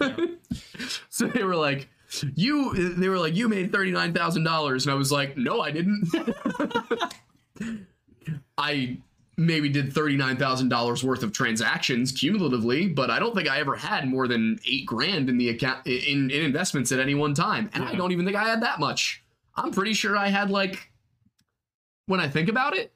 [0.00, 0.36] money.
[1.08, 1.88] So they were like,
[2.34, 5.60] you they were like, you made thirty nine thousand dollars, and I was like, no,
[5.62, 6.12] I didn't.
[8.58, 8.98] I
[9.36, 13.60] maybe did thirty nine thousand dollars worth of transactions cumulatively, but I don't think I
[13.60, 17.34] ever had more than eight grand in the account in, in investments at any one
[17.34, 19.22] time, and I don't even think I had that much.
[19.54, 20.90] I'm pretty sure I had like,
[22.06, 22.92] when I think about it,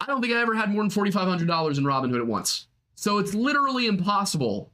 [0.00, 2.26] I don't think I ever had more than forty five hundred dollars in Robinhood at
[2.26, 2.66] once.
[2.94, 4.70] So it's literally impossible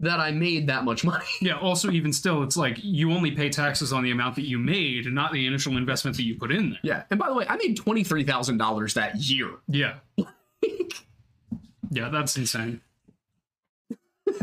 [0.00, 1.24] that I made that much money.
[1.40, 4.58] Yeah, also, even still, it's like you only pay taxes on the amount that you
[4.58, 6.78] made not the initial investment that you put in there.
[6.82, 7.02] Yeah.
[7.10, 9.50] And by the way, I made $23,000 that year.
[9.68, 9.94] Yeah.
[11.90, 12.80] yeah, that's insane.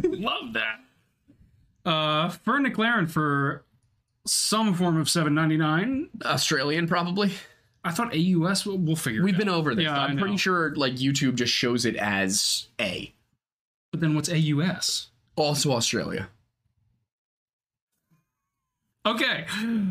[0.04, 0.80] Love that.
[1.86, 3.64] Uh, for Nick Laren for
[4.26, 6.10] some form of 799.
[6.26, 7.32] Australian, probably.
[7.84, 9.56] I thought AUS, we'll, we'll figure We've it been out.
[9.56, 9.84] over this.
[9.84, 13.14] Yeah, I I'm pretty sure like YouTube just shows it as A.
[13.92, 15.10] But then what's AUS?
[15.36, 16.30] Also Australia.
[19.06, 19.46] Okay.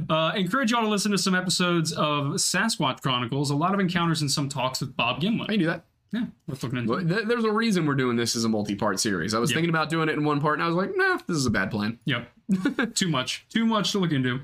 [0.09, 3.51] Uh, encourage y'all to listen to some episodes of Sasquatch Chronicles.
[3.51, 5.51] A lot of encounters and some talks with Bob Gimlin.
[5.51, 5.85] I do that.
[6.13, 6.93] Yeah, worth looking into.
[6.93, 9.33] Well, There's a reason we're doing this as a multi-part series.
[9.35, 9.57] I was Yeah.
[9.57, 11.51] thinking about doing it in one part, and I was like, nah, this is a
[11.51, 11.99] bad plan.
[12.05, 12.31] Yep.
[12.95, 13.47] Too much.
[13.49, 14.41] Too much to look into.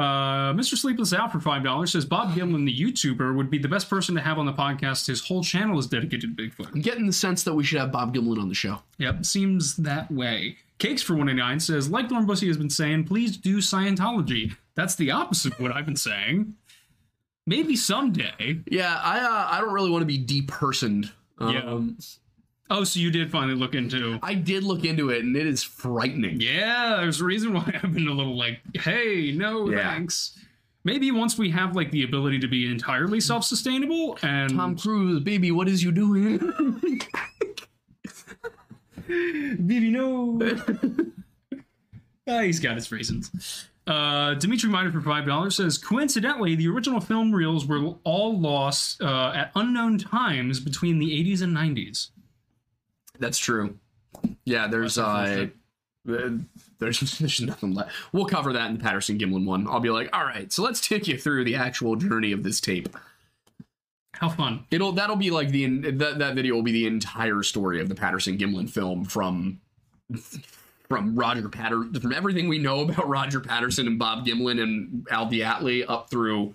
[0.00, 0.78] Uh, Mr.
[0.78, 4.14] Sleepless Out for five dollars says Bob Gimlin, the YouTuber, would be the best person
[4.14, 5.06] to have on the podcast.
[5.06, 6.72] His whole channel is dedicated to Bigfoot.
[6.72, 8.78] I'm getting the sense that we should have Bob Gimlin on the show.
[8.96, 10.56] Yep, seems that way.
[10.78, 14.56] Cakes for 189 says, like Lauren Bussy has been saying, please do Scientology.
[14.74, 16.54] That's the opposite of what I've been saying.
[17.46, 18.60] Maybe someday.
[18.70, 21.10] Yeah, I uh, I don't really want to be depersoned.
[21.38, 21.98] Um,
[22.72, 24.18] Oh, so you did finally look into.
[24.22, 26.40] I did look into it, and it is frightening.
[26.40, 29.90] Yeah, there's a reason why I've been a little like, hey, no Yeah.
[29.92, 30.38] thanks.
[30.84, 35.50] Maybe once we have like the ability to be entirely self-sustainable and Tom Cruise, baby,
[35.50, 36.38] what is you doing?
[39.08, 40.40] Baby, no.
[42.28, 43.68] Ah, he's got his reasons.
[43.88, 49.02] Uh, Dimitri Miner for five dollars says, coincidentally, the original film reels were all lost
[49.02, 52.10] uh, at unknown times between the 80s and 90s.
[53.20, 53.78] That's true.
[54.44, 55.46] Yeah, there's uh,
[56.04, 57.92] there's there's nothing left.
[58.12, 59.68] We'll cover that in the Patterson Gimlin one.
[59.68, 62.60] I'll be like, all right, so let's take you through the actual journey of this
[62.60, 62.88] tape.
[64.14, 64.64] How fun!
[64.70, 67.94] It'll that'll be like the that that video will be the entire story of the
[67.94, 69.60] Patterson Gimlin film from
[70.88, 75.26] from Roger Patterson from everything we know about Roger Patterson and Bob Gimlin and Al
[75.26, 76.54] DeAtley up through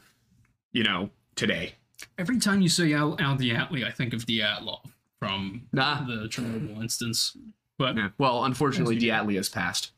[0.74, 1.74] you know today.
[2.18, 4.82] Every time you say Al, Al DeAtley, I think of the Dyatlov
[5.20, 6.06] from Nah.
[6.06, 7.36] the Chernobyl instance.
[7.78, 8.10] But Yeah.
[8.18, 9.92] Well, unfortunately, DeAtley has passed.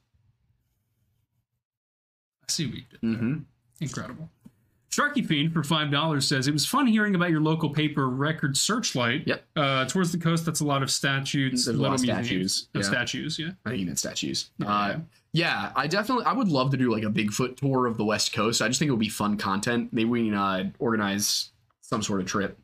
[2.44, 3.02] I see what you did.
[3.02, 3.36] Mm-hmm.
[3.82, 4.30] Incredible.
[4.90, 8.58] Sharky Fiend for five dollars says it was fun hearing about your local paper, Record
[8.58, 9.28] Searchlight.
[9.28, 9.44] Yep.
[9.56, 11.66] Uh, towards the coast, that's a lot of statues.
[11.66, 12.86] There's a lot of little statues, Oh, yeah.
[12.86, 13.52] statues, yeah.
[13.66, 14.50] I think that's statues.
[14.58, 14.68] Yeah.
[14.74, 15.00] Uh,
[15.34, 18.34] yeah, I definitely, I would love to do like a Bigfoot tour of the West
[18.34, 18.60] Coast.
[18.62, 19.90] I just think it would be fun content.
[19.92, 22.58] Maybe we can uh, organize some sort of trip.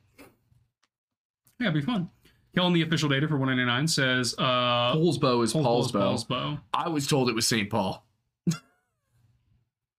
[1.59, 2.09] Yeah, it'd be fun.
[2.55, 6.05] Killing the official data for 199 says uh Paul's bow is Paul's bow bow.
[6.09, 6.57] Paul's bow.
[6.73, 7.69] I was told it was St.
[7.69, 8.05] Paul,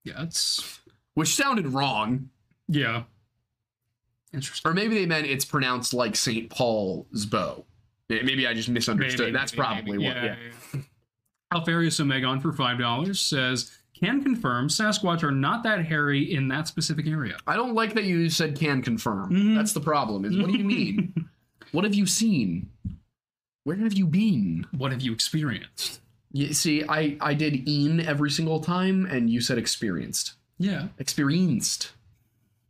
[0.04, 0.80] Yeah, it's
[1.14, 2.30] which sounded wrong.
[2.68, 3.04] yeah.
[4.32, 4.68] Interesting.
[4.70, 6.50] Or maybe they meant it's pronounced like St.
[6.50, 7.64] Paul's bow.
[8.08, 9.26] Maybe I just misunderstood.
[9.26, 10.04] Maybe, That's maybe, probably maybe.
[10.08, 10.16] what.
[10.16, 10.36] Yeah.
[10.74, 10.80] yeah.
[11.52, 16.66] Alfarius Omegon for five dollars says can confirm Sasquatch are not that hairy in that
[16.66, 17.36] specific area.
[17.46, 19.30] I don't like that you said can confirm.
[19.32, 19.56] Mhm.
[19.56, 20.24] That's the problem.
[20.24, 21.14] Is what do you mean?
[21.74, 22.70] what have you seen?
[23.64, 24.66] Where have you been?
[24.76, 26.00] What have you experienced?
[26.32, 30.34] You see, I I did in every single time, and you said experienced.
[30.58, 31.92] Yeah, Experienced.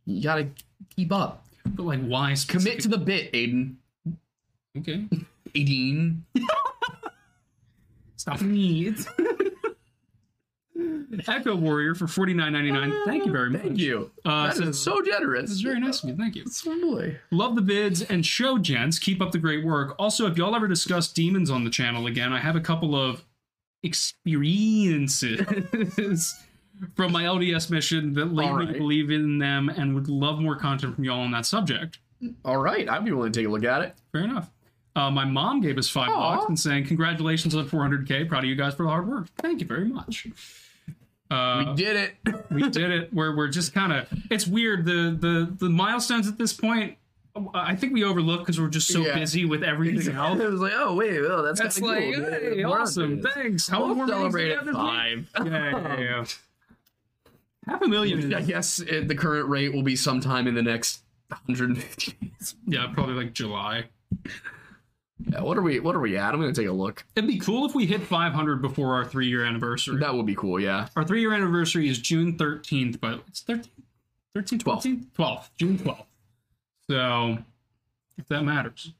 [0.05, 0.47] You gotta
[0.95, 1.45] keep up.
[1.65, 2.35] but like why?
[2.47, 3.77] Commit to the bit, Aidan.
[4.77, 5.05] okay.
[5.55, 6.25] Aidan.
[8.17, 8.95] Stop me.
[11.27, 12.93] Echo Warrior for forty nine ninety nine.
[13.05, 13.61] Thank you very much.
[13.61, 14.11] Thank you.
[14.25, 15.43] Uh, that so- is so generous.
[15.49, 16.15] This is very nice of you.
[16.15, 16.45] Thank you.
[16.45, 17.17] Totally.
[17.31, 18.99] Love the vids and show, gents.
[18.99, 19.95] Keep up the great work.
[19.99, 23.23] Also, if y'all ever discuss demons on the channel again, I have a couple of
[23.83, 25.39] experiences
[26.95, 30.55] from my LDS mission that lead me to believe in them and would love more
[30.55, 31.99] content from y'all on that subject.
[32.43, 33.95] All right, I'd be willing to take a look at it.
[34.11, 34.49] Fair enough.
[34.95, 36.35] Uh, my mom gave us five Aw.
[36.37, 38.27] bucks and saying, Congratulations on 400K.
[38.29, 39.27] Proud of you guys for the hard work.
[39.37, 40.25] Thank you very much.
[41.31, 42.15] Uh, we did it.
[42.51, 46.37] we did it where we're just kind of it's weird the the the milestones at
[46.37, 46.97] this point
[47.53, 49.15] i think we overlook because we're just so Yeah.
[49.19, 52.23] busy with everything else it was like, oh wait, oh, that's, that's like cool.
[52.29, 55.27] hey, Yeah, awesome thanks how We'll celebrate at five.
[55.37, 56.25] yeah, yeah, yeah.
[57.67, 61.01] half a million I guess uh, the current rate will be sometime in the next
[61.29, 62.55] 150 days.
[62.67, 63.85] yeah probably like july
[65.19, 65.79] Yeah, what are we?
[65.79, 66.33] What are we at?
[66.33, 67.05] I'm gonna take a look.
[67.15, 70.35] it'd be cool if we hit 500 before our three year anniversary That would be
[70.35, 70.59] cool.
[70.59, 70.87] Yeah.
[70.95, 73.69] our three year anniversary is june 13th but it's 13th
[74.35, 76.05] 13th 12th 12th june 12th
[76.89, 77.37] so
[78.17, 78.91] if that matters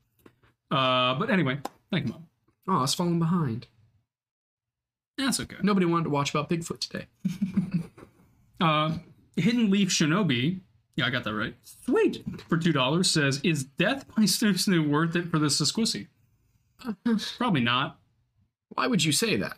[0.71, 1.59] uh but anyway
[1.91, 2.27] thank you mom
[2.67, 3.67] Oh, I was falling behind.
[5.17, 7.07] that's okay Nobody wanted to watch about Bigfoot today.
[8.61, 8.97] Uh,
[9.35, 10.61] Hidden Leaf Shinobi,
[10.95, 11.55] yeah, I got that right.
[11.63, 16.07] Sweet for two dollars says, "Is Death by Snoo Snoo worth it for the Sasquissy?"
[17.37, 17.99] probably not.
[18.69, 19.57] Why would you say that?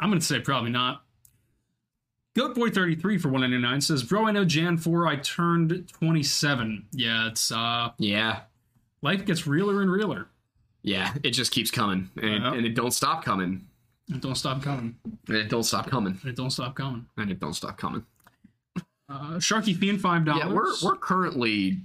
[0.00, 1.04] I'm gonna say probably not.
[2.36, 5.06] Goatboy thirty three for one ninety nine says, "Bro, I know Jan four.
[5.06, 6.86] I turned twenty seven.
[6.92, 8.40] Yeah, it's uh, Yeah.
[9.02, 10.28] life gets realer and realer.
[10.82, 11.14] Yeah.
[11.22, 12.54] It just keeps coming, and, Yeah.
[12.54, 13.66] and it don't stop coming,
[14.08, 14.96] It don't stop coming.
[15.28, 18.04] and it don't stop coming, It don't stop coming." and it don't stop coming.
[19.08, 20.44] Uh, Sharky Fiend five dollars.
[20.46, 21.80] Yeah, we're we're currently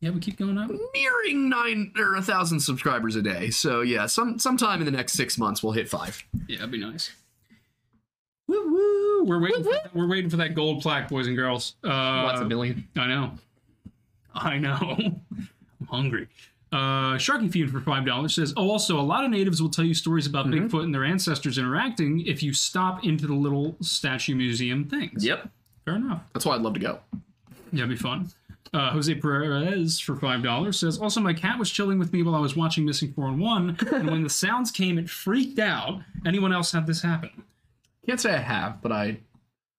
[0.00, 0.70] yeah, we keep going up.
[0.94, 3.50] nearing nine or a thousand subscribers a day.
[3.50, 6.22] So yeah, some sometime in the next six months we'll hit five.
[6.48, 7.10] Yeah, that'd be nice.
[8.48, 9.24] Woo woo!
[9.24, 9.64] We're waiting.
[9.64, 11.74] For, we're waiting for that gold plaque, boys and girls.
[11.82, 12.86] Uh, What's a million?
[12.96, 13.32] I know.
[14.34, 14.78] I know.
[15.80, 16.28] I'm hungry.
[16.72, 19.84] Uh, Sharky Fiend for five dollars says, "Oh, also, a lot of natives will tell
[19.84, 20.66] you stories about Mm-hmm.
[20.66, 25.48] Bigfoot and their ancestors interacting if you stop into the little statue museum things." Yep.
[25.86, 26.20] Fair enough.
[26.34, 26.98] That's why I'd love to go.
[27.72, 28.28] Yeah, it'd be fun.
[28.74, 32.34] Uh, Jose Perez for five dollars says, "Also, my cat was chilling with me while
[32.34, 36.00] I was watching Missing 411, and when the sounds came, it freaked out.
[36.26, 37.30] Anyone else had this happen?"
[38.04, 39.18] Can't say I have, but I.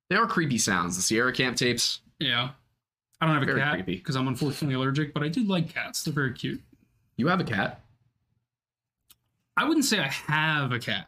[0.10, 0.96] They are creepy sounds.
[0.96, 2.00] The Sierra Camp tapes.
[2.20, 2.50] Yeah.
[3.20, 6.04] I don't have a Very cat because I'm unfortunately allergic, but I do like cats.
[6.04, 6.62] They're very cute.
[7.18, 7.82] You have a cat.
[9.58, 11.08] I wouldn't say I have a cat.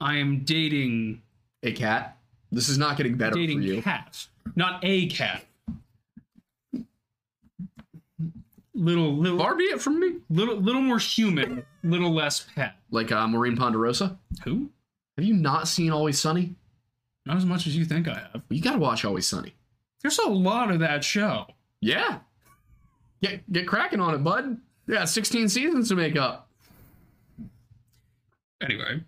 [0.00, 1.22] I am dating
[1.62, 2.18] A cat.
[2.52, 3.82] This is not getting better dating for you.
[3.82, 5.44] cat, not a cat.
[8.72, 10.16] Little, little, Far be it from me.
[10.30, 12.76] little, little more human, little less pet.
[12.90, 14.18] Like uh, Maureen Ponderosa.
[14.44, 14.70] Who?
[15.18, 16.54] Have you not seen Always Sunny?
[17.26, 18.42] Not as much as you think I have.
[18.48, 19.54] You gotta watch Always Sunny.
[20.02, 21.46] There's a lot of that show.
[21.80, 22.20] Yeah.
[23.22, 24.56] Get get cracking on it, bud.
[24.86, 26.48] Yeah, 16 seasons to make up.
[28.62, 29.02] Anyway,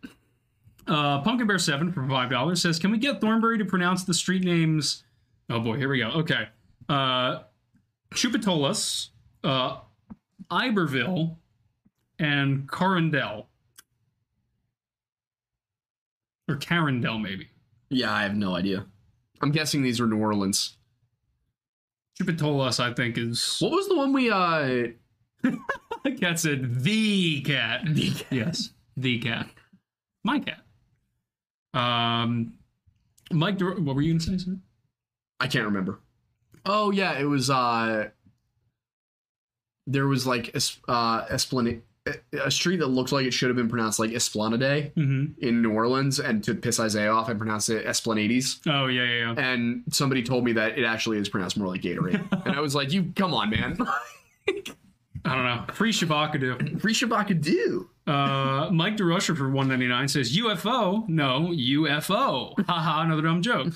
[0.86, 4.14] uh, Pumpkin Bear Seven for five dollars says, "Can we get Thornbury to pronounce the
[4.14, 5.04] street names?"
[5.50, 6.08] Oh boy, here we go.
[6.08, 6.48] Okay,
[6.88, 7.40] uh,
[8.14, 9.08] Tchoupitoulas,
[9.44, 9.80] uh,
[10.50, 11.38] Iberville,
[12.18, 13.46] and Carindel,
[16.48, 17.48] or Carindel, maybe.
[17.90, 18.86] Yeah, I have no idea.
[19.40, 20.76] I'm guessing these are New Orleans.
[22.18, 24.88] Tchoupitoulas, I think, is What was the one we uh
[25.42, 27.82] the cat said the cat.
[27.86, 28.26] The cat.
[28.30, 29.48] Yes, the cat.
[30.24, 30.61] My cat.
[31.74, 32.54] Um,
[33.30, 34.38] Mike, Dur- what were you gonna say?
[34.44, 34.56] Sir?
[35.40, 35.98] I can't remember.
[36.66, 38.08] Oh yeah, it was uh
[39.86, 40.54] there was like
[40.88, 41.82] uh Esplanade
[42.32, 45.40] a street that looked like it should have been pronounced like Esplanade Mm-hmm.
[45.44, 48.60] in New Orleans and to piss Isaiah off I pronounced it Esplanades.
[48.66, 49.34] Oh yeah, yeah, yeah.
[49.52, 52.20] And somebody told me that it actually is pronounced more like Gatorade.
[52.46, 53.78] and I was like, you come on, man.
[55.24, 55.64] I don't know.
[55.74, 56.80] Free Shabakadu.
[56.80, 57.86] Free Shabakadu.
[58.06, 61.08] Uh, Mike DeRusher for one ninety nine says UFO.
[61.08, 62.54] No UFO.
[62.66, 63.74] Haha, another dumb joke.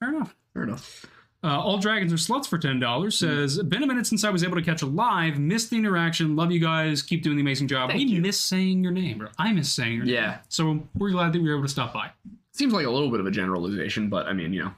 [0.00, 0.36] Fair enough.
[0.54, 1.06] Fair enough.
[1.42, 3.18] Uh, All Dragons are sluts for ten dollars.
[3.18, 5.38] Says been a minute since I was able to catch a live.
[5.38, 6.34] Missed the interaction.
[6.36, 7.02] Love you guys.
[7.02, 7.90] Keep doing the amazing job.
[7.90, 8.20] Thank we you.
[8.20, 10.14] miss saying your name, or I miss saying your name.
[10.14, 10.38] Yeah.
[10.48, 12.10] So we're glad that we were able to stop by.
[12.52, 14.72] Seems like a little bit of a generalization, but I mean, you know.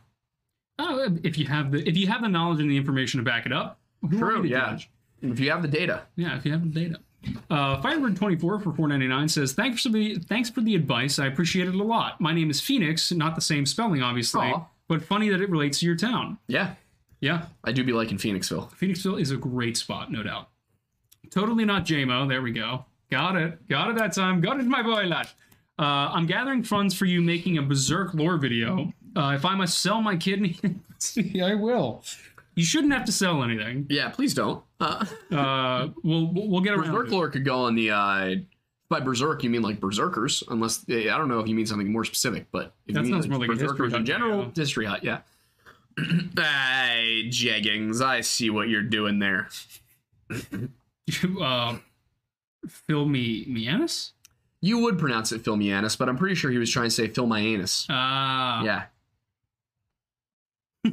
[0.81, 3.47] Oh, if you have the if you have the knowledge and the information to back
[3.47, 4.71] it up, who are True, we to yeah.
[4.71, 4.91] judge?
[5.23, 6.03] If you have the data.
[6.17, 7.01] Yeah, if you have the data.
[7.51, 11.19] Uh, Firebird24 for 4.99 says, "Thanks for the thanks for the advice.
[11.19, 12.21] I appreciate it a lot.
[12.21, 14.65] My name is Phoenix, not the same spelling, obviously, Aw.
[14.87, 16.39] but funny that it relates to your town.
[16.47, 16.75] Yeah.
[17.21, 18.71] Yeah, I do be liking Phoenixville.
[18.75, 20.51] Phoenixville is a great spot, no doubt.
[21.31, 22.29] Totally not JMO.
[22.29, 22.85] There we go.
[23.11, 23.69] Got it.
[23.69, 24.41] Got it that time.
[24.41, 25.27] Got it, my boy, lad.
[25.81, 25.83] Uh,
[26.13, 28.93] I'm gathering funds for you making a Berserk lore video.
[29.17, 30.59] Uh, if I must sell my kidney,
[31.43, 32.05] I will.
[32.59, 33.87] You shouldn't have to sell anything.
[33.89, 34.65] Yeah, please don't.
[34.81, 36.91] Uh, Uh, we'll we'll get around.
[36.91, 38.35] Berserk lore could go on the uh
[38.89, 42.05] by berserk you mean like berserkers unless I don't know if you mean something more
[42.05, 44.51] specific but if That you mean sounds more like berserkers in general yeah.
[44.57, 45.21] history hut yeah
[45.99, 49.49] hey jeggings I see what you're doing there
[50.31, 51.77] uh,
[52.89, 54.13] Mianis?
[54.61, 57.27] you would pronounce it Philmianus but I'm pretty sure he was trying to say Phil
[57.27, 58.85] my anus Ah, yeah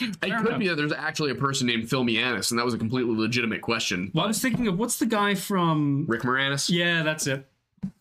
[0.00, 0.58] it could enough.
[0.58, 3.60] be that there's actually a person named Phil Mianis and that was a completely legitimate
[3.62, 6.04] question Well, I was thinking of what's the guy from?
[6.08, 7.46] Rick Moranis Yeah, that's it.
[7.82, 7.92] I'm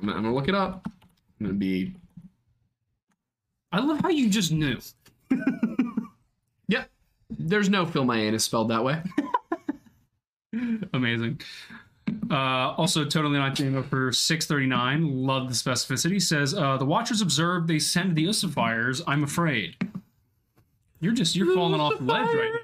[0.00, 0.86] gonna, I'm gonna look it up
[1.40, 1.94] I'm gonna be
[3.72, 4.78] I love how you just knew.
[6.68, 6.88] yep
[7.30, 9.02] there's no Phil Mianis spelled that way
[10.94, 11.40] Amazing.
[12.28, 15.24] Uh, also, totally not Demo for six thirty nine.
[15.24, 16.20] Love the specificity.
[16.20, 19.00] Says uh, the Watchers observed they send the Usifiers.
[19.06, 19.76] I'm afraid.
[21.00, 22.58] You're just you're falling off the ledge right now.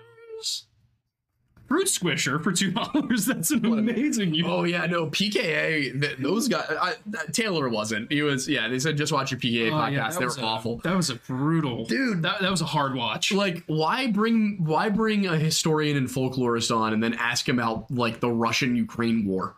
[1.66, 3.26] Fruit Squisher for two dollars.
[3.26, 4.34] That's an amazing.
[4.34, 6.00] You Oh yeah, no PKA.
[6.00, 6.64] Th- those guys.
[6.70, 6.94] I,
[7.32, 8.12] Taylor wasn't.
[8.12, 8.48] He was.
[8.48, 9.92] Yeah, they said just watch your PKA Oh, podcast.
[9.92, 10.76] yeah, they were a- awful.
[10.84, 12.22] That was a brutal Dude.
[12.22, 13.32] That, that was a hard watch.
[13.32, 17.90] Like, why bring why bring a historian and folklorist on and then ask him about
[17.90, 19.56] like the Russian Ukraine war?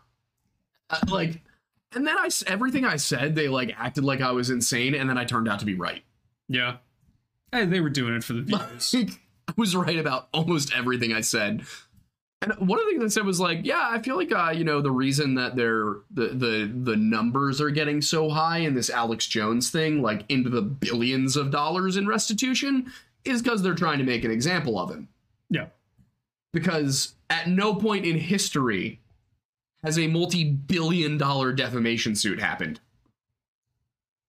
[0.89, 1.43] Uh, like,
[1.95, 5.19] and then I everything I said, they like acted like I was insane, and then
[5.19, 6.03] I turned out to be right.
[6.49, 6.77] Yeah.
[7.53, 8.95] Hey, they were doing it for the views.
[8.95, 11.65] Like, I was right about almost everything I said.
[12.41, 14.63] And one of the things I said was like, yeah, I feel like uh, you
[14.63, 18.91] know, the reason that they're the the the numbers are getting so high in this
[18.91, 22.93] Alex Jones thing, like into the billions of dollars in restitution,
[23.25, 25.09] is because they're trying to make an example of him.
[25.51, 25.67] yeah.
[26.53, 29.01] Because at no point in history
[29.83, 32.81] has a multi-billion dollar defamation suit happened.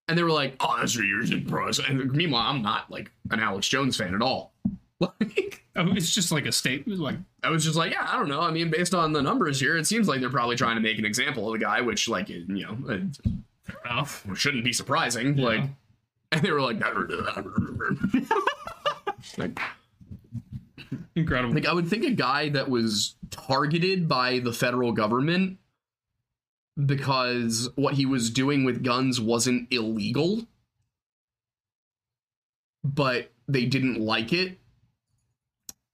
[0.10, 1.80] And they were like, oh, that's what you're just pros.
[1.80, 4.52] And meanwhile, I'm not like an Alex Jones fan at all.
[5.02, 7.00] Like, Oh, it's just like a statement.
[7.00, 8.42] Like, I was just like, yeah, I don't know.
[8.42, 11.00] I mean, based on the numbers here, it seems like they're probably trying to make
[11.00, 13.04] an example of the guy, which, like, you know, it
[13.86, 14.26] enough.
[14.36, 15.38] shouldn't be surprising.
[15.38, 15.62] Like,
[16.34, 16.82] and they were like,
[19.38, 19.58] like,
[21.16, 21.54] Incredible.
[21.54, 25.60] like, I would think a guy that was targeted by the federal government
[26.86, 30.46] because what he was doing with guns wasn't illegal,
[32.84, 34.58] but they didn't like it,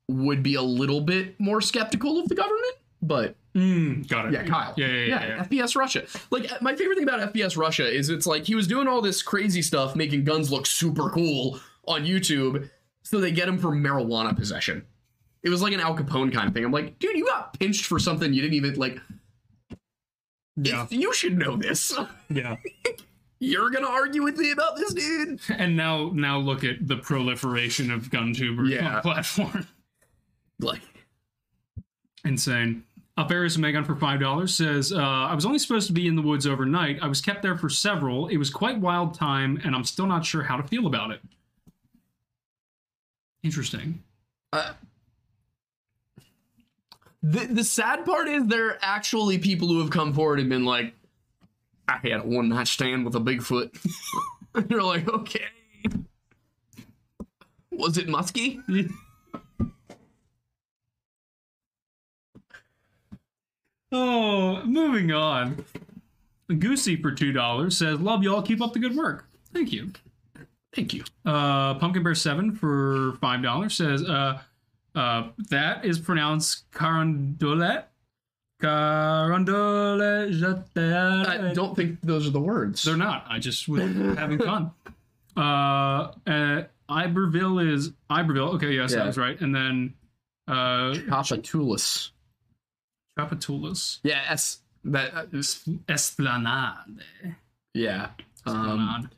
[0.08, 2.76] would be a little bit more skeptical of the government.
[3.02, 4.34] but Mm, got it.
[4.34, 4.74] yeah, Kyle.
[4.76, 5.26] Yeah, yeah, yeah.
[5.28, 5.46] yeah.
[5.46, 6.04] FPS Russia.
[6.30, 9.24] Like my favorite thing about FPS Russia is it's like he was doing all this
[9.24, 11.58] crazy stuff, making guns look super cool
[11.88, 12.70] on YouTube,
[13.04, 14.86] so they get him for marijuana possession.
[15.42, 16.66] It was like an Al Capone kind of thing.
[16.66, 19.00] I'm like, dude, you got pinched for something you didn't even like.
[20.56, 20.88] Yeah.
[20.92, 21.94] You should know this.
[22.30, 22.56] yeah.
[23.40, 25.40] You're gonna argue with me about this, dude.
[25.50, 28.88] And now, now look at the proliferation of gun tubers Yeah.
[28.88, 29.68] on the platform.
[30.60, 30.82] Like,
[32.24, 32.84] Insane.
[33.18, 36.16] Up Aries Megan for five dollars says, uh, "I was only supposed to be in
[36.18, 37.00] the woods overnight.
[37.02, 38.28] I was kept there for several.
[38.28, 41.22] It was quite wild time, and I'm still not sure how to feel about it."
[43.44, 44.04] Interesting.
[47.26, 50.66] The the sad part is there are actually people who have come forward and been
[50.66, 50.94] like,
[51.88, 53.76] I had a one night stand with a Bigfoot.
[54.54, 55.46] and you're like, okay.
[57.72, 58.60] Was it musky?
[63.92, 65.64] Oh, moving on.
[66.50, 68.42] Goosey for two dollars says, "Love y'all.
[68.42, 69.26] Keep up the good work.
[69.54, 69.94] Thank you."
[70.76, 71.06] Thank you.
[71.26, 74.42] Uh, Pumpkin Bear Seven for five dollars says, uh,
[74.96, 77.86] uh, "That is pronounced Carondelet."
[78.62, 80.68] Carondelet.
[80.78, 82.84] I don't think those are the words.
[82.84, 83.26] They're not.
[83.30, 83.82] I just was
[84.18, 84.72] having fun.
[85.36, 88.54] Uh, uh, Iberville is Iberville.
[88.56, 89.00] Okay, yes, Yeah.
[89.00, 89.40] that was right.
[89.40, 89.94] And then
[90.48, 92.12] uh, Papatulus.
[93.20, 94.00] Trapatulas.
[94.04, 94.36] Yeah.
[94.86, 95.26] That uh,
[95.90, 97.02] Esplanade.
[97.74, 98.10] yeah.
[98.46, 99.10] Um,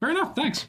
[0.00, 0.34] Fair enough.
[0.34, 0.66] Thanks.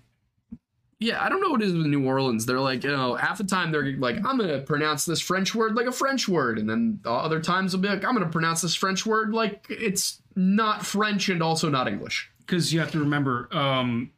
[1.04, 2.46] Yeah, I don't know what it is with New Orleans.
[2.46, 5.76] They're like, you know, half the time they're like, I'm gonna pronounce this French word
[5.76, 8.76] like a French word, and then other times they'll be like, I'm gonna pronounce this
[8.76, 12.30] French word like it's not French and also not English.
[12.40, 14.12] because you have to remember um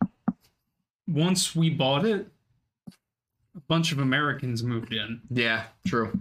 [1.08, 2.28] once we bought it
[3.56, 6.20] a bunch of americans moved in Yeah, true.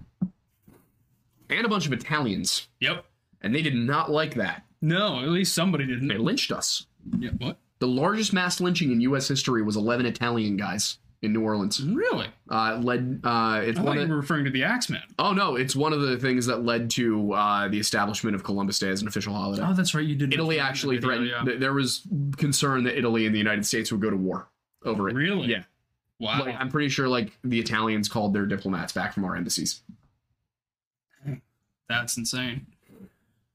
[1.51, 3.05] And a bunch of Italians, yep
[3.43, 4.65] and they did not like that.
[4.81, 6.87] no at least somebody didn't They lynched us.
[7.19, 9.29] yeah, what The largest mass lynching in U.S.
[9.29, 11.83] history was 11 Italian guys in New Orleans.
[11.85, 13.21] really Uh, led.
[13.23, 13.97] Uh, it's i one.
[13.97, 16.47] thought Of, you were referring to the axeman oh no, it's one of the things
[16.47, 19.63] that led to uh, the establishment of Columbus Day as an official holiday.
[19.67, 21.29] oh that's right you did Italy actually video, threatened.
[21.29, 21.45] yeah.
[21.45, 22.07] th- There was
[22.39, 24.49] concern that Italy and the United States would go to war
[24.83, 25.15] over it.
[25.15, 25.49] Really?
[25.49, 25.65] Yeah.
[26.19, 29.83] wow Like, I'm pretty sure like the Italians called their diplomats back from our embassies.
[31.87, 32.67] That's insane.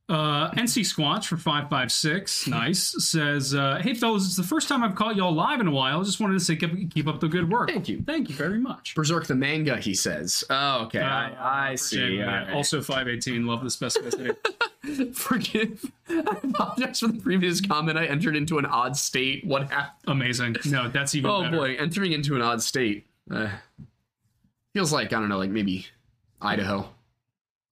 [0.10, 4.96] Uh, NC Squatch for 556, nice, says, uh, Hey fellas, it's the first time I've
[4.96, 6.00] caught y'all live in a while.
[6.00, 7.70] I Just wanted to say keep, keep up the good work.
[7.70, 8.02] Thank you.
[8.06, 8.96] Thank you very much.
[8.96, 10.44] Berserk the manga, he says.
[10.50, 11.00] Oh, okay.
[11.00, 11.98] Uh, I, I see.
[11.98, 12.28] January.
[12.28, 12.54] All right.
[12.56, 14.36] Also 518, love the specificity.
[15.16, 15.86] Forgive.
[16.10, 17.96] I apologize for the previous comment.
[17.98, 19.46] I entered into an odd state.
[19.46, 19.92] What happened?
[20.08, 20.56] Amazing.
[20.66, 21.56] No, that's even Oh better.
[21.58, 23.06] boy, entering into an odd state.
[23.30, 23.50] Uh,
[24.74, 25.86] feels like I don't know, like maybe
[26.42, 26.90] Idaho.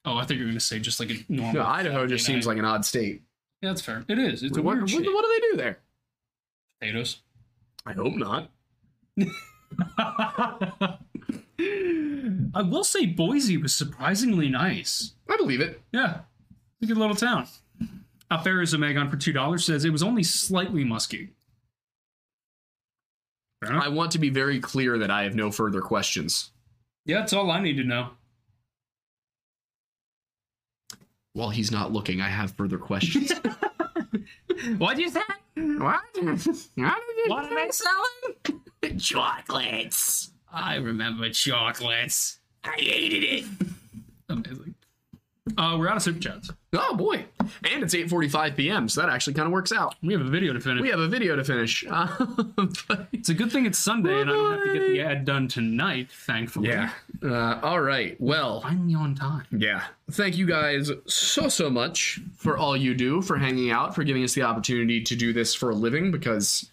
[0.07, 1.55] Oh, I thought you were going to say just like a normal.
[1.61, 2.51] No, Idaho just seems night.
[2.53, 3.23] like an odd state.
[3.61, 4.05] Yeah, that's fair.
[4.07, 4.41] It is.
[4.41, 5.13] It's a What, weird what, shit.
[5.13, 5.79] what do they do there?
[6.79, 7.17] Potatoes.
[7.85, 8.49] I hope not.
[11.59, 15.13] I will say Boise was surprisingly nice.
[15.29, 15.81] I believe it.
[15.91, 16.19] Yeah,
[16.81, 17.47] it's a good little town.
[18.29, 21.29] Affair is a Megon for two dollars says it was only slightly musky.
[23.67, 26.51] I want to be very clear that I have no further questions.
[27.05, 28.09] yeah, that's all I need to know.
[31.38, 33.31] While he's not looking, I have further questions.
[34.80, 35.22] What'd you say?
[35.53, 36.01] what?
[37.27, 38.97] What are they selling?
[38.97, 40.31] Chocolates.
[40.51, 42.39] I remember chocolates.
[42.64, 43.45] I hated it.
[44.30, 44.73] Amazing.
[45.57, 46.52] Uh, we're out of super chats.
[46.74, 47.26] Oh boy.
[47.64, 49.95] And it's 8:45 p.m., so that actually kind of works out.
[50.03, 50.82] We have a video to finish.
[50.82, 51.86] We have a video to finish.
[53.14, 55.48] It's a good thing it's Sunday and I don't have to get the ad done
[55.48, 56.69] tonight, thankfully.
[56.69, 56.91] yeah.
[57.24, 58.15] Uh, all right.
[58.19, 59.45] Well, Finally on time.
[59.52, 59.86] yeah.
[60.11, 64.24] Thank you guys so so much for all you do, for hanging out, for giving
[64.24, 66.11] us the opportunity to do this for a living.
[66.11, 66.69] Because,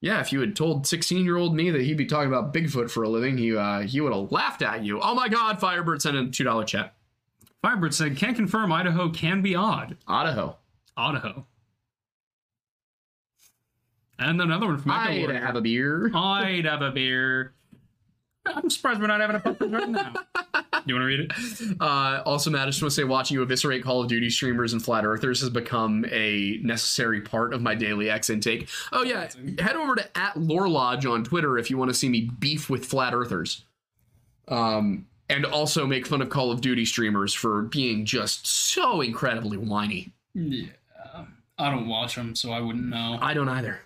[0.00, 2.90] yeah, if you had told 16 year old me that he'd be talking about Bigfoot
[2.90, 5.00] for a living, he uh, he would have laughed at you.
[5.00, 5.60] Oh my God!
[5.60, 6.94] Firebird sent a two dollar check.
[7.62, 10.56] Firebird said, "Can't confirm Idaho can be odd." Idaho.
[10.96, 11.46] Idaho.
[14.18, 16.10] And another one from I'd have a beer.
[16.14, 17.54] I'd have a beer.
[18.46, 20.14] I'm surprised we're not having a puppet right now.
[20.84, 21.80] You want to read it?
[21.80, 24.72] Uh, also, Matt, I just want to say watching you eviscerate Call of Duty streamers
[24.72, 28.68] and flat earthers has become a necessary part of my daily X intake.
[28.90, 29.28] Oh, yeah.
[29.60, 32.68] Head over to at Lore Lodge on Twitter if you want to see me beef
[32.68, 33.64] with flat earthers.
[34.48, 39.56] Um, and also make fun of Call of Duty streamers for being just so incredibly
[39.56, 40.12] whiny.
[40.34, 40.66] Yeah.
[41.58, 43.18] I don't watch them, so I wouldn't know.
[43.20, 43.80] I don't either.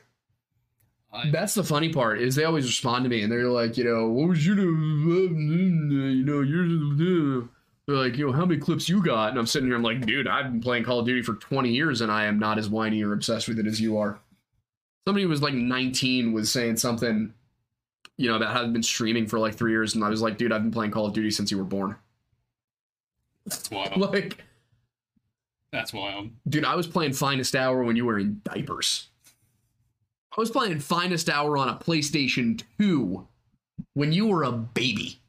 [1.13, 3.85] I- That's the funny part is they always respond to me and they're like, you
[3.85, 4.63] know, what was you do?
[4.63, 7.49] You know, you're
[7.87, 9.31] They're like, you know, how many clips you got?
[9.31, 11.71] And I'm sitting here, I'm like, dude, I've been playing Call of Duty for 20
[11.71, 14.19] years and I am not as whiny or obsessed with it as you are.
[15.07, 17.33] Somebody who was like 19 was saying something,
[18.19, 20.39] you know, about how I've been streaming for like three years, and I was like,
[20.39, 21.97] dude, I've been playing Call of Duty since you were born.
[23.45, 23.97] That's wild.
[23.97, 24.43] Like,
[25.73, 26.31] That's wild.
[26.49, 29.09] dude, I was playing Finest Hour when you were in diapers.
[30.37, 33.27] I was playing Finest Hour on a PlayStation 2
[33.95, 35.21] when you were a baby.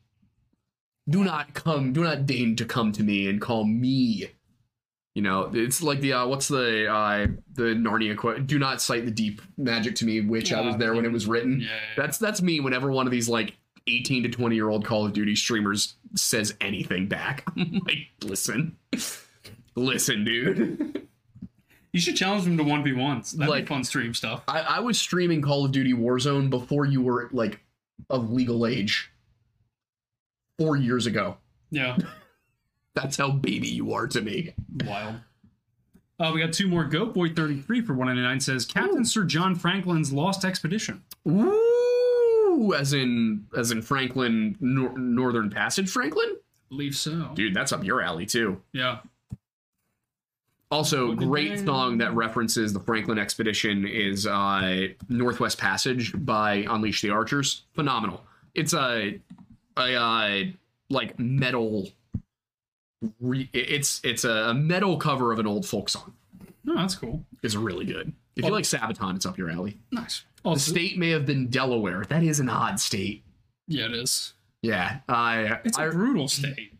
[1.09, 4.31] Do not come, do not deign to come to me and call me.
[5.17, 7.25] You know, it's like the uh, what's the uh,
[7.55, 8.45] the Narnia quote?
[8.45, 11.25] Do not cite the deep magic to me, which I was there when it was
[11.25, 11.59] written.
[11.59, 11.79] Yeah, yeah, yeah.
[11.97, 12.59] That's that's me.
[12.59, 13.55] Whenever one of these like
[13.87, 18.77] eighteen to twenty year old Call of Duty streamers says anything back, I'm like, listen,
[19.75, 21.07] listen, dude.
[21.93, 23.31] You should challenge them to one v ones.
[23.31, 24.43] That'd Like- be fun stream stuff.
[24.47, 27.59] I, I was streaming Call of Duty Warzone before you were like
[28.11, 29.11] of legal age.
[30.59, 31.37] Four years ago.
[31.71, 31.97] Yeah,
[32.97, 34.55] That's how baby you are to me.
[34.83, 35.17] wild.
[36.19, 36.83] Uh, we got two more.
[36.83, 41.03] Goat Boy thirty three for one ninety nine says Captain Sir John Franklin's Lost Expedition.
[41.27, 46.37] Ooh, as in as in Franklin Nor- Northern Passage, Franklin.
[46.69, 47.29] believe so.
[47.35, 48.59] Dude, that's up your alley too.
[48.73, 48.99] Yeah.
[50.71, 57.11] Also, great song that references the Franklin expedition is uh, Northwest Passage by Unleash the
[57.11, 57.61] Archers.
[57.73, 58.25] Phenomenal.
[58.55, 59.19] It's a,
[59.77, 60.43] a uh,
[60.89, 61.89] like metal.
[63.19, 66.13] Re- it's it's a metal cover of an old folk song.
[66.63, 67.23] No, that's cool.
[67.43, 68.11] It's really good.
[68.35, 69.77] If you like Sabaton, it's up your alley.
[69.91, 70.23] Nice.
[70.43, 72.05] The state may have been Delaware.
[72.05, 73.23] That is an odd state.
[73.67, 74.33] yeah, it is.
[74.61, 76.73] Yeah, I It's a I, brutal state.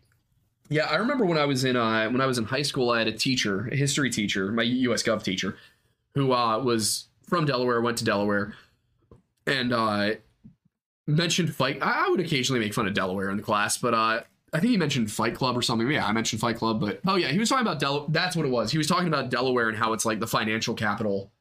[0.69, 2.99] Yeah, I remember when I was in uh, when I was in high school, I
[2.99, 5.03] had a teacher, a history teacher, my U.S.
[5.03, 5.57] Gov teacher,
[6.15, 8.53] who uh, was from Delaware, went to Delaware,
[9.45, 10.15] and uh,
[11.07, 11.79] mentioned Fight.
[11.81, 14.21] I, I would occasionally make fun of Delaware in the class, but uh,
[14.57, 15.87] I think he mentioned Fight Club or something.
[15.91, 18.07] Yeah, I mentioned Fight Club, but oh yeah, he was talking about Del.
[18.07, 18.71] That's what it was.
[18.71, 21.31] He was talking about Delaware and how it's like the financial capital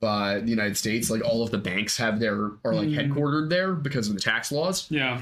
[0.00, 1.10] of uh, the United States.
[1.10, 4.50] Like all of the banks have their are like headquartered there because of the tax
[4.50, 4.90] laws.
[4.90, 5.20] Yeah.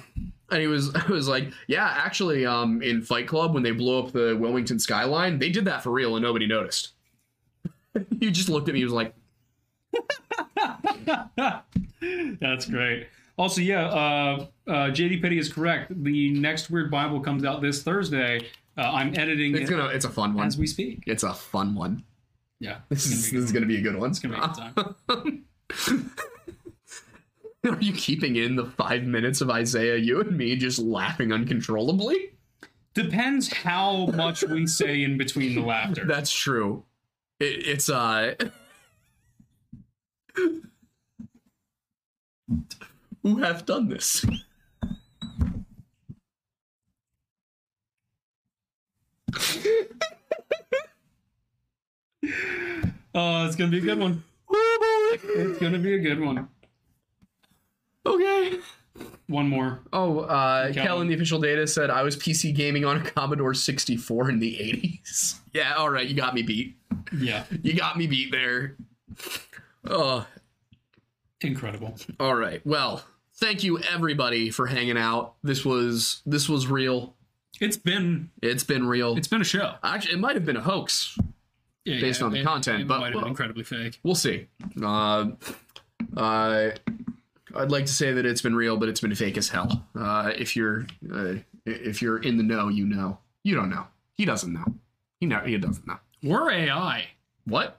[0.52, 3.98] And he was I was like, yeah, actually, um, in Fight Club when they blew
[3.98, 6.90] up the Wilmington skyline, they did that for real and nobody noticed.
[8.20, 9.12] he just looked at me, he was like,
[12.40, 13.08] That's great.
[13.36, 15.92] Also, yeah, uh, uh, JD Petty is correct.
[16.04, 18.46] The next Weird Bible comes out this Thursday.
[18.76, 20.46] Uh, I'm editing it's it gonna it's a fun one.
[20.46, 21.02] as we speak.
[21.06, 22.04] It's a fun one.
[22.60, 24.10] Yeah, This is, this is gonna be a good one.
[24.10, 26.10] It's gonna be a good time.
[27.64, 32.32] Are you keeping in the five minutes of Isaiah, you and me just laughing uncontrollably?
[32.92, 36.04] Depends how much we say in between the laughter.
[36.06, 36.84] That's true.
[37.40, 38.34] It, it's uh
[43.24, 44.24] Who have done this?
[53.14, 54.24] Oh, it's gonna be a good one.
[54.50, 56.48] It's gonna be a good one.
[58.04, 58.58] Okay.
[59.28, 59.80] One more.
[59.92, 60.86] Oh, uh, Kellen.
[60.86, 64.52] Kellen, the official data said I was PC gaming on a Commodore 64 in the
[64.54, 65.38] 80s.
[65.54, 66.76] Yeah, all right, you got me beat.
[67.16, 68.76] Yeah, You got me beat there.
[69.84, 70.26] Oh,
[71.42, 71.94] incredible.
[72.18, 72.60] all right.
[72.66, 73.04] Well,
[73.36, 75.34] thank you everybody for hanging out.
[75.42, 77.14] This was this was real.
[77.60, 79.16] It's been It's been real.
[79.16, 79.74] it's been a show.
[79.82, 81.18] Actually, it might have been a hoax.
[81.84, 84.00] Yeah, Based on the it- content, it but- might have well- been incredibly fake.
[84.02, 84.46] We'll see.
[84.82, 85.32] Uh,
[86.16, 86.70] uh,
[87.56, 89.86] I'd like to say that it's been real, but it's been fake as hell.
[89.94, 91.34] Uh, if you're uh,
[91.66, 93.18] if you're in the know, you know.
[93.44, 93.86] You don't know.
[94.16, 94.64] He doesn't know.
[95.20, 95.40] He know.
[95.40, 95.98] He doesn't know.
[96.22, 97.08] We're AI.
[97.44, 97.78] What?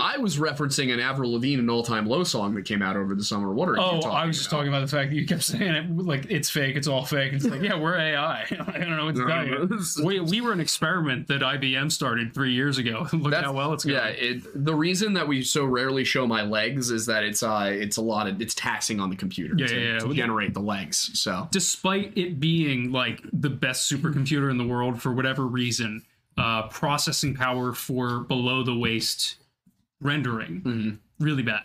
[0.00, 3.14] I was referencing an Avril Lavigne and All Time Low song that came out over
[3.16, 3.52] the summer.
[3.52, 4.58] What are you Oh, I was just about?
[4.58, 7.32] talking about the fact that you kept saying it like it's fake, it's all fake.
[7.32, 8.42] It's like, yeah, we're AI.
[8.50, 10.04] I don't know what to tell you.
[10.04, 13.08] We, we were an experiment that IBM started three years ago.
[13.12, 13.96] Look That's- how well it's going.
[13.96, 17.68] Yeah, it, the reason that we so rarely show my legs is that it's uh
[17.72, 19.98] it's a lot of it's taxing on the computer Yeah, to, yeah, yeah.
[19.98, 21.10] to generate the legs.
[21.20, 26.04] So Despite it being like the best supercomputer in the world for whatever reason,
[26.36, 29.37] uh, processing power for below the waist
[30.00, 31.24] rendering Mm-hmm.
[31.24, 31.62] really bad.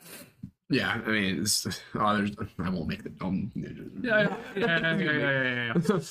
[0.70, 1.66] yeah, I mean, it's,
[1.96, 3.12] oh, there's I won't make it.
[3.22, 6.00] Um, Yeah, yeah, yeah, yeah, yeah.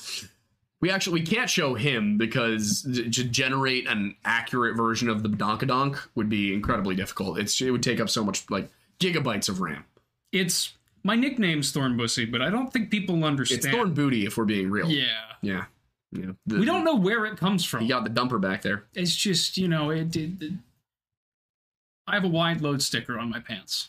[0.80, 5.96] We actually we can't show him because to generate an accurate version of the Donkadonk
[6.16, 7.38] would be incredibly difficult.
[7.38, 8.68] It's it would take up so much like
[8.98, 9.84] gigabytes of RAM.
[10.32, 10.72] It's
[11.04, 13.64] my nickname's Thornbussy, but I don't think people understand.
[13.64, 14.88] It's Thorn Booty if we're being real.
[14.90, 15.04] Yeah.
[15.40, 15.64] yeah.
[16.10, 16.32] yeah.
[16.46, 17.82] The- We don't know where it comes from.
[17.82, 18.82] You got the dumper back there.
[18.92, 20.58] It's just, you know, it did.
[22.12, 23.88] I have a wide load sticker on my pants.